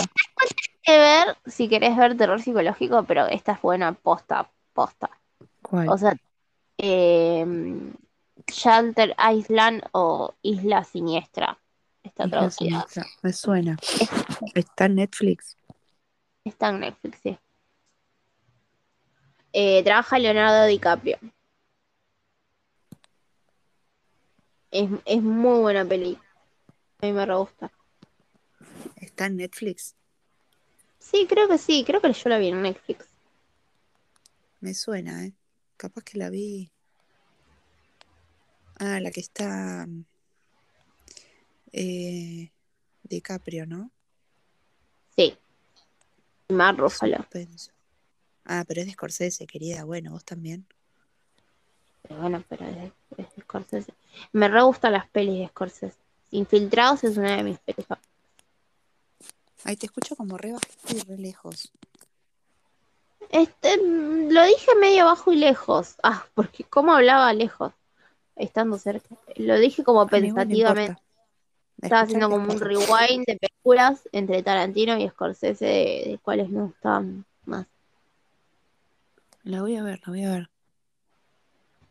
que 0.81 0.97
ver 0.97 1.37
si 1.45 1.69
querés 1.69 1.95
ver 1.95 2.17
terror 2.17 2.41
psicológico, 2.41 3.03
pero 3.03 3.27
esta 3.27 3.51
es 3.51 3.61
buena 3.61 3.93
posta, 3.93 4.49
posta. 4.73 5.11
¿Cuál? 5.61 5.87
O 5.87 5.95
sea, 5.99 6.15
eh, 6.79 7.45
Shelter 8.47 9.15
Island 9.31 9.83
o 9.91 10.33
Isla 10.41 10.83
Siniestra. 10.83 11.59
Está 12.01 12.23
Isla 12.23 12.39
traducida. 12.39 12.69
Siniestra. 12.87 13.05
Me 13.21 13.33
suena. 13.33 13.77
Está 14.55 14.85
en 14.85 14.95
Netflix. 14.95 15.57
Está 16.43 16.69
en 16.69 16.79
Netflix, 16.79 17.19
sí. 17.21 17.37
Eh, 19.53 19.83
trabaja 19.83 20.17
Leonardo 20.17 20.65
DiCaprio. 20.65 21.19
Es, 24.71 24.89
es 25.05 25.21
muy 25.21 25.59
buena 25.59 25.85
peli. 25.85 26.17
A 27.01 27.05
mí 27.05 27.11
me 27.11 27.27
re 27.27 27.35
gusta. 27.35 27.71
Está 29.05 29.27
en 29.27 29.37
Netflix. 29.37 29.95
Sí, 30.97 31.27
creo 31.29 31.47
que 31.47 31.59
sí. 31.59 31.83
Creo 31.85 32.01
que 32.01 32.11
yo 32.11 32.29
la 32.29 32.39
vi 32.39 32.47
en 32.47 32.63
Netflix. 32.63 33.05
Me 34.59 34.73
suena, 34.73 35.25
¿eh? 35.25 35.33
Capaz 35.77 36.03
que 36.03 36.17
la 36.17 36.31
vi. 36.31 36.71
Ah, 38.79 38.99
la 38.99 39.11
que 39.11 39.19
está. 39.19 39.87
Eh, 41.71 42.51
DiCaprio, 43.03 43.67
¿no? 43.67 43.91
Sí. 45.15 45.37
Mar 46.49 46.75
Ruffalo. 46.75 47.27
Ah, 48.43 48.63
pero 48.67 48.81
es 48.81 48.87
de 48.87 48.93
Scorsese, 48.93 49.45
querida. 49.45 49.83
Bueno, 49.83 50.11
vos 50.11 50.25
también. 50.25 50.65
Pero 52.01 52.21
bueno, 52.21 52.43
pero 52.49 52.65
es, 52.65 52.91
es 53.17 53.35
de 53.35 53.41
Scorsese. 53.43 53.93
Me 54.31 54.47
re 54.47 54.63
gustan 54.63 54.93
las 54.93 55.07
pelis 55.09 55.39
de 55.39 55.47
Scorsese. 55.47 55.97
Infiltrados 56.31 57.03
es 57.03 57.17
una 57.17 57.37
de 57.37 57.43
mis 57.43 57.59
pelis. 57.59 57.85
favoritas. 57.85 58.14
Ay, 59.65 59.75
te 59.75 59.87
escucho 59.87 60.15
como 60.15 60.37
re 60.37 60.53
bajito 60.53 60.95
y 60.95 60.99
re 61.01 61.17
lejos. 61.17 61.71
Este, 63.31 63.77
mm, 63.77 64.29
lo 64.31 64.43
dije 64.45 64.75
medio 64.79 65.05
bajo 65.05 65.33
y 65.33 65.37
lejos. 65.37 65.95
Ah, 66.03 66.25
porque 66.35 66.63
cómo 66.63 66.93
hablaba 66.93 67.33
lejos, 67.33 67.73
estando 68.35 68.77
cerca. 68.77 69.15
Lo 69.35 69.57
dije 69.57 69.83
como 69.83 70.07
pensativamente. 70.07 71.01
Estaba 71.81 72.03
haciendo 72.03 72.29
como 72.29 72.53
un 72.53 72.59
rewind 72.59 73.25
de 73.25 73.37
películas 73.37 74.07
entre 74.11 74.41
Tarantino 74.43 74.97
y 74.97 75.09
Scorsese 75.09 75.65
de, 75.65 76.03
de 76.11 76.19
cuáles 76.21 76.49
me 76.49 76.61
gustaban 76.61 77.25
más. 77.45 77.65
La 79.43 79.61
voy 79.61 79.75
a 79.75 79.83
ver, 79.83 79.99
la 80.05 80.07
voy 80.07 80.23
a 80.23 80.31
ver. 80.31 80.49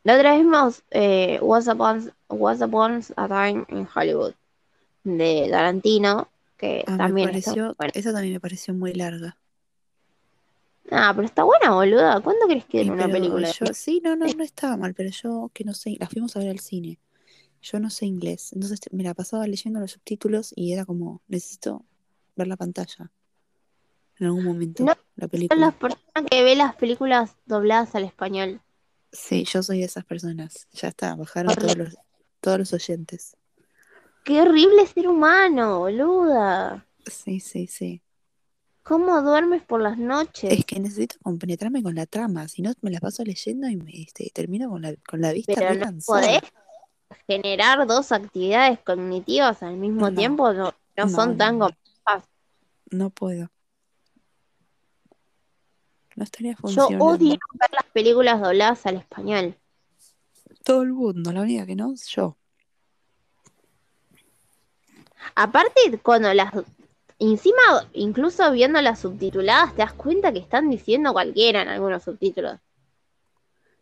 La 0.04 0.16
otra 0.16 0.32
vez 0.32 0.42
vimos 0.42 0.82
eh, 0.90 1.38
Once, 1.42 1.70
Upon, 1.70 2.12
Once 2.28 2.64
Upon 2.64 3.02
a 3.16 3.28
Time 3.28 3.64
in 3.68 3.88
Hollywood 3.94 4.34
de 5.02 5.48
Tarantino, 5.50 6.28
que 6.56 6.84
Ah, 6.86 6.96
también 6.96 7.28
pareció, 7.28 7.74
buena. 7.76 7.92
esa 7.94 8.12
también 8.12 8.34
me 8.34 8.40
pareció 8.40 8.74
muy 8.74 8.92
larga. 8.92 9.36
Ah, 10.90 11.12
pero 11.14 11.26
está 11.26 11.44
buena, 11.44 11.74
boluda. 11.74 12.20
¿Cuánto 12.20 12.46
crees 12.46 12.64
que 12.66 12.84
dure 12.84 12.90
una 12.92 13.08
película? 13.10 13.50
yo, 13.50 13.66
sí, 13.72 14.00
no, 14.04 14.16
no, 14.16 14.26
no 14.26 14.44
estaba 14.44 14.76
mal, 14.76 14.94
pero 14.94 15.10
yo 15.10 15.50
que 15.54 15.64
no 15.64 15.72
sé, 15.72 15.96
la 15.98 16.08
fuimos 16.08 16.36
a 16.36 16.40
ver 16.40 16.50
al 16.50 16.60
cine. 16.60 16.98
Yo 17.62 17.80
no 17.80 17.88
sé 17.88 18.04
inglés, 18.04 18.52
entonces 18.52 18.78
me 18.92 19.02
la 19.02 19.14
pasaba 19.14 19.46
leyendo 19.46 19.80
los 19.80 19.92
subtítulos 19.92 20.52
y 20.54 20.72
era 20.74 20.84
como, 20.84 21.22
necesito 21.28 21.82
ver 22.36 22.46
la 22.46 22.56
pantalla 22.58 23.10
en 24.20 24.26
algún 24.26 24.44
momento, 24.44 24.84
No, 24.84 24.92
la 25.16 25.22
Son 25.22 25.28
película. 25.30 25.60
las 25.66 25.74
personas 25.74 26.30
que 26.30 26.42
ven 26.44 26.58
las 26.58 26.76
películas 26.76 27.36
dobladas 27.46 27.94
al 27.94 28.04
español. 28.04 28.60
Sí, 29.10 29.44
yo 29.44 29.62
soy 29.62 29.78
de 29.78 29.86
esas 29.86 30.04
personas. 30.04 30.68
Ya 30.72 30.88
está, 30.88 31.14
bajaron 31.16 31.54
todos 31.56 31.76
los, 31.76 31.96
todos 32.40 32.58
los 32.58 32.72
oyentes. 32.74 33.36
Qué 34.24 34.40
horrible 34.40 34.86
ser 34.86 35.06
humano, 35.06 35.80
boluda. 35.80 36.86
Sí, 37.06 37.40
sí, 37.40 37.66
sí. 37.66 38.02
¿Cómo 38.82 39.20
duermes 39.22 39.62
por 39.62 39.80
las 39.80 39.98
noches? 39.98 40.50
Es 40.50 40.64
que 40.64 40.80
necesito 40.80 41.16
compenetrarme 41.22 41.82
con 41.82 41.94
la 41.94 42.06
trama, 42.06 42.48
si 42.48 42.62
no 42.62 42.72
me 42.80 42.90
la 42.90 43.00
paso 43.00 43.22
leyendo 43.22 43.68
y 43.68 43.76
me, 43.76 44.02
este, 44.02 44.30
termino 44.34 44.68
con 44.70 44.82
la, 44.82 44.94
con 45.08 45.20
la 45.20 45.32
vista 45.32 45.52
Pero 45.54 45.74
no 45.74 45.80
cansada. 45.80 46.20
podés 46.22 46.40
generar 47.26 47.86
dos 47.86 48.12
actividades 48.12 48.78
cognitivas 48.80 49.62
al 49.62 49.76
mismo 49.76 50.10
No, 50.10 50.18
tiempo, 50.18 50.52
no, 50.52 50.64
no 50.64 50.74
no, 50.96 51.08
son 51.08 51.36
tan 51.36 51.58
complejas. 51.58 52.24
No 52.90 53.10
puedo. 53.10 53.50
No 56.16 56.24
estaría 56.24 56.52
Yo 56.52 56.56
funcionando. 56.58 57.04
odio 57.06 57.38
ver 57.60 57.70
las 57.72 57.84
películas 57.92 58.40
dobladas 58.40 58.86
al 58.86 58.96
español. 58.96 59.56
Todo 60.62 60.82
el 60.82 60.92
mundo, 60.92 61.32
la 61.32 61.42
única 61.42 61.66
que 61.66 61.74
no, 61.76 61.94
yo. 61.94 62.38
Aparte, 65.34 65.98
cuando 66.02 66.32
las. 66.34 66.52
Encima, 67.18 67.62
incluso 67.92 68.50
viendo 68.50 68.80
las 68.82 69.00
subtituladas, 69.00 69.72
te 69.74 69.82
das 69.82 69.92
cuenta 69.92 70.32
que 70.32 70.40
están 70.40 70.68
diciendo 70.68 71.12
cualquiera 71.12 71.62
en 71.62 71.68
algunos 71.68 72.02
subtítulos. 72.02 72.58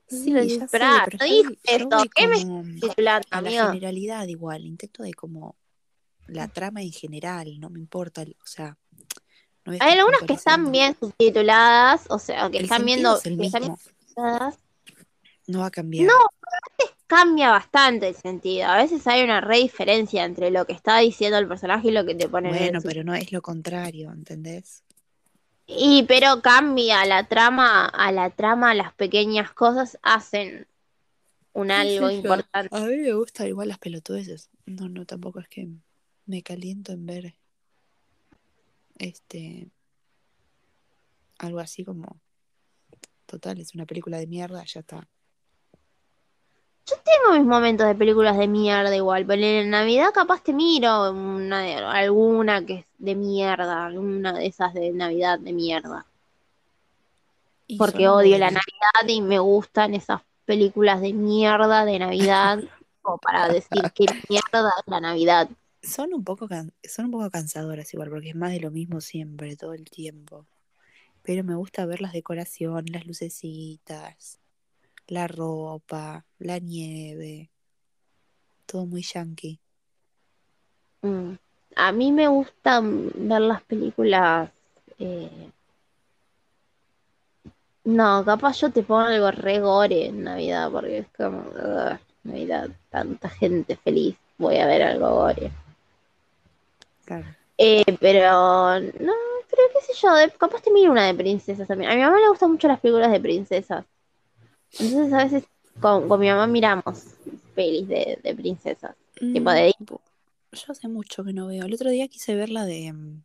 Sí, 0.07 0.31
ya 0.33 0.43
sé, 0.43 0.65
"Esperá, 0.65 1.05
pero 1.07 1.17
no 1.19 1.27
yo, 1.27 1.35
dije 1.35 1.49
yo 1.49 1.77
esto, 1.77 1.97
voy 1.97 2.09
¿qué 2.15 2.29
me 2.29 2.81
titulando, 2.81 3.27
a 3.31 3.41
la 3.41 3.49
amigo? 3.49 3.67
generalidad 3.69 4.27
igual, 4.27 4.65
intento 4.67 5.03
de 5.03 5.15
como 5.15 5.57
la 6.27 6.49
trama 6.49 6.83
en 6.83 6.93
general, 6.93 7.59
no 7.59 7.71
me 7.71 7.79
importa, 7.79 8.23
o 8.23 8.47
sea, 8.47 8.77
no 9.65 9.73
Hay 9.81 9.99
algunas 9.99 10.23
que 10.23 10.35
están 10.35 10.71
bien 10.71 10.95
subtituladas, 10.99 12.05
o 12.11 12.19
sea, 12.19 12.51
que 12.51 12.59
El 12.59 12.65
están 12.65 12.85
viendo, 12.85 13.17
es 13.17 13.27
el 13.27 13.37
que 13.39 13.43
mismo, 13.45 13.79
no 15.47 15.61
va 15.61 15.67
a 15.67 15.71
cambiar. 15.71 16.07
No, 16.07 16.15
cambia 17.13 17.51
bastante 17.51 18.09
el 18.09 18.15
sentido. 18.15 18.69
A 18.69 18.79
veces 18.79 19.07
hay 19.07 19.23
una 19.23 19.43
re 19.43 19.59
diferencia 19.59 20.25
entre 20.25 20.51
lo 20.51 20.65
que 20.65 20.73
está 20.73 20.97
diciendo 20.99 21.37
el 21.37 21.47
personaje 21.47 21.89
y 21.89 21.91
lo 21.91 22.07
que 22.07 22.15
te 22.15 22.27
ponen 22.27 22.55
en 22.55 22.59
Bueno, 22.61 22.81
sub- 22.81 22.89
pero 22.89 23.05
no 23.05 23.15
es 23.15 23.33
lo 23.33 23.43
contrario, 23.43 24.11
¿entendés? 24.13 24.83
Y 25.67 26.05
pero 26.09 26.41
cambia 26.41 27.05
la 27.05 27.29
trama, 27.29 27.85
a 27.87 28.13
la 28.13 28.31
trama 28.31 28.73
las 28.75 28.95
pequeñas 28.95 29.53
cosas 29.53 29.99
hacen 30.03 30.67
un 31.53 31.69
¿Qué 31.69 31.75
algo 31.75 32.11
importante. 32.11 32.75
A 32.75 32.81
mí 32.87 32.97
me 32.97 33.13
gustan 33.13 33.47
igual 33.49 33.69
las 33.69 33.79
pelotudeces. 33.79 34.49
No, 34.65 34.89
no, 34.89 35.05
tampoco 35.05 35.41
es 35.41 35.49
que 35.49 35.69
me 36.25 36.43
caliento 36.43 36.93
en 36.93 37.05
ver 37.05 37.35
este 38.99 39.69
algo 41.39 41.61
así 41.61 41.85
como 41.85 42.21
total, 43.27 43.61
es 43.61 43.75
una 43.75 43.85
película 43.85 44.17
de 44.19 44.27
mierda, 44.27 44.65
ya 44.65 44.81
está. 44.81 45.07
Yo 46.85 46.97
tengo 46.97 47.39
mis 47.39 47.47
momentos 47.47 47.87
de 47.87 47.95
películas 47.95 48.37
de 48.37 48.49
mierda 48.49 48.95
igual, 48.95 49.25
pero 49.25 49.43
en 49.43 49.71
Navidad 49.71 50.13
capaz 50.13 50.43
te 50.43 50.53
miro 50.53 51.13
una 51.13 51.91
alguna 51.93 52.67
que 52.67 52.75
es 52.75 52.85
de 52.99 53.15
mierda, 53.15 53.87
alguna 53.87 54.33
de 54.33 54.47
esas 54.47 54.75
de 54.75 54.91
Navidad 54.93 55.39
de 55.39 55.53
mierda. 55.53 56.05
Y 57.69 57.79
Porque 57.79 58.09
odio 58.09 58.37
la. 58.39 58.51
Navidad 58.51 59.09
y 59.09 59.23
me 59.23 59.39
gustan 59.39 59.95
esas 59.95 60.23
películas 60.45 61.01
de 61.01 61.13
mierda 61.13 61.85
de 61.85 61.99
Navidad, 61.99 62.59
como 63.01 63.19
para 63.19 63.49
decir 63.49 63.83
que 63.95 64.07
mierda 64.29 64.73
es 64.79 64.85
la 64.87 65.01
Navidad. 65.01 65.49
Son 65.83 66.13
un 66.13 66.25
poco 66.25 66.49
can- 66.49 66.73
son 66.85 67.07
un 67.07 67.11
poco 67.13 67.31
cansadoras 67.31 67.93
igual, 67.95 68.11
porque 68.11 68.31
es 68.31 68.37
más 68.37 68.53
de 68.53 68.61
lo 68.61 68.71
mismo 68.71 69.01
siempre, 69.01 69.57
todo 69.57 69.73
el 69.73 69.85
tiempo. 69.85 70.45
Pero 71.23 71.45
me 71.45 71.55
gusta 71.55 71.87
ver 71.87 72.01
las 72.01 72.13
decoraciones, 72.13 72.93
las 72.93 73.07
lucecitas, 73.07 74.39
la 75.09 75.27
ropa, 75.29 76.25
la 76.39 76.59
nieve. 76.59 77.51
Todo 78.67 78.87
muy 78.87 79.03
yankee. 79.03 79.59
Mm. 81.03 81.33
A 81.77 81.93
mí 81.93 82.13
me 82.13 82.29
gusta 82.29 82.81
ver 82.83 83.41
las 83.41 83.63
películas. 83.63 84.51
eh, 84.99 85.51
No, 87.85 88.25
capaz 88.25 88.61
yo 88.61 88.71
te 88.71 88.83
pongo 88.85 89.01
algo 89.01 89.31
re 89.33 89.59
gore 89.59 90.07
en 90.07 90.23
Navidad, 90.23 90.71
porque 90.71 90.99
es 90.99 91.07
como. 91.17 91.41
ugh, 91.41 91.99
Navidad, 92.25 92.69
tanta 92.91 93.29
gente 93.29 93.77
feliz. 93.77 94.17
Voy 94.39 94.57
a 94.59 94.67
ver 94.67 94.83
algo 94.83 95.11
gore. 95.11 95.51
Claro. 97.05 97.27
Eh, 97.59 97.85
pero. 98.01 98.79
No, 98.81 99.13
pero 99.51 99.63
qué 99.73 99.81
sé 99.87 99.95
yo, 100.01 100.15
de- 100.15 100.31
capaz 100.31 100.63
te 100.63 100.71
miro 100.71 100.93
una 100.93 101.07
de 101.07 101.15
princesas 101.15 101.67
también. 101.67 101.91
A 101.91 101.95
mi 101.97 102.01
mamá 102.03 102.19
le 102.21 102.29
gustan 102.29 102.53
mucho 102.53 102.69
las 102.69 102.81
películas 102.81 103.11
de 103.11 103.21
princesas. 103.21 103.85
Entonces 104.79 105.13
a 105.13 105.25
veces 105.25 105.45
con, 105.81 106.09
con 106.09 106.21
mi 106.21 106.29
mamá 106.29 106.47
miramos 106.47 107.05
pelis 107.55 107.87
de, 107.89 108.19
de 108.23 108.35
princesas. 108.35 108.95
Tipo 109.15 109.51
Mm, 109.51 109.55
de 109.55 109.75
bu- 109.81 110.01
yo 110.53 110.65
hace 110.69 110.89
mucho 110.89 111.25
que 111.25 111.33
no 111.33 111.47
veo. 111.47 111.65
El 111.65 111.75
otro 111.75 111.91
día 111.91 112.09
quise 112.09 112.35
ver 112.35 112.51
la 112.51 112.65
de 112.67 112.93
mm, 112.93 113.23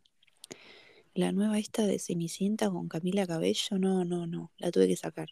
la 1.14 1.32
nueva 1.32 1.58
esta 1.58 1.86
de 1.86 1.98
Cenicienta 1.98 2.70
con 2.70 2.88
Camila 2.88 3.26
Cabello. 3.26 3.78
No, 3.78 4.04
no, 4.04 4.26
no. 4.26 4.50
La 4.58 4.70
tuve 4.70 4.86
que 4.88 4.96
sacar. 4.96 5.28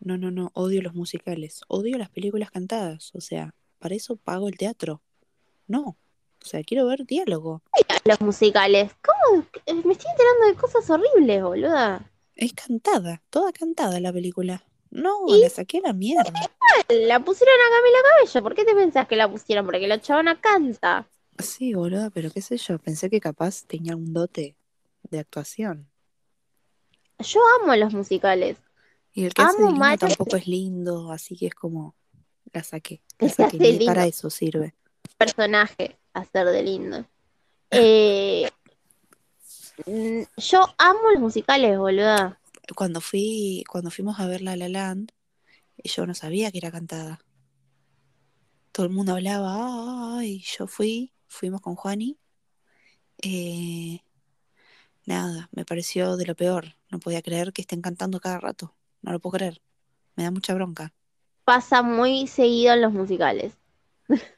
No, 0.00 0.16
no, 0.18 0.30
no, 0.32 0.50
odio 0.54 0.82
los 0.82 0.94
musicales, 0.94 1.60
odio 1.68 1.96
las 1.96 2.10
películas 2.10 2.50
cantadas, 2.50 3.12
o 3.14 3.20
sea, 3.20 3.54
para 3.78 3.94
eso 3.94 4.16
pago 4.16 4.48
el 4.48 4.56
teatro. 4.56 5.00
No, 5.68 5.80
o 5.80 6.44
sea, 6.44 6.60
quiero 6.64 6.86
ver 6.86 7.06
diálogo. 7.06 7.62
Los 8.04 8.20
musicales. 8.20 8.90
¿Cómo? 9.00 9.46
Me 9.84 9.92
estoy 9.92 10.10
enterando 10.10 10.46
de 10.48 10.54
cosas 10.56 10.90
horribles, 10.90 11.42
boluda. 11.44 12.10
Es 12.34 12.52
cantada, 12.52 13.22
toda 13.30 13.52
cantada 13.52 14.00
la 14.00 14.12
película. 14.12 14.64
No, 14.92 15.24
¿Y? 15.26 15.40
la 15.40 15.48
saqué 15.48 15.78
a 15.78 15.88
la 15.88 15.92
mierda. 15.94 16.30
La 16.90 17.18
pusieron 17.20 17.54
a 17.54 17.76
Camila 17.76 17.98
Cabello. 18.10 18.42
¿Por 18.42 18.54
qué 18.54 18.64
te 18.66 18.74
pensás 18.74 19.08
que 19.08 19.16
la 19.16 19.30
pusieron? 19.30 19.64
Porque 19.64 19.88
la 19.88 19.98
chabona 20.00 20.38
canta. 20.38 21.08
Sí, 21.38 21.72
boluda, 21.72 22.10
pero 22.10 22.30
qué 22.30 22.42
sé 22.42 22.58
yo, 22.58 22.78
pensé 22.78 23.08
que 23.08 23.18
capaz 23.18 23.64
tenía 23.64 23.96
un 23.96 24.12
dote 24.12 24.54
de 25.10 25.18
actuación. 25.18 25.88
Yo 27.20 27.40
amo 27.62 27.74
los 27.76 27.94
musicales. 27.94 28.58
Y 29.14 29.24
el 29.24 29.32
que 29.32 29.40
hace 29.42 29.62
de 29.62 29.68
Amo 29.68 29.76
mal- 29.78 29.98
tampoco 29.98 30.36
es 30.36 30.46
lindo, 30.46 31.10
así 31.10 31.36
que 31.36 31.46
es 31.46 31.54
como, 31.54 31.94
la 32.52 32.62
saqué. 32.62 33.02
La 33.18 33.30
saqué, 33.30 33.56
hace 33.56 33.58
ni 33.58 33.70
lindo. 33.72 33.86
para 33.86 34.06
eso 34.06 34.28
sirve. 34.28 34.74
personaje 35.16 35.96
hacer 36.12 36.46
de 36.48 36.62
lindo. 36.62 37.06
Eh, 37.70 38.50
mm, 39.86 40.22
yo 40.36 40.66
amo 40.76 41.00
los 41.14 41.20
musicales, 41.22 41.78
boluda. 41.78 42.38
Cuando 42.74 43.00
fui, 43.00 43.64
cuando 43.68 43.90
fuimos 43.90 44.20
a 44.20 44.26
ver 44.26 44.42
La 44.42 44.56
La 44.56 44.68
Land, 44.68 45.12
yo 45.84 46.06
no 46.06 46.14
sabía 46.14 46.50
que 46.50 46.58
era 46.58 46.70
cantada. 46.70 47.20
Todo 48.72 48.86
el 48.86 48.92
mundo 48.92 49.12
hablaba, 49.12 50.18
ay, 50.18 50.42
yo 50.58 50.66
fui, 50.66 51.12
fuimos 51.26 51.60
con 51.60 51.76
Juani. 51.76 52.18
Eh, 53.22 54.00
nada, 55.06 55.48
me 55.52 55.64
pareció 55.64 56.16
de 56.16 56.26
lo 56.26 56.34
peor. 56.34 56.76
No 56.90 56.98
podía 56.98 57.22
creer 57.22 57.52
que 57.52 57.62
estén 57.62 57.82
cantando 57.82 58.20
cada 58.20 58.40
rato. 58.40 58.74
No 59.02 59.12
lo 59.12 59.20
puedo 59.20 59.36
creer. 59.38 59.62
Me 60.16 60.24
da 60.24 60.30
mucha 60.30 60.54
bronca. 60.54 60.92
Pasa 61.44 61.82
muy 61.82 62.26
seguido 62.26 62.74
en 62.74 62.82
los 62.82 62.92
musicales. 62.92 63.54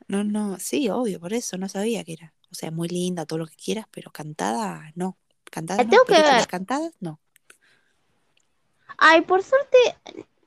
No, 0.07 0.23
no, 0.23 0.59
sí, 0.59 0.89
obvio, 0.89 1.19
por 1.19 1.33
eso 1.33 1.57
no 1.59 1.69
sabía 1.69 2.05
que 2.05 2.13
era. 2.13 2.35
O 2.51 2.55
sea, 2.55 2.71
muy 2.71 2.89
linda, 2.89 3.27
todo 3.27 3.41
lo 3.41 3.47
que 3.47 3.57
quieras, 3.57 3.87
pero 3.91 4.13
cantada, 4.13 4.93
no. 4.95 5.19
Cantada 5.51 5.83
no, 5.83 5.91
tengo 5.91 6.05
que 6.05 6.13
ver. 6.13 6.47
cantadas, 6.47 6.93
no. 7.01 7.21
Ay, 8.99 9.23
por 9.23 9.43
suerte, 9.43 9.77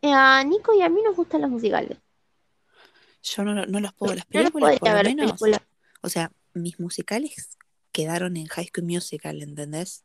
eh, 0.01 0.11
a 0.13 0.43
Nico 0.43 0.73
y 0.77 0.81
a 0.81 0.89
mí 0.89 1.01
nos 1.03 1.15
gustan 1.15 1.41
los 1.41 1.49
musicales. 1.49 1.97
Yo 3.23 3.43
no, 3.43 3.65
no 3.65 3.79
los 3.79 3.93
puedo, 3.93 4.13
las 4.15 4.25
No 4.25 4.31
películas 4.31 4.79
por 4.79 4.79
podría 4.79 5.03
lo 5.03 5.09
menos. 5.09 5.41
O 6.01 6.09
sea, 6.09 6.31
mis 6.53 6.79
musicales 6.79 7.57
quedaron 7.91 8.37
en 8.37 8.47
High 8.47 8.67
School 8.73 8.85
Musical, 8.87 9.41
¿entendés? 9.41 10.03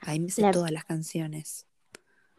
Ahí 0.00 0.20
me 0.20 0.30
sé 0.30 0.42
La- 0.42 0.50
todas 0.50 0.70
las 0.70 0.84
canciones. 0.84 1.66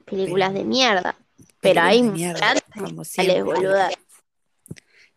películas 0.06 0.50
Pero- 0.52 0.60
de 0.60 0.66
mierda. 0.66 1.16
Pero 1.62 1.82
hay 1.82 2.02
musicales, 2.04 3.44
boluda. 3.44 3.90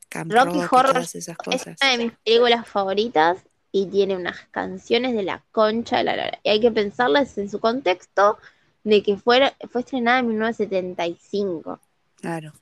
Camp 0.08 0.32
Rocky 0.32 0.60
Rock 0.62 0.72
Horror 0.72 0.92
todas 0.94 1.14
esas 1.14 1.36
Es 1.50 1.66
una 1.80 1.90
de 1.92 1.98
mis 1.98 2.12
películas 2.24 2.66
favoritas 2.66 3.38
y 3.72 3.86
tiene 3.86 4.16
unas 4.16 4.36
canciones 4.50 5.14
de 5.14 5.22
la 5.22 5.44
concha 5.52 5.98
de 5.98 6.04
la 6.04 6.16
lora. 6.16 6.40
Y 6.42 6.48
hay 6.50 6.60
que 6.60 6.72
pensarlas 6.72 7.38
en 7.38 7.48
su 7.48 7.60
contexto 7.60 8.38
de 8.84 9.02
que 9.02 9.16
fuera, 9.16 9.54
fue 9.70 9.82
estrenada 9.82 10.20
en 10.20 10.28
1975. 10.28 11.80
Claro. 12.16 12.52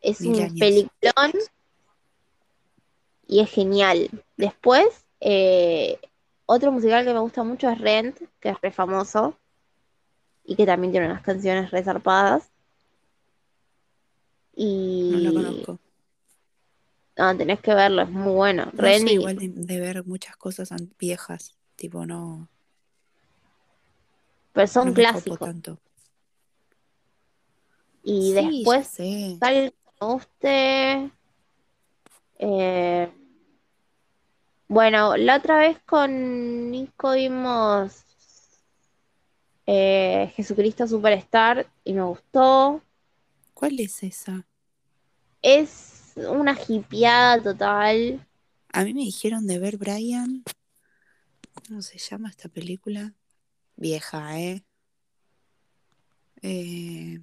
Es 0.00 0.20
Mil 0.20 0.34
un 0.36 0.42
años. 0.42 0.58
peliculón 0.60 1.32
y 3.26 3.40
es 3.40 3.50
genial. 3.50 4.10
Después, 4.36 4.86
eh, 5.20 5.98
otro 6.46 6.70
musical 6.72 7.04
que 7.06 7.14
me 7.14 7.20
gusta 7.20 7.42
mucho 7.42 7.70
es 7.70 7.78
Rent, 7.80 8.18
que 8.40 8.50
es 8.50 8.60
re 8.60 8.70
famoso 8.70 9.38
y 10.44 10.56
que 10.56 10.66
también 10.66 10.92
tiene 10.92 11.06
unas 11.06 11.22
canciones 11.22 11.70
resarpadas. 11.70 12.50
Y 14.56 15.10
No 15.10 15.18
lo 15.20 15.32
conozco. 15.34 15.78
no, 17.16 17.36
tenés 17.36 17.60
que 17.60 17.74
verlo, 17.74 18.02
es 18.02 18.10
muy 18.10 18.32
bueno. 18.32 18.66
No 18.66 18.82
Rent 18.82 19.02
soy 19.02 19.10
y- 19.10 19.14
igual 19.14 19.36
de, 19.36 19.48
de 19.48 19.80
ver 19.80 20.04
muchas 20.04 20.36
cosas 20.36 20.70
viejas. 20.98 21.56
Tipo, 21.76 22.04
no, 22.06 22.48
pero 24.54 24.66
son 24.66 24.88
no 24.88 24.94
clásicos. 24.94 25.38
tanto. 25.38 25.78
Y 28.02 28.32
Sí, 28.32 28.64
después 28.64 28.98
me 29.00 29.70
guste. 30.00 31.10
eh, 32.38 33.10
bueno, 34.68 35.16
la 35.16 35.36
otra 35.36 35.58
vez 35.58 35.78
con 35.86 36.70
Nico 36.70 37.12
vimos 37.12 38.04
eh, 39.66 40.32
Jesucristo 40.36 40.86
Superstar 40.86 41.66
y 41.84 41.92
me 41.94 42.02
gustó. 42.02 42.82
¿Cuál 43.54 43.80
es 43.80 44.02
esa? 44.02 44.46
Es 45.42 46.12
una 46.16 46.56
hipeada 46.68 47.42
total. 47.42 48.26
A 48.72 48.84
mí 48.84 48.94
me 48.94 49.02
dijeron 49.02 49.46
de 49.46 49.58
ver 49.58 49.76
Brian. 49.76 50.42
¿Cómo 51.66 51.82
se 51.82 51.98
llama 51.98 52.28
esta 52.30 52.48
película? 52.48 53.14
Vieja, 53.76 54.40
¿eh? 54.40 54.64
Eh, 56.42 57.20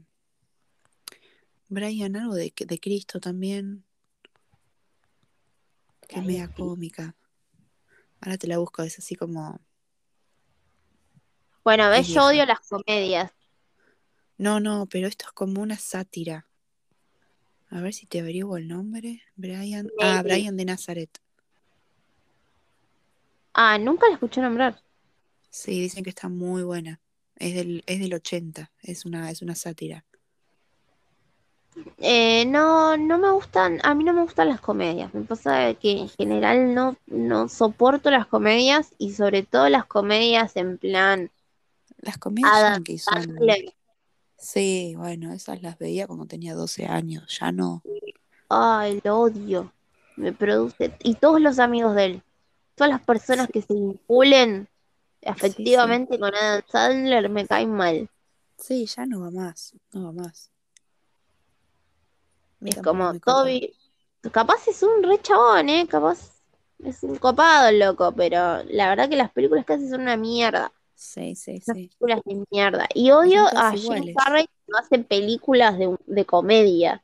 Brian, 1.70 2.16
algo 2.16 2.36
de, 2.36 2.54
de 2.58 2.80
Cristo 2.80 3.20
también. 3.20 3.86
Que 6.08 6.20
es 6.20 6.26
media 6.26 6.52
cómica. 6.54 7.16
Ahora 8.20 8.38
te 8.38 8.48
la 8.48 8.58
busco, 8.58 8.84
es 8.84 9.00
así 9.00 9.16
como. 9.16 9.62
Bueno, 11.64 11.92
Es 11.94 12.08
ves, 12.08 12.16
yo 12.16 12.26
odio 12.26 12.46
las 12.46 12.60
comedias. 12.68 13.32
No, 14.38 14.60
no, 14.60 14.88
pero 14.88 15.08
esto 15.08 15.26
es 15.28 15.32
como 15.32 15.62
una 15.62 15.78
sátira. 15.78 16.48
A 17.70 17.80
ver 17.80 17.94
si 17.94 18.06
te 18.06 18.20
averiguo 18.20 18.58
el 18.58 18.68
nombre. 18.68 19.22
Brian. 19.36 19.88
Ah. 20.02 20.22
Brian 20.24 20.58
de 20.58 20.66
Nazaret. 20.66 21.22
Ah, 23.54 23.78
nunca 23.78 24.08
la 24.08 24.16
escuché 24.16 24.42
nombrar. 24.42 24.82
Sí, 25.52 25.82
dicen 25.82 26.04
que 26.04 26.10
está 26.10 26.30
muy 26.30 26.64
buena. 26.64 27.00
Es 27.36 27.54
del, 27.54 27.84
es 27.86 28.00
del 28.00 28.14
80. 28.14 28.72
Es 28.82 29.06
una, 29.06 29.30
es 29.30 29.42
una 29.42 29.54
sátira. 29.54 30.06
Eh, 31.98 32.46
no, 32.48 32.98
no 32.98 33.18
me 33.18 33.32
gustan, 33.32 33.80
a 33.84 33.96
mí 33.96 34.04
no 34.04 34.14
me 34.14 34.24
gustan 34.24 34.50
las 34.50 34.62
comedias. 34.62 35.14
Me 35.14 35.22
pasa 35.22 35.74
que 35.76 35.92
en 35.92 36.10
general 36.10 36.74
no, 36.74 36.98
no 37.08 37.48
soporto 37.48 38.10
las 38.12 38.28
comedias 38.28 38.94
y 38.98 39.14
sobre 39.14 39.44
todo 39.44 39.70
las 39.70 39.86
comedias 39.86 40.56
en 40.58 40.78
plan 40.78 41.32
Las 42.02 42.18
comedias 42.18 42.52
Adam 42.54 42.74
yankee 42.76 42.98
son. 42.98 43.38
Sí, 44.38 44.96
bueno, 44.98 45.32
esas 45.34 45.62
las 45.62 45.78
veía 45.78 46.08
cuando 46.08 46.26
tenía 46.26 46.56
12 46.56 46.88
años. 46.88 47.38
Ya 47.40 47.52
no. 47.52 47.84
Ay, 48.50 49.00
lo 49.04 49.20
odio. 49.20 49.72
Me 50.16 50.34
produce. 50.34 50.94
Y 51.04 51.16
todos 51.16 51.40
los 51.40 51.60
amigos 51.60 51.96
de 51.96 52.06
él, 52.06 52.24
todas 52.76 52.92
las 52.92 53.02
personas 53.02 53.48
que 53.48 53.62
se 53.62 53.74
vinculen 53.74 54.68
afectivamente 55.26 56.20
con 56.20 56.34
Adam 56.34 56.62
Sandler 56.68 57.30
me 57.30 57.48
caen 57.48 57.72
mal. 57.72 58.10
Sí, 58.58 58.86
ya 58.86 59.06
no 59.06 59.22
va 59.22 59.32
más. 59.32 59.74
No 59.94 60.06
va 60.06 60.12
más. 60.12 60.52
Es 62.62 62.82
como. 62.82 63.20
Toby. 63.20 63.76
Capaz 64.32 64.68
es 64.68 64.84
un 64.84 65.02
re 65.02 65.20
chabón, 65.22 65.70
¿eh? 65.70 65.88
Capaz 65.88 66.32
es 66.84 67.02
un 67.04 67.18
copado 67.18 67.72
loco, 67.72 68.12
pero 68.12 68.64
la 68.66 68.90
verdad 68.90 69.10
que 69.10 69.16
las 69.16 69.32
películas 69.32 69.66
que 69.66 69.74
hace 69.74 69.90
son 69.90 70.02
una 70.02 70.16
mierda. 70.16 70.72
Sí, 70.94 71.36
sí, 71.36 71.60
sí. 71.60 71.72
películas 71.74 72.22
de 72.26 72.46
mierda. 72.52 72.88
Y 72.94 73.10
odio 73.10 73.46
a 73.48 73.72
Jim. 73.72 74.14
Carrey 74.16 74.48
cuando 74.66 74.86
hace 74.86 75.00
películas 75.00 75.80
de, 75.80 75.98
de 76.06 76.26
comedia. 76.26 77.04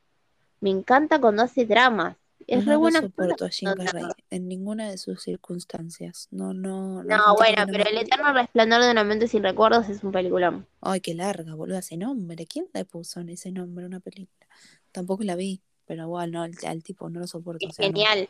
Me 0.60 0.70
encanta 0.70 1.20
cuando 1.20 1.42
hace 1.42 1.66
dramas. 1.66 2.16
Es 2.48 2.66
re 2.66 2.66
No 2.66 2.74
lo 2.74 2.80
buena 2.80 3.00
actor 3.00 3.12
soporto 3.12 3.46
a 3.46 3.50
Jim 3.50 3.70
Carrey 3.76 4.06
en 4.30 4.48
ninguna 4.48 4.90
de 4.90 4.98
sus 4.98 5.22
circunstancias. 5.22 6.30
No, 6.32 6.54
no, 6.54 7.04
no 7.04 7.18
No, 7.18 7.36
bueno, 7.36 7.66
no 7.66 7.72
pero 7.74 7.90
El 7.90 7.98
eterno 7.98 8.34
resplandor 8.34 8.84
de 8.84 8.92
una 8.92 9.04
mente 9.04 9.28
sin 9.28 9.44
recuerdos 9.44 9.90
es 9.90 10.02
un 10.04 10.12
peliculón. 10.14 10.66
Ay, 10.82 11.02
qué 11.02 11.14
larga, 11.14 11.54
boludo, 11.56 11.78
ese 11.78 11.98
nombre. 11.98 12.46
¿Quién 12.48 12.68
le 12.74 12.86
puso 12.86 13.20
en 13.20 13.30
ese 13.30 13.52
nombre 13.52 13.86
una 13.86 14.00
película? 14.00 14.48
Tampoco 14.94 15.24
la 15.24 15.36
vi, 15.36 15.62
pero 15.86 16.04
igual, 16.04 16.32
no, 16.32 16.42
al, 16.42 16.54
al 16.66 16.84
tipo 16.84 17.10
no 17.10 17.20
lo 17.20 17.28
soporto. 17.28 17.66
Es 17.68 17.74
o 17.74 17.76
sea, 17.76 17.90
no, 17.90 17.94
genial 17.94 18.30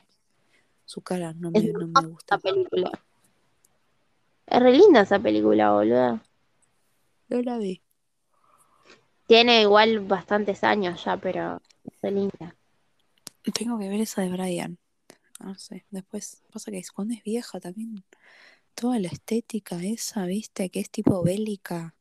su 0.86 1.01
cara 1.01 1.34
no 1.34 1.51
Es 1.53 1.63
me, 1.65 1.72
no 1.74 1.88
me 1.88 1.99
esa 1.99 2.07
gusta. 2.07 2.38
película. 2.39 2.91
Es 4.47 4.59
re 4.61 4.72
linda 4.72 5.01
esa 5.01 5.20
película, 5.20 5.74
boludo. 5.74 6.20
No 7.30 7.41
la 7.41 7.57
vi. 7.57 7.82
Tiene 9.28 9.61
igual 9.61 9.99
bastantes 9.99 10.63
años 10.63 11.03
ya, 11.03 11.18
pero 11.18 11.61
es 11.84 12.01
re 12.01 12.11
linda. 12.11 12.55
Tengo 13.54 13.80
que 13.80 13.89
ver 13.89 14.02
esa 14.02 14.22
de 14.22 14.30
Brian. 14.30 14.78
No 15.39 15.56
sé, 15.56 15.86
después 15.91 16.41
pasa 16.52 16.72
que 16.72 16.84
cuando 16.93 17.14
es 17.14 17.24
vieja 17.24 17.60
también, 17.60 18.04
toda 18.74 19.00
la 19.00 19.08
estética 19.08 19.78
esa, 19.84 20.26
viste, 20.26 20.70
que 20.70 20.80
es 20.80 20.89
tipo 20.89 21.24
bélica, 21.24 21.95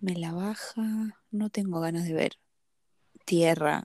me 0.00 0.14
la 0.14 0.32
baja. 0.32 1.16
No 1.30 1.50
tengo 1.50 1.80
ganas 1.80 2.04
de 2.04 2.14
ver 2.14 2.38
tierra, 3.24 3.84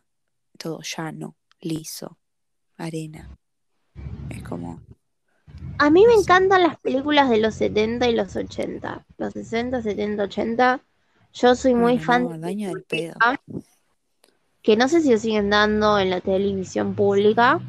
todo 0.58 0.82
llano, 0.82 1.36
liso, 1.62 2.18
arena. 2.78 3.38
Es 4.30 4.44
como, 4.44 4.82
A 5.78 5.90
mí 5.90 6.06
me 6.06 6.16
No 6.16 6.22
encantan 6.22 6.64
las 6.64 6.80
películas 6.80 7.30
de 7.30 7.38
los 7.38 7.56
70 7.56 8.10
y 8.10 8.16
los 8.16 8.36
80. 8.36 9.06
Los 9.18 9.34
60, 9.34 9.82
70, 9.82 10.24
80. 10.24 10.82
Yo 11.34 11.56
soy 11.56 11.76
muy 11.76 11.98
bueno, 11.98 12.04
fan 12.04 12.24
no, 12.24 12.30
de 12.30 12.40
daña 12.40 12.70
del 12.70 12.84
pedo. 12.84 13.16
Que 14.66 14.76
no 14.76 14.90
sé 14.90 15.00
si 15.02 15.12
lo 15.12 15.20
siguen 15.20 15.52
dando 15.52 16.00
en 16.00 16.10
la 16.10 16.22
televisión 16.22 16.96
pública. 16.96 17.60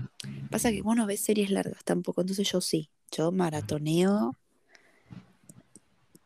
Pasa 0.51 0.70
que 0.70 0.80
vos 0.80 0.97
no 0.97 1.05
ves 1.07 1.20
series 1.20 1.51
largas 1.51 1.84
tampoco, 1.84 2.22
entonces 2.22 2.51
yo 2.51 2.62
sí. 2.62 2.88
Yo 3.12 3.30
maratoneo 3.32 4.34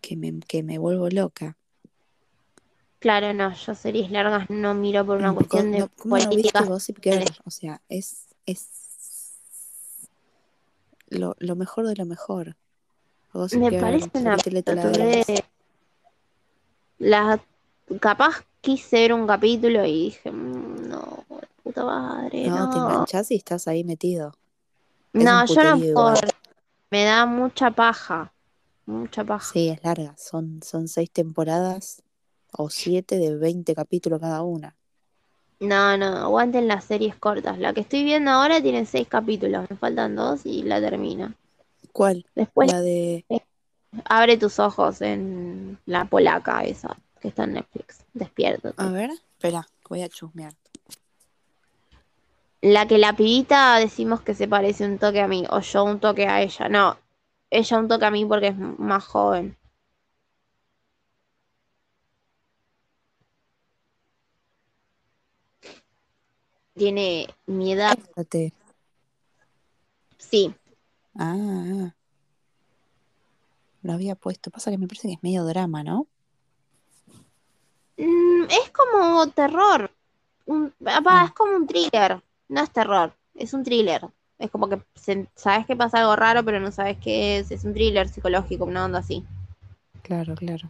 que 0.00 0.16
me, 0.16 0.38
que 0.46 0.62
me 0.62 0.78
vuelvo 0.78 1.08
loca. 1.08 1.56
Claro, 3.00 3.34
no, 3.34 3.52
yo 3.52 3.74
series 3.74 4.12
largas 4.12 4.48
no 4.48 4.74
miro 4.74 5.04
por 5.04 5.18
una 5.18 5.34
cuestión 5.34 5.72
de 5.72 5.80
no, 5.80 5.88
¿Cómo 5.96 6.16
no 6.18 6.28
política. 6.28 6.64
Girl? 7.02 7.24
O 7.44 7.50
sea, 7.50 7.80
es, 7.88 8.26
es 8.46 8.68
lo, 11.08 11.34
lo 11.40 11.56
mejor 11.56 11.88
de 11.88 11.96
lo 11.96 12.06
mejor. 12.06 12.56
Gossip 13.32 13.58
Me 13.58 13.70
Girl, 13.70 13.80
parece 13.80 14.10
una. 14.14 14.36
La, 16.98 17.40
capaz 18.00 18.44
quise 18.60 18.96
ver 19.00 19.12
un 19.14 19.26
capítulo 19.26 19.84
y 19.84 20.04
dije, 20.04 20.30
"Mm, 20.30 20.52
no, 20.52 20.59
puta 21.72 21.84
madre, 21.84 22.48
No, 22.48 22.68
te 22.70 22.76
no. 22.78 22.90
enganchás 22.90 23.30
y 23.30 23.36
estás 23.36 23.68
ahí 23.68 23.84
metido. 23.84 24.32
Es 25.12 25.24
No, 25.24 25.44
yo 25.46 25.64
no 25.64 25.78
puedo. 25.78 26.14
Me 26.90 27.04
da 27.04 27.26
mucha 27.26 27.70
paja. 27.70 28.32
Mucha 28.86 29.24
paja. 29.24 29.52
Sí, 29.52 29.68
es 29.68 29.82
larga. 29.84 30.14
Son, 30.16 30.60
son 30.62 30.88
seis 30.88 31.10
temporadas 31.10 32.02
o 32.52 32.68
siete 32.70 33.18
de 33.18 33.36
20 33.36 33.74
capítulos 33.74 34.20
cada 34.20 34.42
una. 34.42 34.76
No, 35.60 35.96
no, 35.96 36.06
aguanten 36.16 36.66
las 36.68 36.84
series 36.84 37.14
cortas. 37.16 37.58
La 37.58 37.72
que 37.72 37.80
estoy 37.82 38.02
viendo 38.02 38.30
ahora 38.30 38.62
tiene 38.62 38.86
seis 38.86 39.06
capítulos. 39.08 39.68
Me 39.70 39.76
faltan 39.76 40.16
dos 40.16 40.46
y 40.46 40.62
la 40.62 40.80
termino. 40.80 41.34
¿Cuál? 41.92 42.24
Después 42.34 42.72
La 42.72 42.80
de... 42.80 43.24
abre 44.04 44.36
tus 44.36 44.58
ojos 44.58 45.00
en 45.02 45.78
la 45.86 46.04
polaca 46.06 46.64
esa 46.64 46.96
que 47.20 47.28
está 47.28 47.44
en 47.44 47.54
Netflix. 47.54 48.04
Despiértate. 48.14 48.74
A 48.82 48.88
ver, 48.90 49.10
espera, 49.10 49.66
voy 49.88 50.02
a 50.02 50.08
chusmear. 50.08 50.54
La 52.62 52.86
que 52.86 52.96
la 52.98 53.14
pibita 53.14 53.76
decimos 53.78 54.22
que 54.22 54.34
se 54.34 54.48
parece 54.48 54.86
un 54.86 54.98
toque 54.98 55.20
a 55.20 55.28
mí, 55.28 55.44
o 55.50 55.60
yo 55.60 55.84
un 55.84 56.00
toque 56.00 56.26
a 56.26 56.40
ella. 56.42 56.68
No, 56.70 56.98
ella 57.50 57.78
un 57.78 57.88
toque 57.88 58.04
a 58.06 58.10
mí 58.10 58.24
porque 58.24 58.48
es 58.48 58.56
más 58.56 59.04
joven. 59.04 59.56
Tiene 66.74 67.26
mi 67.46 67.72
edad, 67.72 67.98
sí. 70.18 70.54
Ah, 71.14 71.92
lo 73.82 73.92
había 73.92 74.14
puesto. 74.14 74.50
Pasa 74.50 74.70
que 74.70 74.78
me 74.78 74.86
parece 74.86 75.08
que 75.08 75.14
es 75.14 75.22
medio 75.22 75.44
drama, 75.44 75.82
¿no? 75.82 76.06
Mm, 77.96 78.44
es 78.44 78.70
como 78.70 79.26
terror. 79.28 79.90
Un- 80.46 80.72
Ah. 80.86 81.24
es 81.26 81.32
como 81.32 81.56
un 81.56 81.66
thriller. 81.66 82.22
No 82.50 82.60
es 82.62 82.70
terror, 82.72 83.14
es 83.34 83.54
un 83.54 83.62
thriller. 83.62 84.02
Es 84.38 84.50
como 84.50 84.68
que 84.68 84.82
se- 84.94 85.28
sabes 85.36 85.66
que 85.66 85.76
pasa 85.76 85.98
algo 86.00 86.16
raro, 86.16 86.44
pero 86.44 86.58
no 86.60 86.72
sabes 86.72 86.98
qué 86.98 87.38
es. 87.38 87.50
Es 87.50 87.64
un 87.64 87.72
thriller 87.74 88.08
psicológico, 88.08 88.64
una 88.64 88.84
onda 88.84 88.98
así. 88.98 89.24
Claro, 90.02 90.34
claro. 90.34 90.68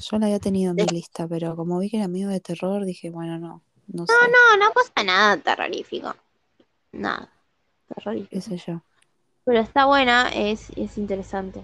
Yo 0.00 0.18
la 0.18 0.26
había 0.26 0.38
tenido 0.40 0.70
en 0.70 0.76
mi 0.76 0.86
lista, 0.86 1.28
pero 1.28 1.54
como 1.54 1.78
vi 1.78 1.90
que 1.90 1.98
era 1.98 2.08
medio 2.08 2.28
de 2.28 2.40
terror, 2.40 2.84
dije, 2.84 3.10
bueno, 3.10 3.38
no, 3.38 3.62
no 3.88 4.06
sé, 4.06 4.12
No, 4.12 4.56
no 4.66 4.72
pasa 4.72 5.04
nada 5.04 5.36
terrorífico. 5.36 6.14
Nada. 6.92 7.28
Terrorífico. 7.94 8.30
qué 8.30 8.40
sé 8.40 8.56
yo. 8.56 8.80
Pero 9.44 9.60
está 9.60 9.84
buena, 9.84 10.28
es, 10.30 10.70
es 10.76 10.96
interesante. 10.98 11.62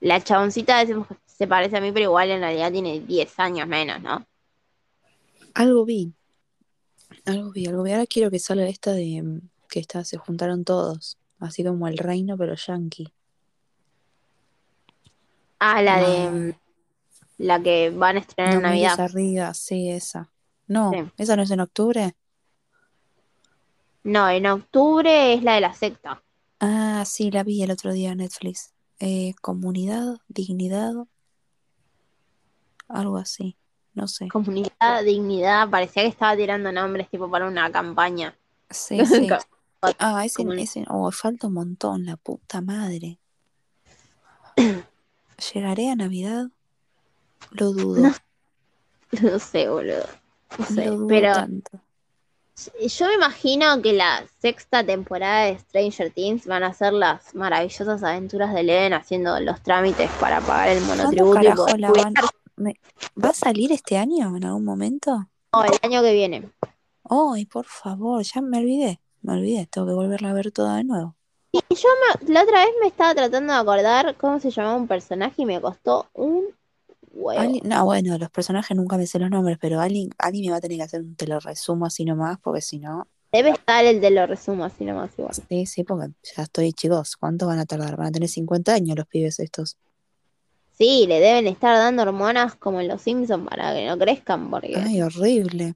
La 0.00 0.20
chaboncita 0.22 0.78
decimos 0.78 1.06
que 1.08 1.14
se 1.40 1.46
parece 1.46 1.78
a 1.78 1.80
mí, 1.80 1.90
pero 1.90 2.04
igual 2.04 2.30
en 2.30 2.40
realidad 2.42 2.70
tiene 2.70 3.00
10 3.00 3.38
años 3.38 3.66
menos, 3.66 3.98
¿no? 4.02 4.26
Algo 5.54 5.86
vi, 5.86 6.12
algo 7.24 7.50
vi, 7.50 7.64
algo 7.66 7.82
vi. 7.82 7.92
Ahora 7.92 8.04
quiero 8.04 8.30
que 8.30 8.38
salga 8.38 8.66
esta 8.68 8.92
de 8.92 9.22
mm, 9.22 9.40
que 9.70 9.80
está, 9.80 10.04
se 10.04 10.18
juntaron 10.18 10.64
todos, 10.66 11.16
así 11.38 11.64
como 11.64 11.88
el 11.88 11.96
reino, 11.96 12.36
pero 12.36 12.54
yankee. 12.56 13.10
Ah, 15.60 15.80
la 15.80 15.96
de 15.98 16.26
Ah. 16.26 16.30
mm, 16.30 16.52
la 17.38 17.62
que 17.62 17.88
van 17.88 18.16
a 18.16 18.20
estrenar 18.20 18.52
en 18.56 18.60
No 18.62 18.68
Navidad. 18.68 19.00
arriba, 19.00 19.54
sí, 19.54 19.88
esa. 19.88 20.30
No, 20.66 20.90
Sí. 20.92 21.10
esa 21.16 21.36
no 21.36 21.42
es 21.44 21.50
en 21.50 21.60
octubre. 21.60 22.14
No, 24.04 24.28
en 24.28 24.44
octubre 24.44 25.32
es 25.32 25.42
la 25.42 25.54
de 25.54 25.62
la 25.62 25.72
secta. 25.72 26.22
Ah, 26.60 27.02
sí, 27.06 27.30
la 27.30 27.44
vi 27.44 27.62
el 27.62 27.70
otro 27.70 27.94
día 27.94 28.12
en 28.12 28.18
Netflix. 28.18 28.74
Eh, 29.02 29.32
comunidad, 29.40 30.18
dignidad, 30.28 30.92
algo 32.90 33.16
así, 33.16 33.56
no 33.94 34.08
sé. 34.08 34.28
Comunidad, 34.28 35.04
dignidad, 35.04 35.68
parecía 35.68 36.02
que 36.02 36.08
estaba 36.08 36.36
tirando 36.36 36.70
nombres 36.72 37.08
tipo 37.08 37.30
para 37.30 37.46
una 37.46 37.70
campaña. 37.70 38.36
Sí, 38.68 38.98
sí. 39.06 39.28
Ah, 39.98 40.24
ese, 40.26 40.84
oh, 40.88 41.10
falta 41.10 41.46
un 41.46 41.54
montón, 41.54 42.04
la 42.04 42.16
puta 42.16 42.60
madre. 42.60 43.18
¿Llegaré 45.54 45.90
a 45.90 45.96
Navidad? 45.96 46.48
Lo 47.52 47.72
dudo, 47.72 48.02
No 48.02 48.14
No 49.22 49.38
sé, 49.38 49.68
boludo. 49.68 50.06
No 50.58 50.66
sé. 50.66 50.86
lo 50.86 50.96
dudo 50.96 51.06
Pero 51.06 51.32
tanto. 51.32 51.80
yo 52.78 53.06
me 53.06 53.14
imagino 53.14 53.80
que 53.80 53.94
la 53.94 54.24
sexta 54.38 54.84
temporada 54.84 55.46
de 55.46 55.58
Stranger 55.58 56.10
Things 56.10 56.46
van 56.46 56.62
a 56.62 56.74
ser 56.74 56.92
las 56.92 57.34
maravillosas 57.34 58.02
aventuras 58.02 58.52
de 58.52 58.60
Eleven 58.60 58.92
haciendo 58.92 59.40
los 59.40 59.62
trámites 59.62 60.10
para 60.20 60.40
pagar 60.42 60.68
el 60.68 60.84
¿Cuándo 60.84 61.04
monotributo 61.04 61.40
y 61.40 61.44
carajo 61.44 61.76
la 61.78 61.90
van? 61.90 62.14
Me- 62.60 62.80
¿Va 63.22 63.30
a 63.30 63.34
salir 63.34 63.72
este 63.72 63.96
año 63.96 64.36
en 64.36 64.44
algún 64.44 64.64
momento? 64.64 65.26
el 65.52 65.78
año 65.82 66.02
que 66.02 66.12
viene. 66.12 66.48
Ay, 67.08 67.46
por 67.46 67.66
favor, 67.66 68.22
ya 68.22 68.40
me 68.40 68.58
olvidé, 68.58 69.00
me 69.22 69.32
olvidé, 69.32 69.66
tengo 69.66 69.86
que 69.88 69.94
volverla 69.94 70.30
a 70.30 70.34
ver 70.34 70.52
toda 70.52 70.76
de 70.76 70.84
nuevo. 70.84 71.16
Y 71.52 71.58
yo 71.74 71.88
me- 72.20 72.32
la 72.32 72.42
otra 72.44 72.64
vez 72.64 72.74
me 72.80 72.86
estaba 72.86 73.14
tratando 73.14 73.52
de 73.52 73.58
acordar 73.58 74.14
cómo 74.16 74.38
se 74.38 74.50
llamaba 74.50 74.76
un 74.76 74.86
personaje 74.86 75.42
y 75.42 75.46
me 75.46 75.60
costó 75.60 76.06
un 76.14 76.44
huevo. 77.12 77.40
Ali- 77.40 77.60
no, 77.64 77.84
bueno, 77.84 78.16
los 78.18 78.30
personajes 78.30 78.76
nunca 78.76 78.96
me 78.96 79.06
sé 79.08 79.18
los 79.18 79.30
nombres, 79.30 79.58
pero 79.60 79.80
Ali, 79.80 80.08
Ali 80.18 80.42
me 80.42 80.50
va 80.50 80.58
a 80.58 80.60
tener 80.60 80.76
que 80.78 80.84
hacer 80.84 81.00
un 81.00 81.16
te 81.16 81.26
lo 81.26 81.40
resumo 81.40 81.86
así 81.86 82.04
nomás, 82.04 82.38
porque 82.40 82.60
si 82.60 82.78
no, 82.78 83.08
Debe 83.32 83.50
estar 83.50 83.84
el 83.84 84.00
de 84.00 84.10
lo 84.10 84.26
resumo 84.26 84.64
así 84.64 84.84
nomás 84.84 85.10
igual. 85.16 85.32
sí, 85.48 85.64
sí, 85.66 85.84
porque 85.84 86.08
ya 86.36 86.42
estoy, 86.42 86.72
chicos, 86.72 87.16
¿cuánto 87.16 87.46
van 87.46 87.60
a 87.60 87.64
tardar? 87.66 87.96
Van 87.96 88.08
a 88.08 88.12
tener 88.12 88.28
50 88.28 88.74
años 88.74 88.96
los 88.96 89.06
pibes 89.06 89.38
estos. 89.38 89.76
Sí, 90.80 91.04
le 91.06 91.20
deben 91.20 91.46
estar 91.46 91.76
dando 91.76 92.00
hormonas 92.04 92.54
como 92.54 92.80
en 92.80 92.88
los 92.88 93.02
Simpsons 93.02 93.46
para 93.46 93.74
que 93.74 93.86
no 93.86 93.98
crezcan, 93.98 94.50
porque 94.50 94.74
Ay, 94.78 95.02
horrible. 95.02 95.74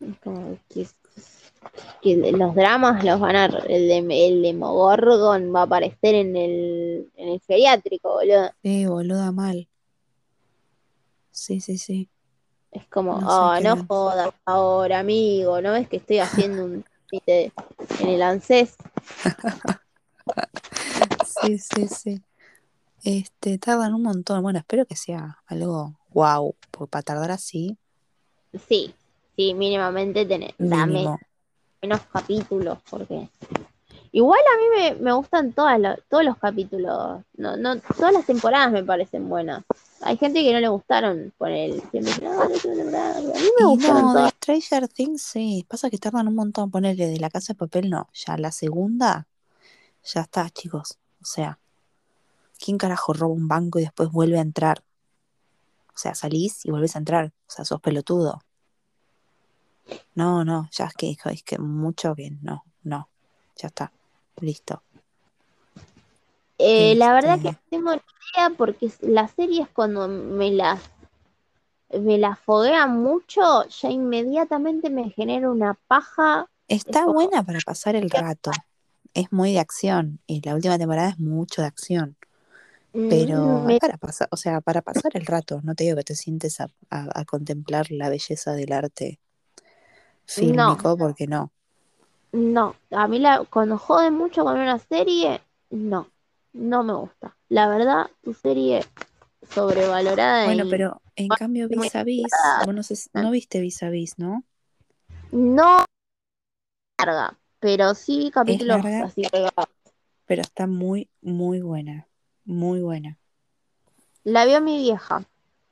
es 0.00 0.18
como 0.24 0.58
que, 0.68 0.88
que 2.02 2.16
los 2.32 2.52
dramas 2.56 3.04
los 3.04 3.20
van 3.20 3.36
a... 3.36 3.44
El, 3.44 3.86
de, 3.86 4.26
el 4.26 4.42
Demogorgon 4.42 5.54
va 5.54 5.60
a 5.60 5.62
aparecer 5.62 6.16
en 6.16 6.34
el, 6.34 7.08
en 7.14 7.28
el 7.28 7.40
geriátrico, 7.46 8.14
boludo. 8.14 8.50
Sí, 8.64 8.86
boluda 8.86 9.30
mal. 9.30 9.68
Sí, 11.30 11.60
sí, 11.60 11.78
sí. 11.78 12.08
Es 12.72 12.88
como, 12.88 13.20
No 13.20 13.52
oh, 13.52 13.60
no 13.60 13.86
jodas 13.86 14.34
ahora, 14.44 14.98
amigo, 14.98 15.60
¿no 15.60 15.70
ves 15.70 15.88
que 15.88 15.98
estoy 15.98 16.18
haciendo 16.18 16.64
un 16.64 16.84
en 17.12 17.52
el 18.08 18.20
ANSES? 18.20 18.74
Sí, 21.42 21.58
sí, 21.58 21.86
sí. 21.88 22.22
Este, 23.06 23.56
tardan 23.58 23.94
un 23.94 24.02
montón. 24.02 24.42
Bueno, 24.42 24.58
espero 24.58 24.84
que 24.84 24.96
sea 24.96 25.38
algo 25.46 25.94
wow, 26.12 26.56
porque 26.72 26.90
para 26.90 27.02
tardar 27.02 27.30
así, 27.30 27.78
Sí, 28.68 28.92
sí, 29.36 29.54
mínimamente 29.54 30.24
tener, 30.26 30.54
dame 30.58 31.06
menos 31.82 32.00
capítulos, 32.12 32.78
porque 32.90 33.28
igual 34.10 34.40
a 34.40 34.56
mí 34.58 34.64
me, 34.96 35.04
me 35.04 35.12
gustan 35.12 35.52
todas 35.52 35.78
lo- 35.78 35.96
todos 36.08 36.24
los 36.24 36.36
capítulos, 36.38 37.22
no, 37.36 37.56
no, 37.56 37.78
todas 37.80 38.12
las 38.12 38.26
temporadas 38.26 38.72
me 38.72 38.82
parecen 38.82 39.28
buenas. 39.28 39.62
Hay 40.00 40.16
gente 40.16 40.42
que 40.42 40.52
no 40.52 40.58
le 40.58 40.68
gustaron 40.68 41.32
por 41.38 41.48
siempre 41.48 42.00
dicen, 42.00 42.26
"Ah, 42.26 42.46
la 42.48 42.54
última 42.54 42.74
temporada". 42.74 43.18
A 43.18 43.20
mí 43.20 43.28
me 43.58 43.62
Y 43.62 43.64
gustaron 43.66 44.02
no, 44.02 44.08
de 44.08 44.14
todas. 44.14 44.32
Stranger 44.32 44.88
Things 44.88 45.22
sí. 45.22 45.64
Pasa 45.68 45.90
que 45.90 45.98
tardan 45.98 46.26
un 46.28 46.34
montón. 46.34 46.70
Ponerle 46.70 47.06
de 47.06 47.18
la 47.20 47.30
casa 47.30 47.52
de 47.52 47.58
papel, 47.58 47.88
no. 47.90 48.08
Ya 48.14 48.36
la 48.36 48.50
segunda, 48.52 49.28
ya 50.02 50.22
está, 50.22 50.48
chicos. 50.50 50.98
O 51.20 51.24
sea, 51.24 51.58
¿quién 52.58 52.78
carajo 52.78 53.12
roba 53.12 53.34
un 53.34 53.48
banco 53.48 53.78
y 53.78 53.82
después 53.82 54.10
vuelve 54.10 54.38
a 54.38 54.42
entrar? 54.42 54.82
O 55.94 55.98
sea, 55.98 56.14
salís 56.14 56.64
y 56.66 56.70
volvés 56.70 56.94
a 56.94 56.98
entrar. 56.98 57.26
O 57.26 57.50
sea, 57.50 57.64
sos 57.64 57.80
pelotudo. 57.80 58.42
No, 60.14 60.44
no, 60.44 60.68
ya 60.72 60.86
es 60.86 60.94
que, 60.94 61.16
es 61.24 61.42
que 61.42 61.58
mucho 61.58 62.14
que 62.14 62.30
no, 62.42 62.64
no. 62.82 63.08
Ya 63.56 63.68
está. 63.68 63.92
Listo. 64.40 64.82
Eh, 66.58 66.94
la 66.96 67.12
verdad 67.12 67.40
que 67.40 67.48
Este- 67.48 67.60
no 67.62 67.70
tengo 67.70 67.90
ni 67.92 68.00
idea 68.34 68.50
porque 68.56 68.90
las 69.00 69.30
series 69.32 69.68
cuando 69.68 70.08
me 70.08 70.50
las 70.50 70.80
me 71.90 72.18
las 72.18 72.38
foguean 72.40 73.00
mucho, 73.00 73.64
ya 73.68 73.90
inmediatamente 73.90 74.90
me 74.90 75.08
genera 75.10 75.48
una 75.50 75.74
paja. 75.86 76.50
Está 76.66 77.06
buena 77.06 77.44
para 77.44 77.60
pasar 77.64 77.94
el 77.94 78.10
rato. 78.10 78.50
Es 79.14 79.32
muy 79.32 79.52
de 79.52 79.60
acción. 79.60 80.18
Y 80.26 80.40
la 80.42 80.56
última 80.56 80.78
temporada 80.78 81.10
es 81.10 81.18
mucho 81.20 81.62
de 81.62 81.68
acción. 81.68 82.16
Pero 83.08 83.36
Mm, 83.42 83.66
me- 83.66 83.78
para 83.78 83.96
pasar, 83.98 84.28
o 84.30 84.36
sea, 84.36 84.60
para 84.60 84.82
pasar 84.82 85.12
el 85.14 85.26
rato, 85.26 85.60
no 85.62 85.74
te 85.74 85.84
digo 85.84 85.96
que 85.96 86.04
te 86.04 86.14
sientes 86.14 86.60
a, 86.60 86.68
a- 86.90 87.20
a 87.20 87.24
contemplar 87.24 87.90
la 87.90 88.08
belleza 88.08 88.52
del 88.52 88.72
arte 88.72 89.18
no, 90.26 90.26
fílmico, 90.26 90.96
porque 90.96 91.26
no. 91.26 91.52
no. 92.32 92.74
A 92.90 93.08
mí 93.08 93.18
la, 93.18 93.44
cuando 93.44 93.78
jode 93.78 94.10
mucho 94.10 94.44
con 94.44 94.58
una 94.58 94.78
serie, 94.78 95.40
no, 95.70 96.08
no 96.52 96.82
me 96.82 96.94
gusta. 96.94 97.36
La 97.48 97.68
verdad, 97.68 98.06
tu 98.22 98.34
serie 98.34 98.84
sobrevalorada 99.54 100.46
Bueno, 100.46 100.64
y 100.64 100.70
pero 100.70 101.02
en 101.16 101.28
cambio 101.28 101.68
Vis 101.68 101.94
a 101.94 102.02
Vis, 102.04 102.32
vos 102.64 102.74
no, 102.74 102.82
sé 102.82 102.96
no 103.14 103.30
viste 103.30 103.60
Vis 103.60 103.82
a 103.82 103.90
Vis, 103.90 104.18
¿no? 104.18 104.44
no 105.32 105.84
larga, 106.98 107.38
pero 107.60 107.94
sí 107.94 108.30
capítulos 108.32 108.82
larga, 108.82 109.04
así 109.04 109.22
pegados. 109.28 109.68
pero 110.26 110.42
está 110.42 110.66
muy, 110.66 111.08
muy 111.22 111.60
buena, 111.60 112.06
muy 112.46 112.80
buena. 112.80 113.18
La 114.24 114.44
vio 114.44 114.60
mi 114.60 114.78
vieja, 114.78 115.24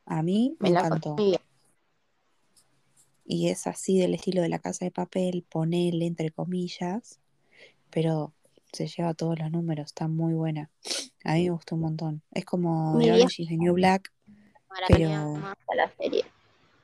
A 0.06 0.22
mí 0.22 0.56
me 0.60 0.68
me 0.68 0.74
la 0.74 0.88
contó 0.88 1.14
encantó. 1.16 1.40
Y 3.26 3.48
es 3.48 3.66
así 3.66 3.98
del 3.98 4.14
estilo 4.14 4.42
de 4.42 4.50
la 4.50 4.58
casa 4.58 4.84
de 4.84 4.90
papel, 4.90 5.46
ponele 5.48 6.06
entre 6.06 6.30
comillas, 6.30 7.20
pero 7.90 8.32
se 8.72 8.86
lleva 8.86 9.14
todos 9.14 9.38
los 9.38 9.50
números, 9.50 9.86
está 9.86 10.08
muy 10.08 10.34
buena. 10.34 10.70
A 11.24 11.34
mí 11.34 11.44
me 11.44 11.50
gustó 11.50 11.74
un 11.76 11.80
montón. 11.82 12.22
Es 12.32 12.44
como 12.44 12.98
The 12.98 13.12
Orange 13.12 13.42
is 13.42 13.48
the 13.48 13.56
New 13.56 13.72
Black, 13.74 14.12
pero 14.88 15.38
la 15.74 15.90
serie, 15.96 16.24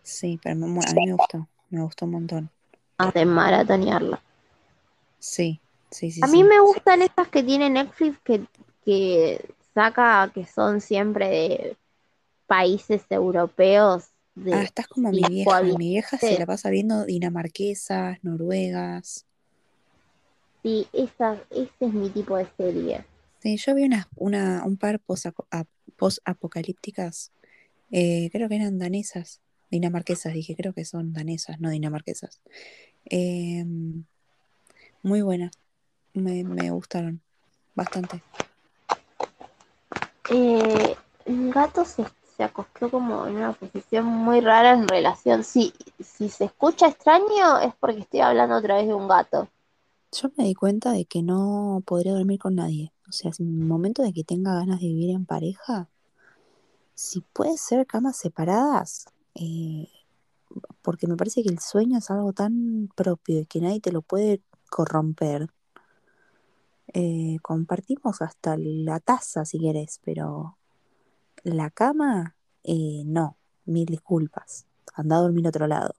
sí, 0.02 0.40
pero 0.42 0.54
a 0.54 0.58
mí 0.58 0.66
me 1.06 1.12
gustó, 1.12 1.48
me 1.68 1.82
gustó 1.82 2.06
un 2.06 2.12
montón. 2.12 2.50
más 2.98 3.12
de 3.12 3.26
maratonearla. 3.26 4.22
Sí, 5.18 5.60
sí, 5.90 6.10
sí, 6.10 6.20
A 6.22 6.26
mí 6.26 6.38
sí. 6.38 6.44
me 6.44 6.58
gustan 6.60 7.02
estas 7.02 7.28
que 7.28 7.42
tiene 7.42 7.68
Netflix 7.68 8.18
que, 8.24 8.46
que 8.84 9.54
saca, 9.74 10.30
que 10.34 10.46
son 10.46 10.80
siempre 10.80 11.28
de 11.28 11.76
países 12.46 13.02
europeos, 13.10 14.08
Ah, 14.34 14.44
de 14.44 14.64
estás 14.64 14.88
como 14.88 15.10
mi 15.12 15.22
vieja. 15.28 15.62
Mi 15.62 15.76
vieja 15.90 16.18
se 16.18 16.38
la 16.38 16.46
pasa 16.46 16.70
viendo 16.70 17.04
dinamarquesas, 17.04 18.18
noruegas. 18.22 19.26
Sí, 20.62 20.86
esa, 20.92 21.38
ese 21.50 21.70
es 21.80 21.92
mi 21.92 22.10
tipo 22.10 22.36
de 22.36 22.46
serie. 22.56 23.04
Sí, 23.42 23.56
yo 23.56 23.74
vi 23.74 23.84
una, 23.84 24.08
una, 24.16 24.64
un 24.64 24.76
par 24.76 25.00
post-apocalípticas, 25.96 27.32
eh, 27.90 28.28
creo 28.30 28.48
que 28.48 28.56
eran 28.56 28.78
danesas, 28.78 29.40
dinamarquesas, 29.70 30.34
dije, 30.34 30.54
creo 30.54 30.74
que 30.74 30.84
son 30.84 31.14
danesas, 31.14 31.58
no 31.60 31.70
dinamarquesas. 31.70 32.40
Eh, 33.06 33.64
muy 35.02 35.22
buenas, 35.22 35.52
me, 36.12 36.44
me 36.44 36.70
gustaron 36.70 37.22
bastante. 37.74 38.22
Eh, 40.30 40.96
un 41.26 41.50
gato 41.50 41.84
se, 41.84 42.04
se 42.36 42.44
acostó 42.44 42.90
como 42.90 43.26
en 43.26 43.36
una 43.36 43.52
posición 43.52 44.06
muy 44.06 44.40
rara 44.40 44.72
en 44.72 44.88
relación. 44.88 45.44
Si, 45.44 45.74
si 45.98 46.28
se 46.28 46.44
escucha 46.44 46.88
extraño 46.88 47.58
es 47.62 47.74
porque 47.78 48.00
estoy 48.00 48.20
hablando 48.20 48.56
otra 48.56 48.76
vez 48.76 48.86
de 48.86 48.94
un 48.94 49.08
gato. 49.08 49.48
Yo 50.12 50.30
me 50.36 50.44
di 50.44 50.54
cuenta 50.54 50.92
de 50.92 51.04
que 51.04 51.22
no 51.22 51.82
podría 51.84 52.14
dormir 52.14 52.38
con 52.38 52.54
nadie. 52.54 52.92
O 53.08 53.12
sea, 53.12 53.30
en 53.38 53.60
el 53.60 53.66
momento 53.66 54.02
de 54.02 54.12
que 54.12 54.24
tenga 54.24 54.54
ganas 54.54 54.80
de 54.80 54.86
vivir 54.86 55.10
en 55.10 55.26
pareja, 55.26 55.88
si 56.94 57.20
puede 57.20 57.58
ser 57.58 57.86
camas 57.86 58.16
separadas, 58.16 59.06
eh, 59.34 59.88
porque 60.82 61.06
me 61.06 61.16
parece 61.16 61.42
que 61.42 61.48
el 61.48 61.58
sueño 61.58 61.98
es 61.98 62.10
algo 62.10 62.32
tan 62.32 62.88
propio 62.94 63.40
y 63.40 63.46
que 63.46 63.60
nadie 63.60 63.80
te 63.80 63.92
lo 63.92 64.02
puede 64.02 64.42
corromper. 64.68 65.48
Eh, 66.92 67.38
compartimos 67.42 68.20
hasta 68.22 68.56
la 68.56 69.00
taza 69.00 69.44
si 69.44 69.58
querés, 69.60 70.00
pero 70.04 70.56
la 71.44 71.70
cama, 71.70 72.34
eh, 72.64 73.02
no. 73.04 73.36
Mil 73.66 73.86
disculpas. 73.86 74.66
Anda 74.94 75.16
a 75.16 75.20
dormir 75.20 75.46
a 75.46 75.50
otro 75.50 75.66
lado. 75.66 75.94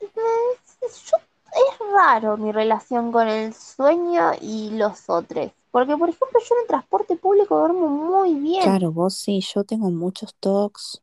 Es, 0.00 1.10
yo- 1.10 1.16
es 1.18 1.78
raro 1.92 2.36
mi 2.36 2.52
relación 2.52 3.12
con 3.12 3.28
el 3.28 3.52
sueño 3.54 4.32
y 4.40 4.70
los 4.70 5.08
otros. 5.08 5.50
Porque, 5.70 5.96
por 5.96 6.08
ejemplo, 6.08 6.40
yo 6.40 6.54
en 6.54 6.60
el 6.62 6.66
transporte 6.68 7.16
público 7.16 7.58
duermo 7.58 7.88
muy 7.88 8.34
bien. 8.34 8.62
Claro, 8.62 8.92
vos 8.92 9.14
sí, 9.14 9.40
yo 9.54 9.64
tengo 9.64 9.90
muchos 9.90 10.34
tocs. 10.40 11.02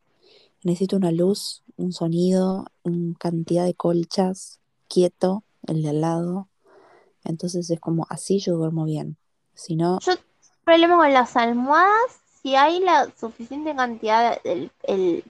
Necesito 0.64 0.96
una 0.96 1.12
luz, 1.12 1.64
un 1.78 1.92
sonido, 1.92 2.66
una 2.84 3.16
cantidad 3.20 3.66
de 3.66 3.76
colchas, 3.76 4.60
quieto, 4.88 5.44
el 5.68 5.84
de 5.84 5.90
al 5.90 6.02
lado. 6.02 6.48
Entonces 7.24 7.70
es 7.70 7.80
como 7.80 8.06
así 8.10 8.40
yo 8.40 8.56
duermo 8.56 8.86
bien. 8.86 9.18
Si 9.54 9.76
no, 9.76 10.00
Yo 10.00 10.16
tengo 10.16 10.28
un 10.58 10.64
problema 10.66 10.98
con 10.98 11.14
las 11.14 11.36
almohadas. 11.38 12.20
Si 12.42 12.56
hay 12.56 12.80
la 12.80 13.08
suficiente 13.18 13.76
cantidad, 13.76 14.38
el, 14.44 14.72
el 14.84 15.24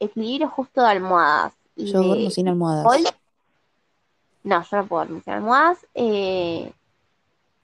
equilibrio 0.00 0.48
justo 0.48 0.82
de 0.82 0.88
almohadas 0.88 1.54
y 1.76 1.86
yo 1.86 2.02
duermo 2.02 2.24
de 2.24 2.30
sin 2.30 2.48
almohadas. 2.48 3.02
No, 4.44 4.62
yo 4.62 4.76
no 4.76 4.86
puedo 4.86 5.04
dormir 5.04 5.22
sin 5.24 5.32
almohadas. 5.34 5.86
eh, 5.94 6.72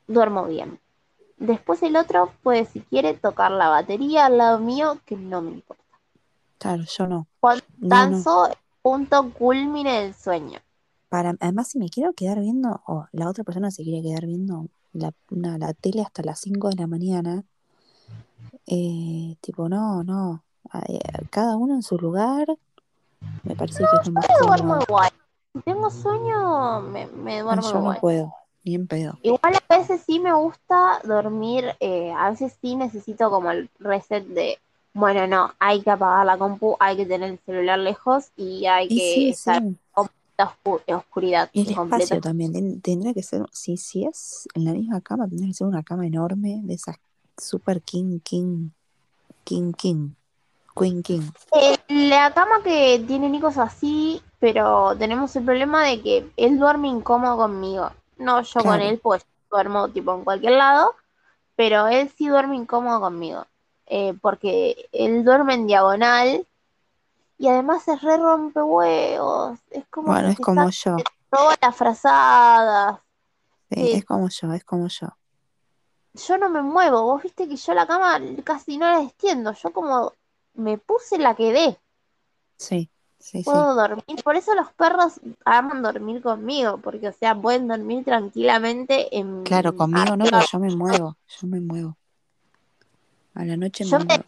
duermo 0.06 0.46
bien. 0.46 0.78
Después 1.36 1.82
el 1.82 1.96
otro 1.96 2.32
puede, 2.42 2.64
si 2.66 2.80
quiere, 2.80 3.14
tocar 3.14 3.50
la 3.50 3.68
batería 3.68 4.26
al 4.26 4.38
lado 4.38 4.58
mío, 4.58 4.98
que 5.04 5.16
no 5.16 5.42
me 5.42 5.50
importa. 5.52 5.82
Claro, 6.58 6.84
yo 6.84 7.06
no. 7.06 7.26
Cuando 7.40 7.64
No, 7.78 7.88
no. 7.88 7.88
canso, 7.88 8.48
punto 8.82 9.30
culmine 9.32 10.02
del 10.02 10.14
sueño. 10.14 10.60
Para, 11.14 11.36
además, 11.38 11.68
si 11.68 11.78
me 11.78 11.90
quiero 11.90 12.12
quedar 12.12 12.40
viendo, 12.40 12.82
o 12.88 13.06
la 13.12 13.28
otra 13.28 13.44
persona 13.44 13.70
se 13.70 13.84
quiere 13.84 14.02
quedar 14.02 14.26
viendo 14.26 14.66
la, 14.92 15.12
una- 15.30 15.58
la 15.58 15.72
tele 15.72 16.02
hasta 16.02 16.24
las 16.24 16.40
5 16.40 16.70
de 16.70 16.74
la 16.74 16.88
mañana, 16.88 17.44
eh, 18.66 19.36
tipo, 19.40 19.68
no, 19.68 20.02
no. 20.02 20.42
eh, 20.88 20.98
cada 21.30 21.56
uno 21.56 21.74
en 21.76 21.84
su 21.84 21.98
lugar, 21.98 22.48
me 23.44 23.54
parece 23.54 23.84
que 23.84 23.96
es 24.02 24.10
más 24.10 24.26
Yo 24.40 24.46
duermo 24.48 24.78
igual. 24.88 25.08
Si 25.52 25.60
tengo 25.60 25.88
sueño, 25.88 26.80
me, 26.80 27.06
me 27.06 27.42
duermo 27.42 27.62
yo 27.62 27.80
no 27.80 27.94
puedo, 28.00 28.34
ni 28.64 28.74
en 28.74 28.88
pedo. 28.88 29.16
Igual 29.22 29.54
a 29.68 29.78
veces 29.78 30.02
sí 30.04 30.18
me 30.18 30.32
gusta 30.32 30.98
dormir, 31.04 31.76
eh, 31.78 32.12
a 32.12 32.30
veces 32.30 32.58
sí 32.60 32.74
necesito 32.74 33.30
como 33.30 33.52
el 33.52 33.70
reset 33.78 34.26
de, 34.26 34.58
bueno, 34.94 35.28
no, 35.28 35.52
hay 35.60 35.80
que 35.80 35.90
apagar 35.90 36.26
la 36.26 36.36
compu, 36.38 36.76
hay 36.80 36.96
que 36.96 37.06
tener 37.06 37.30
el 37.30 37.38
celular 37.46 37.78
lejos 37.78 38.32
y 38.36 38.66
hay 38.66 38.88
Y 38.88 38.96
que 38.96 39.14
sí, 39.14 39.30
estar 39.30 39.62
sí. 39.62 39.76
Completa 40.36 40.56
oscu- 40.64 40.94
oscuridad 40.96 41.50
Y 41.52 41.68
el 41.68 41.74
completa. 41.74 42.04
espacio 42.04 42.20
también, 42.20 42.52
ten- 42.52 42.80
tendría 42.80 43.14
que 43.14 43.22
ser, 43.22 43.42
si, 43.52 43.76
si 43.76 44.04
es 44.04 44.48
en 44.54 44.64
la 44.64 44.72
misma 44.72 45.00
cama, 45.00 45.28
tendría 45.28 45.48
que 45.48 45.54
ser 45.54 45.66
una 45.66 45.82
cama 45.82 46.06
enorme, 46.06 46.60
de 46.64 46.74
esas 46.74 46.96
super 47.36 47.82
king, 47.82 48.20
king, 48.20 48.70
king, 49.44 49.72
king, 49.72 50.10
queen, 50.76 51.02
king. 51.02 51.22
Eh, 51.60 51.76
la 51.88 52.32
cama 52.32 52.62
que 52.62 53.02
tiene 53.06 53.28
Nico 53.28 53.48
es 53.48 53.58
así, 53.58 54.22
pero 54.38 54.96
tenemos 54.96 55.34
el 55.36 55.44
problema 55.44 55.84
de 55.84 56.00
que 56.02 56.30
él 56.36 56.58
duerme 56.58 56.88
incómodo 56.88 57.36
conmigo. 57.36 57.90
No 58.18 58.42
yo 58.42 58.60
con 58.62 58.80
él, 58.80 59.00
pues 59.02 59.26
duermo 59.50 59.88
tipo 59.88 60.14
en 60.14 60.24
cualquier 60.24 60.52
lado, 60.52 60.92
pero 61.56 61.86
él 61.88 62.10
sí 62.16 62.28
duerme 62.28 62.56
incómodo 62.56 63.00
conmigo. 63.00 63.46
Eh, 63.86 64.14
porque 64.22 64.88
él 64.92 65.24
duerme 65.24 65.54
en 65.54 65.66
diagonal 65.66 66.46
y 67.38 67.48
además 67.48 67.86
es 67.88 68.00
re 68.02 68.16
rompehuevos. 68.16 69.58
Es 69.70 69.86
como 69.88 70.12
Bueno, 70.12 70.28
es 70.28 70.36
como 70.38 70.70
yo, 70.70 70.96
todas 71.30 71.58
las 71.60 71.76
frazadas. 71.76 73.00
sí, 73.70 73.76
Sí. 73.76 73.92
es 73.94 74.04
como 74.04 74.28
yo, 74.28 74.52
es 74.52 74.64
como 74.64 74.88
yo. 74.88 75.08
Yo 76.14 76.38
no 76.38 76.48
me 76.48 76.62
muevo. 76.62 77.02
Vos 77.02 77.22
viste 77.22 77.48
que 77.48 77.56
yo 77.56 77.74
la 77.74 77.86
cama 77.86 78.20
casi 78.44 78.78
no 78.78 78.86
la 78.90 79.02
extiendo. 79.02 79.52
Yo 79.52 79.72
como 79.72 80.12
me 80.54 80.78
puse, 80.78 81.18
la 81.18 81.34
quedé. 81.34 81.78
Sí, 82.58 82.90
sí, 83.18 83.42
sí. 83.42 83.50
Puedo 83.50 83.74
dormir. 83.74 84.22
Por 84.22 84.36
eso 84.36 84.54
los 84.54 84.72
perros 84.72 85.20
aman 85.44 85.82
dormir 85.82 86.22
conmigo. 86.22 86.78
Porque, 86.78 87.08
o 87.08 87.12
sea, 87.12 87.34
pueden 87.34 87.68
dormir 87.68 88.04
tranquilamente 88.04 89.16
en 89.16 89.42
Claro, 89.44 89.76
conmigo 89.76 90.16
no, 90.16 90.24
porque 90.24 90.46
yo 90.50 90.58
me 90.60 90.74
muevo, 90.74 91.18
yo 91.40 91.46
me 91.48 91.60
muevo. 91.60 91.96
A 93.34 93.44
la 93.44 93.56
noche 93.56 93.84
Yo 93.84 93.98
me 93.98 94.04
me 94.06 94.24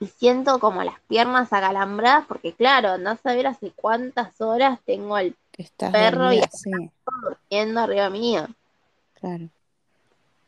y 0.00 0.06
siento 0.06 0.58
como 0.58 0.82
las 0.84 1.00
piernas 1.08 1.52
acalambradas. 1.52 2.26
Porque, 2.26 2.52
claro, 2.52 2.90
andás 2.90 3.24
a 3.24 3.34
ver 3.34 3.46
hace 3.46 3.72
cuántas 3.72 4.40
horas 4.40 4.80
tengo 4.84 5.16
al 5.16 5.34
Estás 5.56 5.92
perro 5.92 6.32
y 6.32 6.36
dormida, 6.36 6.48
sí, 6.52 6.70
durmiendo 7.50 7.80
arriba 7.80 8.10
mío. 8.10 8.46
claro. 9.14 9.48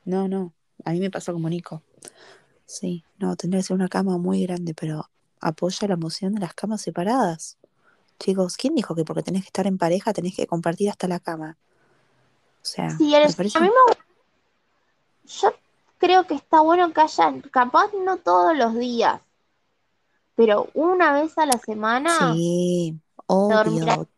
No, 0.04 0.28
no, 0.28 0.52
a 0.84 0.92
mí 0.92 1.00
me 1.00 1.10
pasó 1.10 1.32
como 1.32 1.48
Nico. 1.48 1.82
Sí, 2.66 3.04
no, 3.18 3.36
tendría 3.36 3.60
que 3.60 3.68
ser 3.68 3.76
una 3.76 3.88
cama 3.88 4.18
muy 4.18 4.42
grande, 4.44 4.74
pero 4.74 5.08
apoya 5.40 5.88
la 5.88 5.94
emoción 5.94 6.34
de 6.34 6.40
las 6.40 6.54
camas 6.54 6.82
separadas. 6.82 7.58
Chicos, 8.20 8.56
¿quién 8.56 8.74
dijo 8.74 8.94
que 8.94 9.04
porque 9.04 9.22
tenés 9.24 9.42
que 9.42 9.48
estar 9.48 9.66
en 9.66 9.78
pareja 9.78 10.12
tenés 10.14 10.36
que 10.36 10.46
compartir 10.46 10.90
hasta 10.90 11.08
la 11.08 11.20
cama? 11.20 11.58
O 12.62 12.64
sea, 12.64 12.88
Sí, 12.98 13.14
el- 13.14 13.22
me 13.24 13.28
a 13.28 13.28
mí 13.28 13.36
parece... 13.36 13.60
me 13.60 13.68
Yo 15.24 15.52
creo 16.06 16.24
que 16.24 16.34
está 16.34 16.60
bueno 16.60 16.92
que 16.92 17.00
haya, 17.00 17.32
capaz 17.50 17.90
no 18.04 18.16
todos 18.18 18.56
los 18.56 18.74
días, 18.76 19.20
pero 20.36 20.68
una 20.74 21.12
vez 21.12 21.36
a 21.36 21.46
la 21.46 21.58
semana 21.58 22.16
Sí, 22.16 22.96
obvio, 23.26 24.08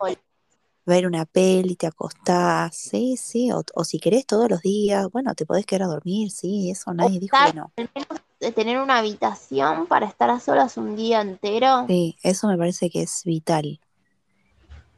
ver 0.85 1.07
una 1.07 1.25
peli, 1.25 1.77
te 1.77 1.87
acostás, 1.87 2.77
sí, 2.77 3.17
sí, 3.17 3.51
o, 3.53 3.63
o 3.75 3.85
si 3.85 3.99
querés 3.99 4.27
todos 4.27 4.51
los 4.51 4.61
días, 4.61 5.09
bueno, 5.11 5.35
te 5.35 5.47
podés 5.47 5.65
quedar 5.65 5.85
a 5.85 5.87
dormir, 5.87 6.31
sí, 6.31 6.71
eso 6.71 6.93
nadie 6.93 7.21
dijo 7.21 7.39
que 7.47 7.55
no. 7.55 7.73
Al 7.79 7.89
menos 7.95 8.21
de 8.39 8.53
tener 8.53 8.79
una 8.81 8.99
habitación 8.99 9.87
para 9.87 10.07
estar 10.07 10.29
a 10.29 10.41
solas 10.41 10.77
un 10.77 10.95
día 10.95 11.23
entero. 11.23 11.87
Sí, 11.89 12.17
eso 12.23 12.49
me 12.49 12.59
parece 12.59 12.91
que 12.91 13.01
es 13.01 13.23
vital. 13.25 13.81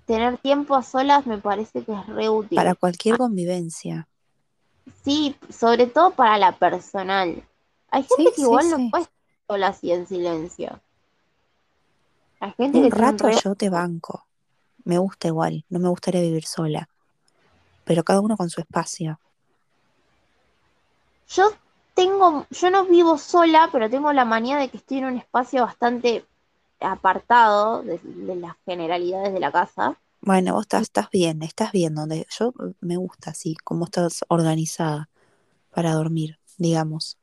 Tener 0.07 0.39
tiempo 0.39 0.75
a 0.75 0.83
solas 0.83 1.25
me 1.25 1.39
parece 1.39 1.85
que 1.85 1.93
es 1.93 2.07
re 2.09 2.29
útil. 2.29 2.57
Para 2.57 2.75
cualquier 2.75 3.17
convivencia. 3.17 4.09
Sí, 5.05 5.37
sobre 5.49 5.87
todo 5.87 6.11
para 6.13 6.39
la 6.39 6.53
personal. 6.53 7.43
Hay 7.91 8.03
gente 8.03 8.31
Sí, 8.31 8.33
que 8.35 8.43
sí, 8.43 8.43
igual 8.43 8.67
sí. 8.67 8.71
no 8.71 8.91
puede 8.91 9.03
estar 9.05 9.17
sola 9.49 9.69
así 9.69 9.91
en 9.93 10.07
silencio. 10.07 10.81
Hay 12.41 12.53
gente 12.57 12.81
Un 12.81 12.91
que 12.91 12.91
rato 12.91 13.29
re- 13.29 13.37
yo 13.45 13.55
te 13.55 13.71
banco. 13.71 14.27
Me 14.85 14.99
gusta 14.99 15.29
igual, 15.29 15.65
no 15.71 15.79
me 15.81 15.89
gustaría 15.89 16.23
vivir 16.23 16.47
sola. 16.47 16.89
Pero 17.85 18.05
cada 18.05 18.21
uno 18.21 18.37
con 18.37 18.51
su 18.51 18.61
espacio. 18.61 19.21
Yo 21.29 21.51
tengo, 21.95 22.47
yo 22.51 22.71
no 22.71 22.85
vivo 22.85 23.17
sola, 23.17 23.69
pero 23.73 23.89
tengo 23.89 24.13
la 24.13 24.25
manía 24.25 24.59
de 24.59 24.69
que 24.69 24.77
estoy 24.79 24.99
en 24.99 25.05
un 25.07 25.17
espacio 25.19 25.63
bastante 25.63 26.25
apartado 26.81 27.83
de, 27.83 27.99
de 28.03 28.37
las 28.37 28.57
generalidades 28.67 29.33
de 29.33 29.41
la 29.41 29.53
casa. 29.53 29.97
Bueno, 30.23 30.55
vos 30.55 30.63
estás, 30.63 30.83
estás 30.83 31.11
bien, 31.11 31.43
estás 31.43 31.73
bien 31.73 31.95
donde 31.95 32.27
yo 32.39 32.49
eh, 32.61 32.73
me 32.81 32.97
gusta 32.97 33.31
así, 33.31 33.57
cómo 33.65 33.85
estás 33.87 34.25
organizada 34.29 35.09
para 35.75 35.95
dormir, 35.95 36.39
digamos. 36.59 37.19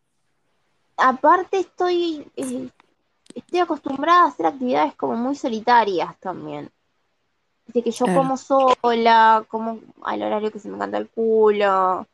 Aparte 0.97 1.59
estoy, 1.59 2.27
eh, 2.35 2.69
estoy 3.35 3.59
acostumbrada 3.59 4.23
a 4.23 4.27
hacer 4.27 4.47
actividades 4.47 4.95
como 4.95 5.15
muy 5.15 5.35
solitarias 5.35 6.17
también. 6.19 6.71
De 7.67 7.83
que 7.83 7.91
yo 7.91 8.05
Claro. 8.05 8.21
como 8.21 8.37
sola, 8.37 9.45
como 9.49 9.79
al 10.03 10.23
horario 10.23 10.51
que 10.51 10.59
se 10.59 10.69
me 10.69 10.77
canta 10.77 10.97
el 10.97 11.09
culo. 11.09 12.07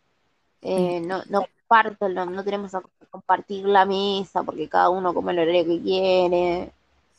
eh, 0.62 1.02
no, 1.02 1.24
no 1.30 1.46
parto, 1.68 2.10
no, 2.10 2.26
no 2.28 2.44
tenemos 2.44 2.76
a 2.76 2.84
compartir 3.12 3.66
la 3.66 3.86
mesa 3.86 4.44
porque 4.44 4.70
cada 4.70 4.90
uno 4.90 5.14
come 5.14 5.34
el 5.34 5.40
horario 5.40 5.66
que 5.66 5.82
quiere. 5.82 6.74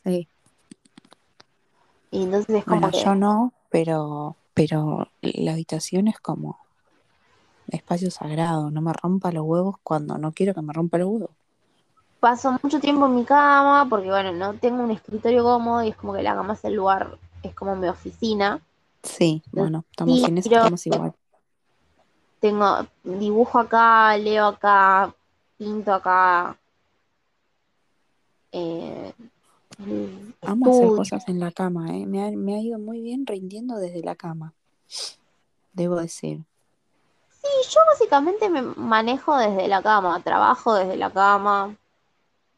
Sí. 0.04 0.28
Y 2.10 2.22
entonces 2.24 2.56
es 2.56 2.64
como 2.64 2.80
Bueno, 2.80 2.92
que 2.92 2.98
yo 2.98 3.14
no, 3.14 3.53
pero, 3.74 4.36
pero 4.54 5.08
la 5.20 5.50
habitación 5.54 6.06
es 6.06 6.20
como 6.20 6.60
espacio 7.66 8.08
sagrado. 8.12 8.70
No 8.70 8.80
me 8.80 8.92
rompa 8.92 9.32
los 9.32 9.42
huevos 9.44 9.78
cuando 9.82 10.16
no 10.16 10.30
quiero 10.30 10.54
que 10.54 10.62
me 10.62 10.72
rompa 10.72 10.98
los 10.98 11.08
huevos. 11.08 11.30
paso 12.20 12.56
mucho 12.62 12.78
tiempo 12.78 13.06
en 13.06 13.16
mi 13.16 13.24
cama 13.24 13.84
porque, 13.90 14.06
bueno, 14.10 14.30
no 14.30 14.54
tengo 14.54 14.80
un 14.84 14.92
escritorio 14.92 15.42
cómodo 15.42 15.82
y 15.82 15.88
es 15.88 15.96
como 15.96 16.14
que 16.14 16.22
la 16.22 16.36
cama 16.36 16.52
es 16.52 16.64
el 16.64 16.74
lugar, 16.74 17.18
es 17.42 17.52
como 17.52 17.74
mi 17.74 17.88
oficina. 17.88 18.60
Sí, 19.02 19.42
bueno, 19.50 19.84
estamos 19.90 20.20
Sí, 20.20 20.24
en 20.26 20.38
eso, 20.38 20.48
estamos 20.48 20.86
igual. 20.86 21.12
Tengo 22.38 22.86
dibujo 23.02 23.58
acá, 23.58 24.16
leo 24.16 24.46
acá, 24.46 25.12
pinto 25.58 25.92
acá. 25.92 26.56
Eh, 28.52 29.12
Amo 30.46 30.66
hacer 30.70 30.88
cosas 30.96 31.28
en 31.28 31.40
la 31.40 31.50
cama, 31.50 31.96
¿eh? 31.96 32.06
Me 32.06 32.26
ha, 32.26 32.30
me 32.30 32.54
ha 32.54 32.60
ido 32.60 32.78
muy 32.78 33.00
bien 33.00 33.26
rindiendo 33.26 33.76
desde 33.76 34.02
la 34.02 34.14
cama. 34.14 34.52
Debo 35.72 35.96
decir. 35.96 36.42
Sí, 37.30 37.48
yo 37.70 37.80
básicamente 37.90 38.48
me 38.48 38.62
manejo 38.62 39.36
desde 39.36 39.68
la 39.68 39.82
cama, 39.82 40.20
trabajo 40.22 40.74
desde 40.74 40.96
la 40.96 41.10
cama. 41.10 41.76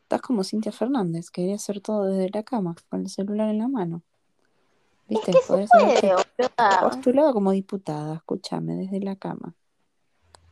Estás 0.02 0.20
como 0.20 0.44
Cintia 0.44 0.70
Fernández, 0.72 1.30
quería 1.30 1.56
hacer 1.56 1.80
todo 1.80 2.04
desde 2.04 2.30
la 2.30 2.42
cama, 2.44 2.76
con 2.88 3.00
el 3.00 3.08
celular 3.08 3.48
en 3.48 3.58
la 3.58 3.68
mano. 3.68 4.02
¿Viste? 5.08 5.32
que 5.32 5.38
se 5.40 5.46
Podrías 5.48 5.70
puede, 5.70 6.12
haberte 6.12 6.42
boluda. 6.48 6.80
postulado 6.80 7.32
como 7.32 7.50
diputada, 7.52 8.16
escúchame, 8.16 8.74
desde 8.76 9.00
la 9.00 9.16
cama. 9.16 9.54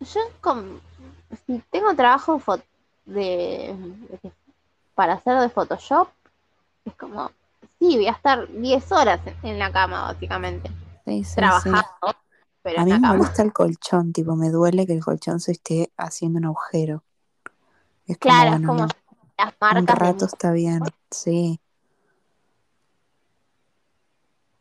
Yo 0.00 0.20
tengo 1.70 1.94
trabajo 1.94 2.40
de- 3.04 3.74
para 4.94 5.14
hacer 5.14 5.38
de 5.40 5.48
Photoshop, 5.48 6.08
es 6.84 6.94
como, 6.96 7.30
sí, 7.78 7.96
voy 7.96 8.06
a 8.06 8.12
estar 8.12 8.48
10 8.52 8.90
horas 8.92 9.20
en 9.42 9.58
la 9.58 9.72
cama, 9.72 10.02
básicamente, 10.02 10.68
Sí, 11.04 11.24
sí, 11.24 11.24
sí. 11.24 11.36
trabajando, 11.36 11.86
pero 12.62 12.80
A 12.80 12.84
mí 12.84 12.92
me 12.92 13.00
cama. 13.00 13.14
molesta 13.14 13.42
el 13.42 13.52
colchón, 13.52 14.12
tipo, 14.12 14.36
me 14.36 14.50
duele 14.50 14.86
que 14.86 14.94
el 14.94 15.04
colchón 15.04 15.40
se 15.40 15.52
esté 15.52 15.90
haciendo 15.96 16.38
un 16.38 16.46
agujero. 16.46 17.02
Es 18.06 18.18
como, 18.18 18.34
Claro, 18.34 18.56
es 18.56 18.66
como 18.66 18.80
no, 18.82 18.88
las 19.38 19.48
un 19.48 19.54
marcas 19.60 19.86
de 19.86 19.94
rato 19.94 20.24
está 20.26 20.52
bien, 20.52 20.80
sí. 21.10 21.58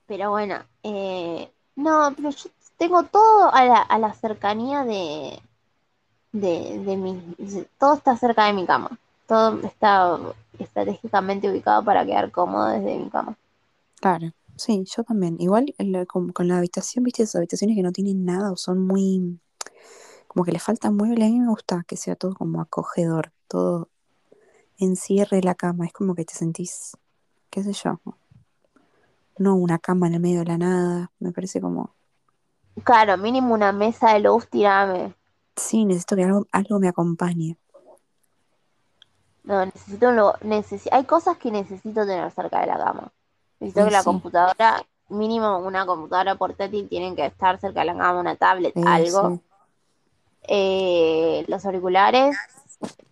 Pero 0.06 0.30
bueno, 0.32 0.56
eh, 0.84 1.50
no, 1.76 2.14
pero 2.16 2.30
yo 2.30 2.50
tengo 2.78 3.04
todo 3.04 3.54
a 3.54 3.64
la, 3.66 3.78
a 3.82 3.98
la 4.00 4.14
cercanía 4.14 4.84
de, 4.84 5.42
de, 6.32 6.80
de 6.80 6.98
mi, 6.98 7.36
todo 7.80 7.96
está 7.96 8.16
cerca 8.18 8.46
de 8.46 8.54
mi 8.54 8.66
cama. 8.66 8.98
Todo 9.28 9.60
está 9.64 10.18
estratégicamente 10.60 11.50
ubicado 11.50 11.84
para 11.84 12.06
quedar 12.06 12.32
cómodo 12.32 12.68
desde 12.68 12.98
mi 13.00 13.10
cama. 13.10 13.36
Claro, 14.02 14.32
sí, 14.58 14.84
yo 14.86 15.04
también. 15.04 15.38
Igual 15.40 15.74
la- 15.78 16.06
con, 16.06 16.32
con 16.32 16.48
la 16.48 16.58
habitación, 16.58 17.04
viste, 17.04 17.24
esas 17.24 17.36
habitaciones 17.36 17.76
que 17.76 17.84
no 17.84 17.92
tienen 17.92 18.26
nada 18.26 18.52
o 18.52 18.58
son 18.58 18.86
muy, 18.86 19.40
como 20.28 20.46
que 20.46 20.52
le 20.52 20.60
faltan 20.60 20.96
muebles, 20.98 21.28
a 21.28 21.32
mí 21.32 21.40
me 21.40 21.50
gusta 21.50 21.84
que 21.88 21.98
sea 21.98 22.16
todo 22.16 22.36
como 22.36 22.62
acogedor, 22.62 23.32
todo 23.48 23.90
encierre 24.80 25.42
la 25.44 25.56
cama, 25.56 25.86
es 25.88 25.94
como 25.94 26.16
que 26.16 26.26
te 26.26 26.36
sentís, 26.36 26.98
qué 27.52 27.64
sé 27.64 27.74
yo, 27.74 28.02
no 29.38 29.56
una 29.56 29.78
cama 29.80 30.08
en 30.08 30.16
el 30.16 30.20
medio 30.22 30.40
de 30.40 30.46
la 30.46 30.58
nada, 30.58 31.12
me 31.20 31.32
parece 31.32 31.62
como, 31.62 31.96
Claro, 32.84 33.18
mínimo 33.18 33.54
una 33.56 33.72
mesa 33.72 34.14
de 34.14 34.20
luz, 34.20 34.48
tirame. 34.48 35.16
sí, 35.56 35.86
necesito 35.86 36.16
que 36.16 36.24
algo, 36.24 36.48
algo 36.52 36.80
me 36.80 36.88
acompañe. 36.88 37.58
No, 39.44 39.66
necesito 39.66 40.10
un 40.10 40.16
lugar- 40.16 40.40
necesi- 40.42 40.90
hay 40.92 41.04
cosas 41.04 41.38
que 41.38 41.52
necesito 41.52 42.06
tener 42.06 42.32
cerca 42.32 42.62
de 42.62 42.68
la 42.68 42.78
cama. 42.78 43.12
Necesito 43.60 43.82
Sí, 43.82 43.86
que 43.88 43.92
la 43.92 44.00
sí. 44.00 44.06
computadora, 44.06 44.86
mínimo 45.10 45.58
una 45.60 45.86
computadora 45.86 46.36
portátil, 46.36 46.88
tienen 46.88 47.16
que 47.16 47.26
estar 47.26 47.60
cerca 47.60 47.82
de 47.82 47.88
la 47.88 47.94
cama, 47.98 48.20
una 48.22 48.36
tablet, 48.36 48.74
Sí, 48.76 48.82
algo. 48.86 49.40
Eh, 50.48 51.46
los 51.48 51.66
auriculares, 51.66 52.38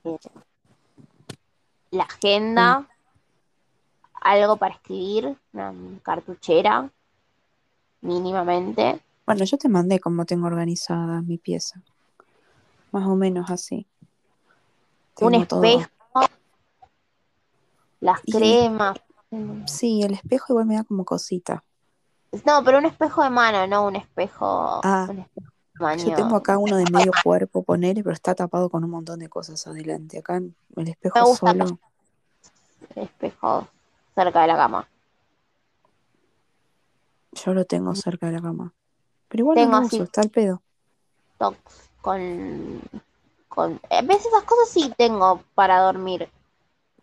eh, 0.04 0.18
la 1.92 2.04
agenda, 2.04 2.88
algo 4.22 4.58
para 4.58 4.76
escribir, 4.76 5.38
una 5.54 5.74
cartuchera, 6.04 6.90
mínimamente. 8.02 9.00
Bueno, 9.26 9.44
yo 9.46 9.58
te 9.58 9.70
mandé 9.70 10.00
cómo 10.00 10.26
tengo 10.26 10.48
organizada 10.48 11.22
mi 11.22 11.38
pieza, 11.38 11.82
más 12.92 13.06
o 13.08 13.16
menos 13.16 13.50
así. 13.50 13.86
un 15.22 15.32
Tengo 15.32 15.44
espejo, 15.44 15.90
las 18.02 18.20
Y- 18.26 18.32
cremas. 18.34 19.00
Sí, 19.66 20.02
el 20.04 20.14
espejo 20.14 20.48
igual 20.52 20.66
me 20.66 20.76
da 20.76 20.84
como 20.84 21.06
cosita. 21.06 21.64
No, 22.46 22.62
pero 22.66 22.80
un 22.80 22.86
espejo 22.86 23.24
de 23.24 23.30
mano, 23.30 23.66
no 23.68 23.86
un 23.88 23.96
espejo. 23.96 24.82
Ah, 24.84 25.08
un 25.10 25.20
espejo 25.20 25.52
de 25.88 25.98
Yo 25.98 26.16
tengo 26.16 26.36
acá 26.36 26.58
uno 26.58 26.76
de 26.76 26.86
medio 26.92 27.12
cuerpo, 27.24 27.64
ponele, 27.64 28.04
pero 28.04 28.14
está 28.14 28.36
tapado 28.36 28.70
con 28.70 28.84
un 28.84 28.90
montón 28.90 29.20
de 29.20 29.30
cosas 29.30 29.66
adelante. 29.68 30.20
Acá 30.20 30.38
el 30.38 30.54
Me 30.76 30.90
espejo 30.92 31.24
gusta 31.26 31.52
solo. 31.52 31.80
espejo 32.96 33.68
cerca 34.16 34.42
de 34.42 34.48
la 34.48 34.56
cama. 34.58 34.88
Yo 37.34 37.54
lo 37.54 37.66
tengo 37.66 37.96
cerca 37.96 38.26
de 38.28 38.34
la 38.34 38.42
cama. 38.42 38.74
Pero 39.30 39.42
igual 39.44 39.56
Tengo 39.56 39.80
no 39.80 39.86
uso, 39.86 40.04
está 40.04 40.22
al 40.22 40.30
pedo. 40.30 40.62
Con, 42.02 42.82
con. 43.48 43.80
A 43.90 44.02
veces 44.02 44.26
esas 44.28 44.44
cosas 44.44 44.70
sí 44.70 44.94
tengo 44.98 45.42
para 45.56 45.80
dormir, 45.80 46.30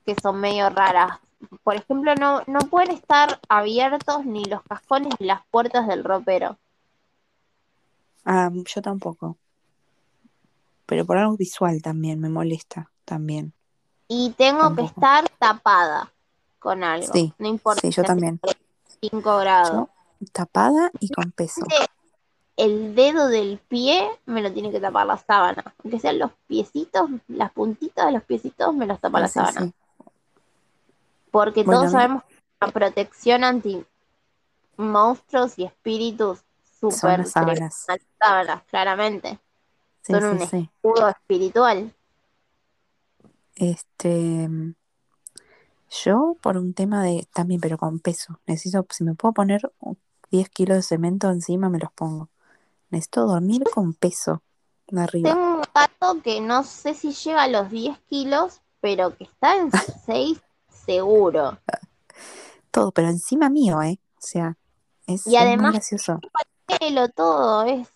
que 0.08 0.18
son 0.22 0.40
medio 0.40 0.70
raras. 0.70 1.18
Por 1.62 1.76
ejemplo, 1.76 2.14
no, 2.14 2.42
no 2.46 2.60
pueden 2.60 2.92
estar 2.92 3.38
abiertos 3.46 4.24
ni 4.24 4.42
los 4.46 4.62
cascones 4.62 5.12
ni 5.20 5.26
las 5.26 5.44
puertas 5.50 5.86
del 5.86 6.02
ropero. 6.02 6.56
Ah, 8.24 8.50
yo 8.50 8.80
tampoco. 8.80 9.36
Pero 10.86 11.04
por 11.04 11.18
algo 11.18 11.36
visual 11.36 11.82
también, 11.82 12.20
me 12.20 12.30
molesta 12.30 12.90
también. 13.04 13.52
Y 14.08 14.30
tengo 14.30 14.74
que 14.74 14.84
estar 14.84 15.28
tapada 15.38 16.10
con 16.58 16.82
algo. 16.82 17.12
Sí, 17.12 17.34
no 17.36 17.46
importa. 17.46 17.82
Sí, 17.82 17.90
yo 17.90 18.02
también. 18.02 18.40
hace 18.42 18.56
5 19.10 19.38
grados. 19.40 19.72
Yo 19.72 19.88
tapada 20.32 20.90
y 21.00 21.10
con 21.10 21.32
peso. 21.32 21.66
El 22.56 22.94
dedo 22.94 23.28
del 23.28 23.58
pie 23.68 24.08
me 24.24 24.40
lo 24.40 24.50
tiene 24.50 24.70
que 24.70 24.80
tapar 24.80 25.06
la 25.06 25.18
sábana. 25.18 25.74
Aunque 25.84 26.00
sean 26.00 26.18
los 26.18 26.30
piecitos, 26.46 27.10
las 27.28 27.52
puntitas 27.52 28.06
de 28.06 28.12
los 28.12 28.22
piecitos 28.22 28.74
me 28.74 28.86
los 28.86 28.98
tapa 29.00 29.20
la 29.20 29.28
sí, 29.28 29.34
sábana. 29.34 29.66
sí. 29.66 29.74
Porque 31.38 31.62
Bueno, 31.62 31.82
todos 31.82 31.92
sabemos 31.92 32.24
que 32.24 32.34
la 32.60 32.72
protección 32.72 33.44
anti 33.44 33.86
monstruos 34.76 35.56
y 35.56 35.66
espíritus 35.66 36.40
super 36.80 37.24
sábanas. 37.26 37.86
claramente. 38.68 39.38
Sí, 40.02 40.14
son 40.14 40.20
sí, 40.20 40.26
un 40.26 40.48
sí. 40.48 40.70
escudo 40.74 41.08
espiritual. 41.08 41.94
Este, 43.54 44.48
yo 46.02 46.36
por 46.40 46.56
un 46.56 46.74
tema 46.74 47.04
de, 47.04 47.28
también, 47.32 47.60
pero 47.60 47.78
con 47.78 48.00
peso. 48.00 48.40
Necesito, 48.48 48.84
si 48.90 49.04
me 49.04 49.14
puedo 49.14 49.32
poner 49.32 49.60
10 50.32 50.48
kilos 50.48 50.78
de 50.78 50.82
cemento 50.82 51.30
encima, 51.30 51.68
me 51.68 51.78
los 51.78 51.92
pongo. 51.92 52.30
Necesito 52.90 53.26
dormir 53.28 53.62
con 53.72 53.94
peso 53.94 54.42
de 54.88 55.02
arriba. 55.02 55.34
Tengo 55.34 55.54
un 55.54 55.62
gato 55.72 56.20
que 56.20 56.40
no 56.40 56.64
sé 56.64 56.94
si 56.94 57.12
llega 57.12 57.44
a 57.44 57.48
los 57.48 57.70
10 57.70 57.96
kilos, 58.10 58.60
pero 58.80 59.16
que 59.16 59.22
está 59.22 59.54
en 59.54 59.70
6 60.04 60.40
seguro. 60.92 61.58
Todo, 62.70 62.92
pero 62.92 63.08
encima 63.08 63.50
mío, 63.50 63.82
¿eh? 63.82 63.98
O 64.16 64.20
sea, 64.20 64.56
es, 65.06 65.26
Y 65.26 65.36
es 65.36 65.42
además- 65.42 65.72
gracioso. 65.72 66.18
Pelo, 66.78 67.08
todo, 67.10 67.64
es. 67.64 67.88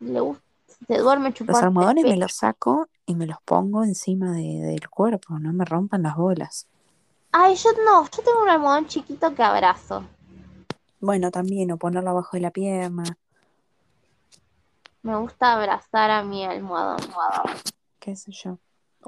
Le 0.00 0.20
gusta, 0.20 0.42
se 0.86 0.98
duerme 0.98 1.30
Los 1.30 1.34
chupando. 1.38 1.58
almohadones 1.60 2.04
me 2.04 2.16
los 2.16 2.32
saco 2.34 2.88
y 3.06 3.14
me 3.14 3.26
los 3.26 3.38
pongo 3.44 3.84
encima 3.84 4.32
de- 4.32 4.60
del 4.60 4.88
cuerpo, 4.90 5.38
no 5.38 5.52
me 5.52 5.64
rompan 5.64 6.02
las 6.02 6.16
bolas. 6.16 6.66
Ay, 7.32 7.56
yo 7.56 7.70
no, 7.84 8.04
yo 8.04 8.22
tengo 8.22 8.42
un 8.42 8.48
almohadón 8.48 8.86
chiquito 8.86 9.34
que 9.34 9.42
abrazo. 9.42 10.04
Bueno, 11.00 11.30
también, 11.30 11.70
o 11.72 11.76
ponerlo 11.78 12.10
abajo 12.10 12.30
de 12.36 12.40
la 12.40 12.50
pierna, 12.50 13.04
Me 15.02 15.16
gusta 15.16 15.52
abrazar 15.54 16.10
a 16.10 16.22
mi 16.22 16.44
almohadón. 16.44 16.98
qué 17.98 18.14
sé 18.16 18.32
yo. 18.32 18.58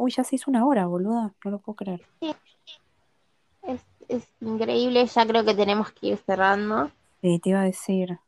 Uy, 0.01 0.11
ya 0.13 0.25
se 0.25 0.37
hizo 0.37 0.51
una 0.51 0.65
hora, 0.67 0.87
boluda, 0.87 1.35
no 1.45 1.51
lo 1.51 1.59
puedo 1.59 1.77
creer. 1.77 2.01
Es, 3.63 3.81
es 4.09 4.25
increíble, 4.41 5.05
ya 5.07 5.27
creo 5.27 5.45
que 5.45 5.55
tenemos 5.55 5.93
que 5.93 6.09
ir 6.09 6.19
cerrando. 6.25 6.91
Eh, 7.23 7.39
te 7.39 7.51
iba 7.51 7.61
a 7.61 7.65
decir, 7.65 8.19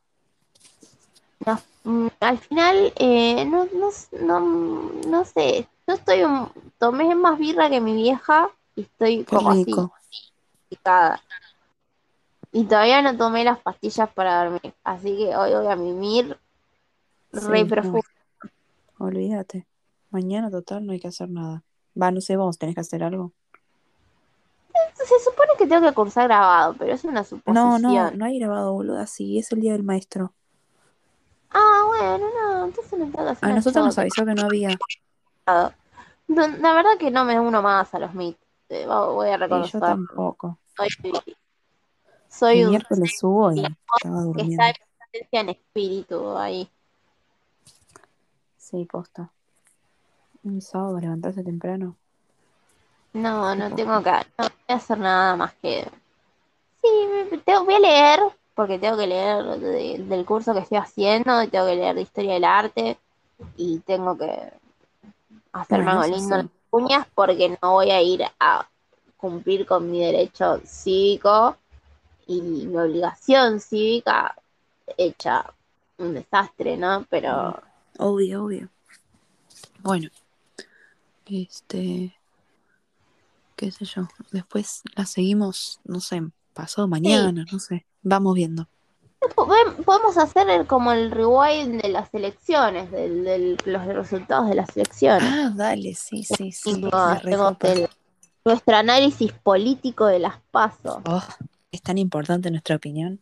Mm, 1.85 2.07
al 2.21 2.39
final, 2.39 2.93
eh, 2.97 3.45
no, 3.45 3.65
no, 3.75 3.91
no, 4.21 4.41
no 5.09 5.25
sé, 5.25 5.67
yo 5.89 5.95
estoy, 5.95 6.23
un- 6.23 6.49
tomé 6.79 7.15
más 7.17 7.37
birra 7.39 7.69
que 7.69 7.81
mi 7.81 7.95
vieja 7.95 8.51
y 8.77 8.83
estoy 8.83 9.25
qué 9.25 9.37
como 9.37 9.51
así, 9.51 9.75
picada. 10.69 11.21
Y 12.53 12.65
todavía 12.65 13.03
no 13.03 13.17
tomé 13.17 13.43
las 13.45 13.59
pastillas 13.59 14.11
para 14.13 14.45
dormir, 14.45 14.75
así 14.85 15.17
que 15.17 15.35
hoy 15.35 15.53
voy 15.55 15.67
a 15.67 15.75
mimir 15.75 16.39
re 17.33 17.41
Sí, 17.41 17.65
no, 17.65 17.69
profundo. 17.69 18.05
olvídate. 18.99 19.67
Mañana, 20.13 20.49
total, 20.51 20.87
no 20.87 20.93
hay 20.93 21.01
que 21.01 21.09
hacer 21.09 21.29
nada. 21.29 21.65
Va, 22.01 22.11
no 22.13 22.21
sé, 22.21 22.37
vos 22.37 22.57
tenés 22.59 22.75
que 22.77 22.81
hacer 22.83 23.03
algo. 23.03 23.33
Se 24.95 25.19
supone 25.25 25.51
que 25.59 25.67
tengo 25.67 25.87
que 25.87 25.95
cursar 25.95 26.25
grabado, 26.29 26.75
pero 26.79 26.93
es 26.95 27.05
una 27.05 27.25
No, 27.47 27.79
suposición. 27.79 28.11
no, 28.11 28.11
no 28.17 28.25
hay 28.25 28.39
grabado, 28.39 28.73
boluda, 28.73 29.07
sí, 29.07 29.39
es 29.39 29.53
el 29.53 29.61
día 29.61 29.73
del 29.73 29.85
maestro. 29.85 30.35
Ah, 31.51 31.85
bueno, 31.87 32.27
no, 32.35 32.65
entonces 32.67 32.99
no 32.99 33.05
tengo 33.07 33.25
que 33.25 33.31
hacer 33.31 33.49
A 33.49 33.53
nosotros 33.53 33.85
nos 33.85 33.99
avisó 33.99 34.25
que 34.27 34.35
no 34.35 34.45
había. 34.45 34.79
No, 36.29 36.47
la 36.49 36.73
verdad 36.75 36.99
que 36.99 37.11
no 37.11 37.25
me 37.25 37.39
uno 37.39 37.63
más 37.63 37.95
a 37.95 37.99
los 37.99 38.11
MIT, 38.15 38.39
eh, 38.71 38.87
voy 38.87 39.29
a 39.29 39.37
Y 39.49 39.63
yo 39.63 39.79
reconocer. 39.79 39.81
tampoco. 39.81 40.59
Soy, 40.77 40.89
soy 42.29 42.61
El 42.61 42.65
un 42.65 42.71
miércoles 42.71 43.19
subo 43.19 43.53
y 43.53 43.63
estaba 43.95 44.23
que 44.37 44.43
durmiendo. 44.43 44.65
está 45.13 45.41
en 45.41 45.49
espíritu 45.51 46.37
ahí. 46.37 46.69
Sí, 48.57 48.87
posta. 48.87 49.31
Un 50.45 50.61
sábado 50.61 51.01
levantarse 51.01 51.43
temprano. 51.43 51.99
No, 53.15 53.55
no 53.55 53.75
tengo 53.75 54.03
que, 54.03 54.11
no 54.11 54.45
voy 54.49 54.51
a 54.69 54.75
hacer 54.75 54.99
nada 54.99 55.37
más 55.37 55.55
que... 55.63 55.87
Sí, 56.83 56.89
me- 57.31 57.39
tengo, 57.39 57.65
voy 57.65 57.75
a 57.75 57.81
leer, 57.81 58.21
porque 58.55 58.79
tengo 58.79 58.97
que 58.99 59.07
leer 59.09 59.45
de- 59.61 59.99
del 60.05 60.25
curso 60.27 60.55
que 60.55 60.61
estoy 60.61 60.79
haciendo, 60.79 61.43
y 61.43 61.49
tengo 61.49 61.67
que 61.67 61.77
leer 61.77 61.95
de 61.97 62.03
historia 62.03 62.35
del 62.35 62.45
arte, 62.45 62.99
y 63.57 63.81
tengo 63.81 64.17
que 64.19 64.31
hacerme 65.53 65.91
Bueno, 65.91 65.93
algo 65.93 66.05
eso 66.05 66.15
lindo 66.17 66.35
en 66.37 66.43
sí. 66.43 66.51
las 66.73 66.83
uñas, 66.83 67.07
porque 67.15 67.57
no 67.63 67.73
voy 67.73 67.91
a 67.91 68.03
ir 68.03 68.23
a 68.41 68.69
cumplir 69.17 69.67
con 69.67 69.91
mi 69.91 70.01
derecho 70.01 70.61
cívico 70.65 71.57
y 72.27 72.43
mi 72.43 72.77
obligación 72.77 73.61
cívica 73.61 74.37
hecha 74.97 75.45
un 75.99 76.15
desastre, 76.15 76.77
¿no? 76.77 77.07
Pero 77.11 77.61
Obvio, 77.99 78.45
obvio. 78.45 78.69
Bueno, 79.83 80.09
este, 81.35 82.15
qué 83.57 83.71
sé 83.71 83.85
yo. 83.85 84.09
Después 84.31 84.83
la 84.95 85.07
seguimos, 85.07 85.81
no 85.85 86.01
sé, 86.01 86.23
pasado 86.55 86.89
mañana, 86.89 87.45
no 87.51 87.59
sé. 87.59 87.87
Vamos 88.03 88.35
viendo. 88.35 88.69
Podem- 89.37 89.85
Podemos 89.85 90.19
hacer 90.19 90.49
el- 90.51 90.67
como 90.67 90.91
el 90.93 91.11
rewind 91.13 91.81
de 91.81 91.89
las 91.91 92.13
elecciones, 92.13 92.91
del, 92.91 93.23
del- 93.25 93.57
los 93.65 93.85
resultados 93.87 94.49
de 94.49 94.57
las 94.57 94.77
elecciones. 94.77 95.23
Ah, 95.31 95.53
dale, 95.55 95.95
sí, 95.95 96.25
sí, 96.25 96.51
sí. 96.51 96.71
El- 97.61 97.89
nuestro 98.45 98.77
análisis 98.77 99.33
político 99.33 100.07
de 100.07 100.19
las 100.19 100.41
pasos. 100.51 100.99
Oh, 101.07 101.23
es 101.71 101.81
tan 101.83 101.99
importante 101.99 102.51
nuestra 102.51 102.75
opinión. 102.75 103.21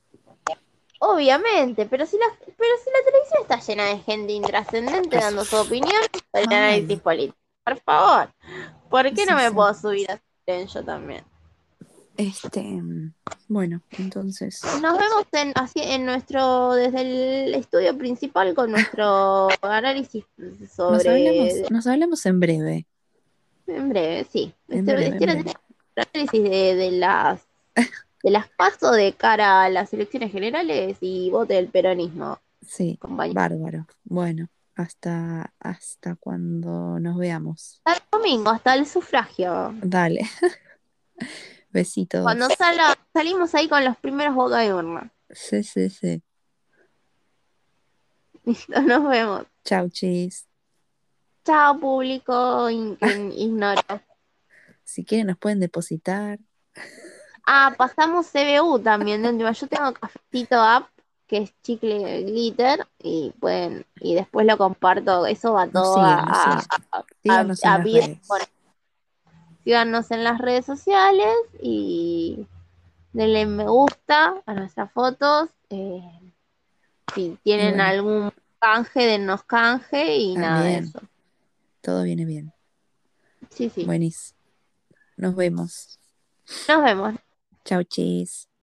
Obviamente, 1.02 1.86
pero 1.86 2.04
si 2.04 2.16
la, 2.18 2.26
pero 2.38 2.70
si 2.84 2.90
la 2.90 3.04
televisión 3.10 3.42
está 3.42 3.60
llena 3.60 3.84
de 3.86 3.98
gente 4.00 4.32
intrascendente 4.34 5.16
dando 5.16 5.44
su 5.44 5.56
opinión, 5.56 6.00
el 6.34 6.46
análisis 6.46 7.00
político. 7.00 7.36
Por 7.76 7.80
favor, 7.84 8.28
¿por 8.90 9.14
qué 9.14 9.24
no 9.26 9.36
me 9.36 9.48
sí. 9.48 9.54
puedo 9.54 9.72
subir 9.74 10.10
a 10.10 10.20
tren 10.44 10.66
yo 10.66 10.84
también? 10.84 11.24
Este, 12.16 12.60
mm, 12.62 13.14
bueno, 13.48 13.80
entonces, 13.98 14.60
Nos 14.82 14.98
vemos 14.98 15.24
en, 15.32 15.52
así, 15.54 15.80
en 15.82 16.04
nuestro, 16.04 16.74
desde 16.74 17.00
el 17.46 17.54
estudio 17.54 17.96
principal 17.96 18.54
con 18.54 18.70
nuestro 18.72 19.48
análisis 19.62 20.24
nos 20.36 20.70
sobre 20.72 21.10
hablamos, 21.10 21.70
nos 21.70 21.86
hablamos 21.86 22.26
en 22.26 22.40
breve. 22.40 22.86
En 23.66 23.88
breve, 23.88 24.26
sí. 24.30 24.52
En 24.68 24.80
Este- 24.80 24.92
breve, 24.94 25.06
en 25.06 25.14
este 25.14 25.26
breve. 25.42 25.52
análisis 26.12 26.42
de, 26.42 26.74
de 26.74 26.90
las 26.92 27.40
de 28.22 28.30
las 28.30 28.48
pasos 28.50 28.96
de 28.96 29.12
cara 29.14 29.62
a 29.64 29.68
las 29.70 29.92
elecciones 29.94 30.32
generales 30.32 30.98
y 31.00 31.30
vote 31.30 31.54
del 31.54 31.68
peronismo, 31.68 32.38
Sí, 32.66 32.98
compañero. 33.00 33.40
bárbaro. 33.40 33.86
Bueno, 34.04 34.48
hasta, 34.80 35.52
hasta 35.60 36.16
cuando 36.16 36.98
nos 37.00 37.16
veamos. 37.16 37.80
Hasta 37.84 38.04
el 38.04 38.10
domingo, 38.10 38.50
hasta 38.50 38.74
el 38.74 38.86
sufragio. 38.86 39.72
Dale. 39.82 40.28
Besitos. 41.70 42.22
Cuando 42.22 42.48
salga, 42.50 42.96
salimos 43.12 43.54
ahí 43.54 43.68
con 43.68 43.84
los 43.84 43.96
primeros 43.98 44.34
votos 44.34 44.58
de 44.58 44.74
urna. 44.74 45.12
Sí, 45.30 45.62
sí, 45.62 45.88
sí. 45.90 46.22
Listo, 48.44 48.80
nos 48.82 49.08
vemos. 49.08 49.46
Chau, 49.64 49.88
chis. 49.88 50.46
Chao, 51.44 51.78
público 51.78 52.68
in- 52.70 52.98
in- 53.00 53.32
ignoro. 53.36 53.80
Si 54.84 55.04
quieren 55.04 55.28
nos 55.28 55.38
pueden 55.38 55.60
depositar. 55.60 56.38
Ah, 57.46 57.74
pasamos 57.76 58.26
CBU 58.26 58.80
también. 58.80 59.22
Yo 59.38 59.68
tengo 59.68 59.92
cafecito 59.94 60.60
app 60.60 60.88
que 61.30 61.36
es 61.38 61.52
chicle 61.62 62.24
glitter 62.24 62.84
y 62.98 63.32
pueden 63.38 63.86
y 64.00 64.16
después 64.16 64.44
lo 64.46 64.58
comparto. 64.58 65.26
Eso 65.26 65.52
va 65.52 65.68
todo 65.68 65.96
a, 65.96 66.16
nos 66.26 66.66
a- 66.90 67.04
Síganos 67.22 67.62
en 67.64 67.70
a 67.70 67.78
las 67.78 67.84
redes. 67.86 68.18
con- 68.26 68.40
Síganos 69.62 70.10
en 70.10 70.24
las 70.24 70.38
redes 70.40 70.66
sociales 70.66 71.32
y 71.62 72.46
denle 73.12 73.46
me 73.46 73.64
gusta 73.68 74.34
a 74.44 74.54
nuestras 74.54 74.90
fotos. 74.92 75.50
eh, 75.70 76.02
si 77.14 77.38
tienen 77.44 77.76
bueno. 77.76 77.84
algún 77.84 78.32
canje, 78.58 79.06
dennos 79.06 79.44
canje 79.44 80.16
y 80.16 80.34
nada 80.34 80.62
de 80.64 80.78
eso. 80.78 81.00
Todo 81.80 82.02
viene 82.02 82.24
bien. 82.24 82.52
Sí, 83.50 83.70
sí. 83.70 83.84
Buenis. 83.84 84.34
Nos 85.16 85.36
vemos. 85.36 85.98
Nos 86.68 86.82
vemos. 86.82 87.14
Chau, 87.64 87.84
chis. 87.84 88.48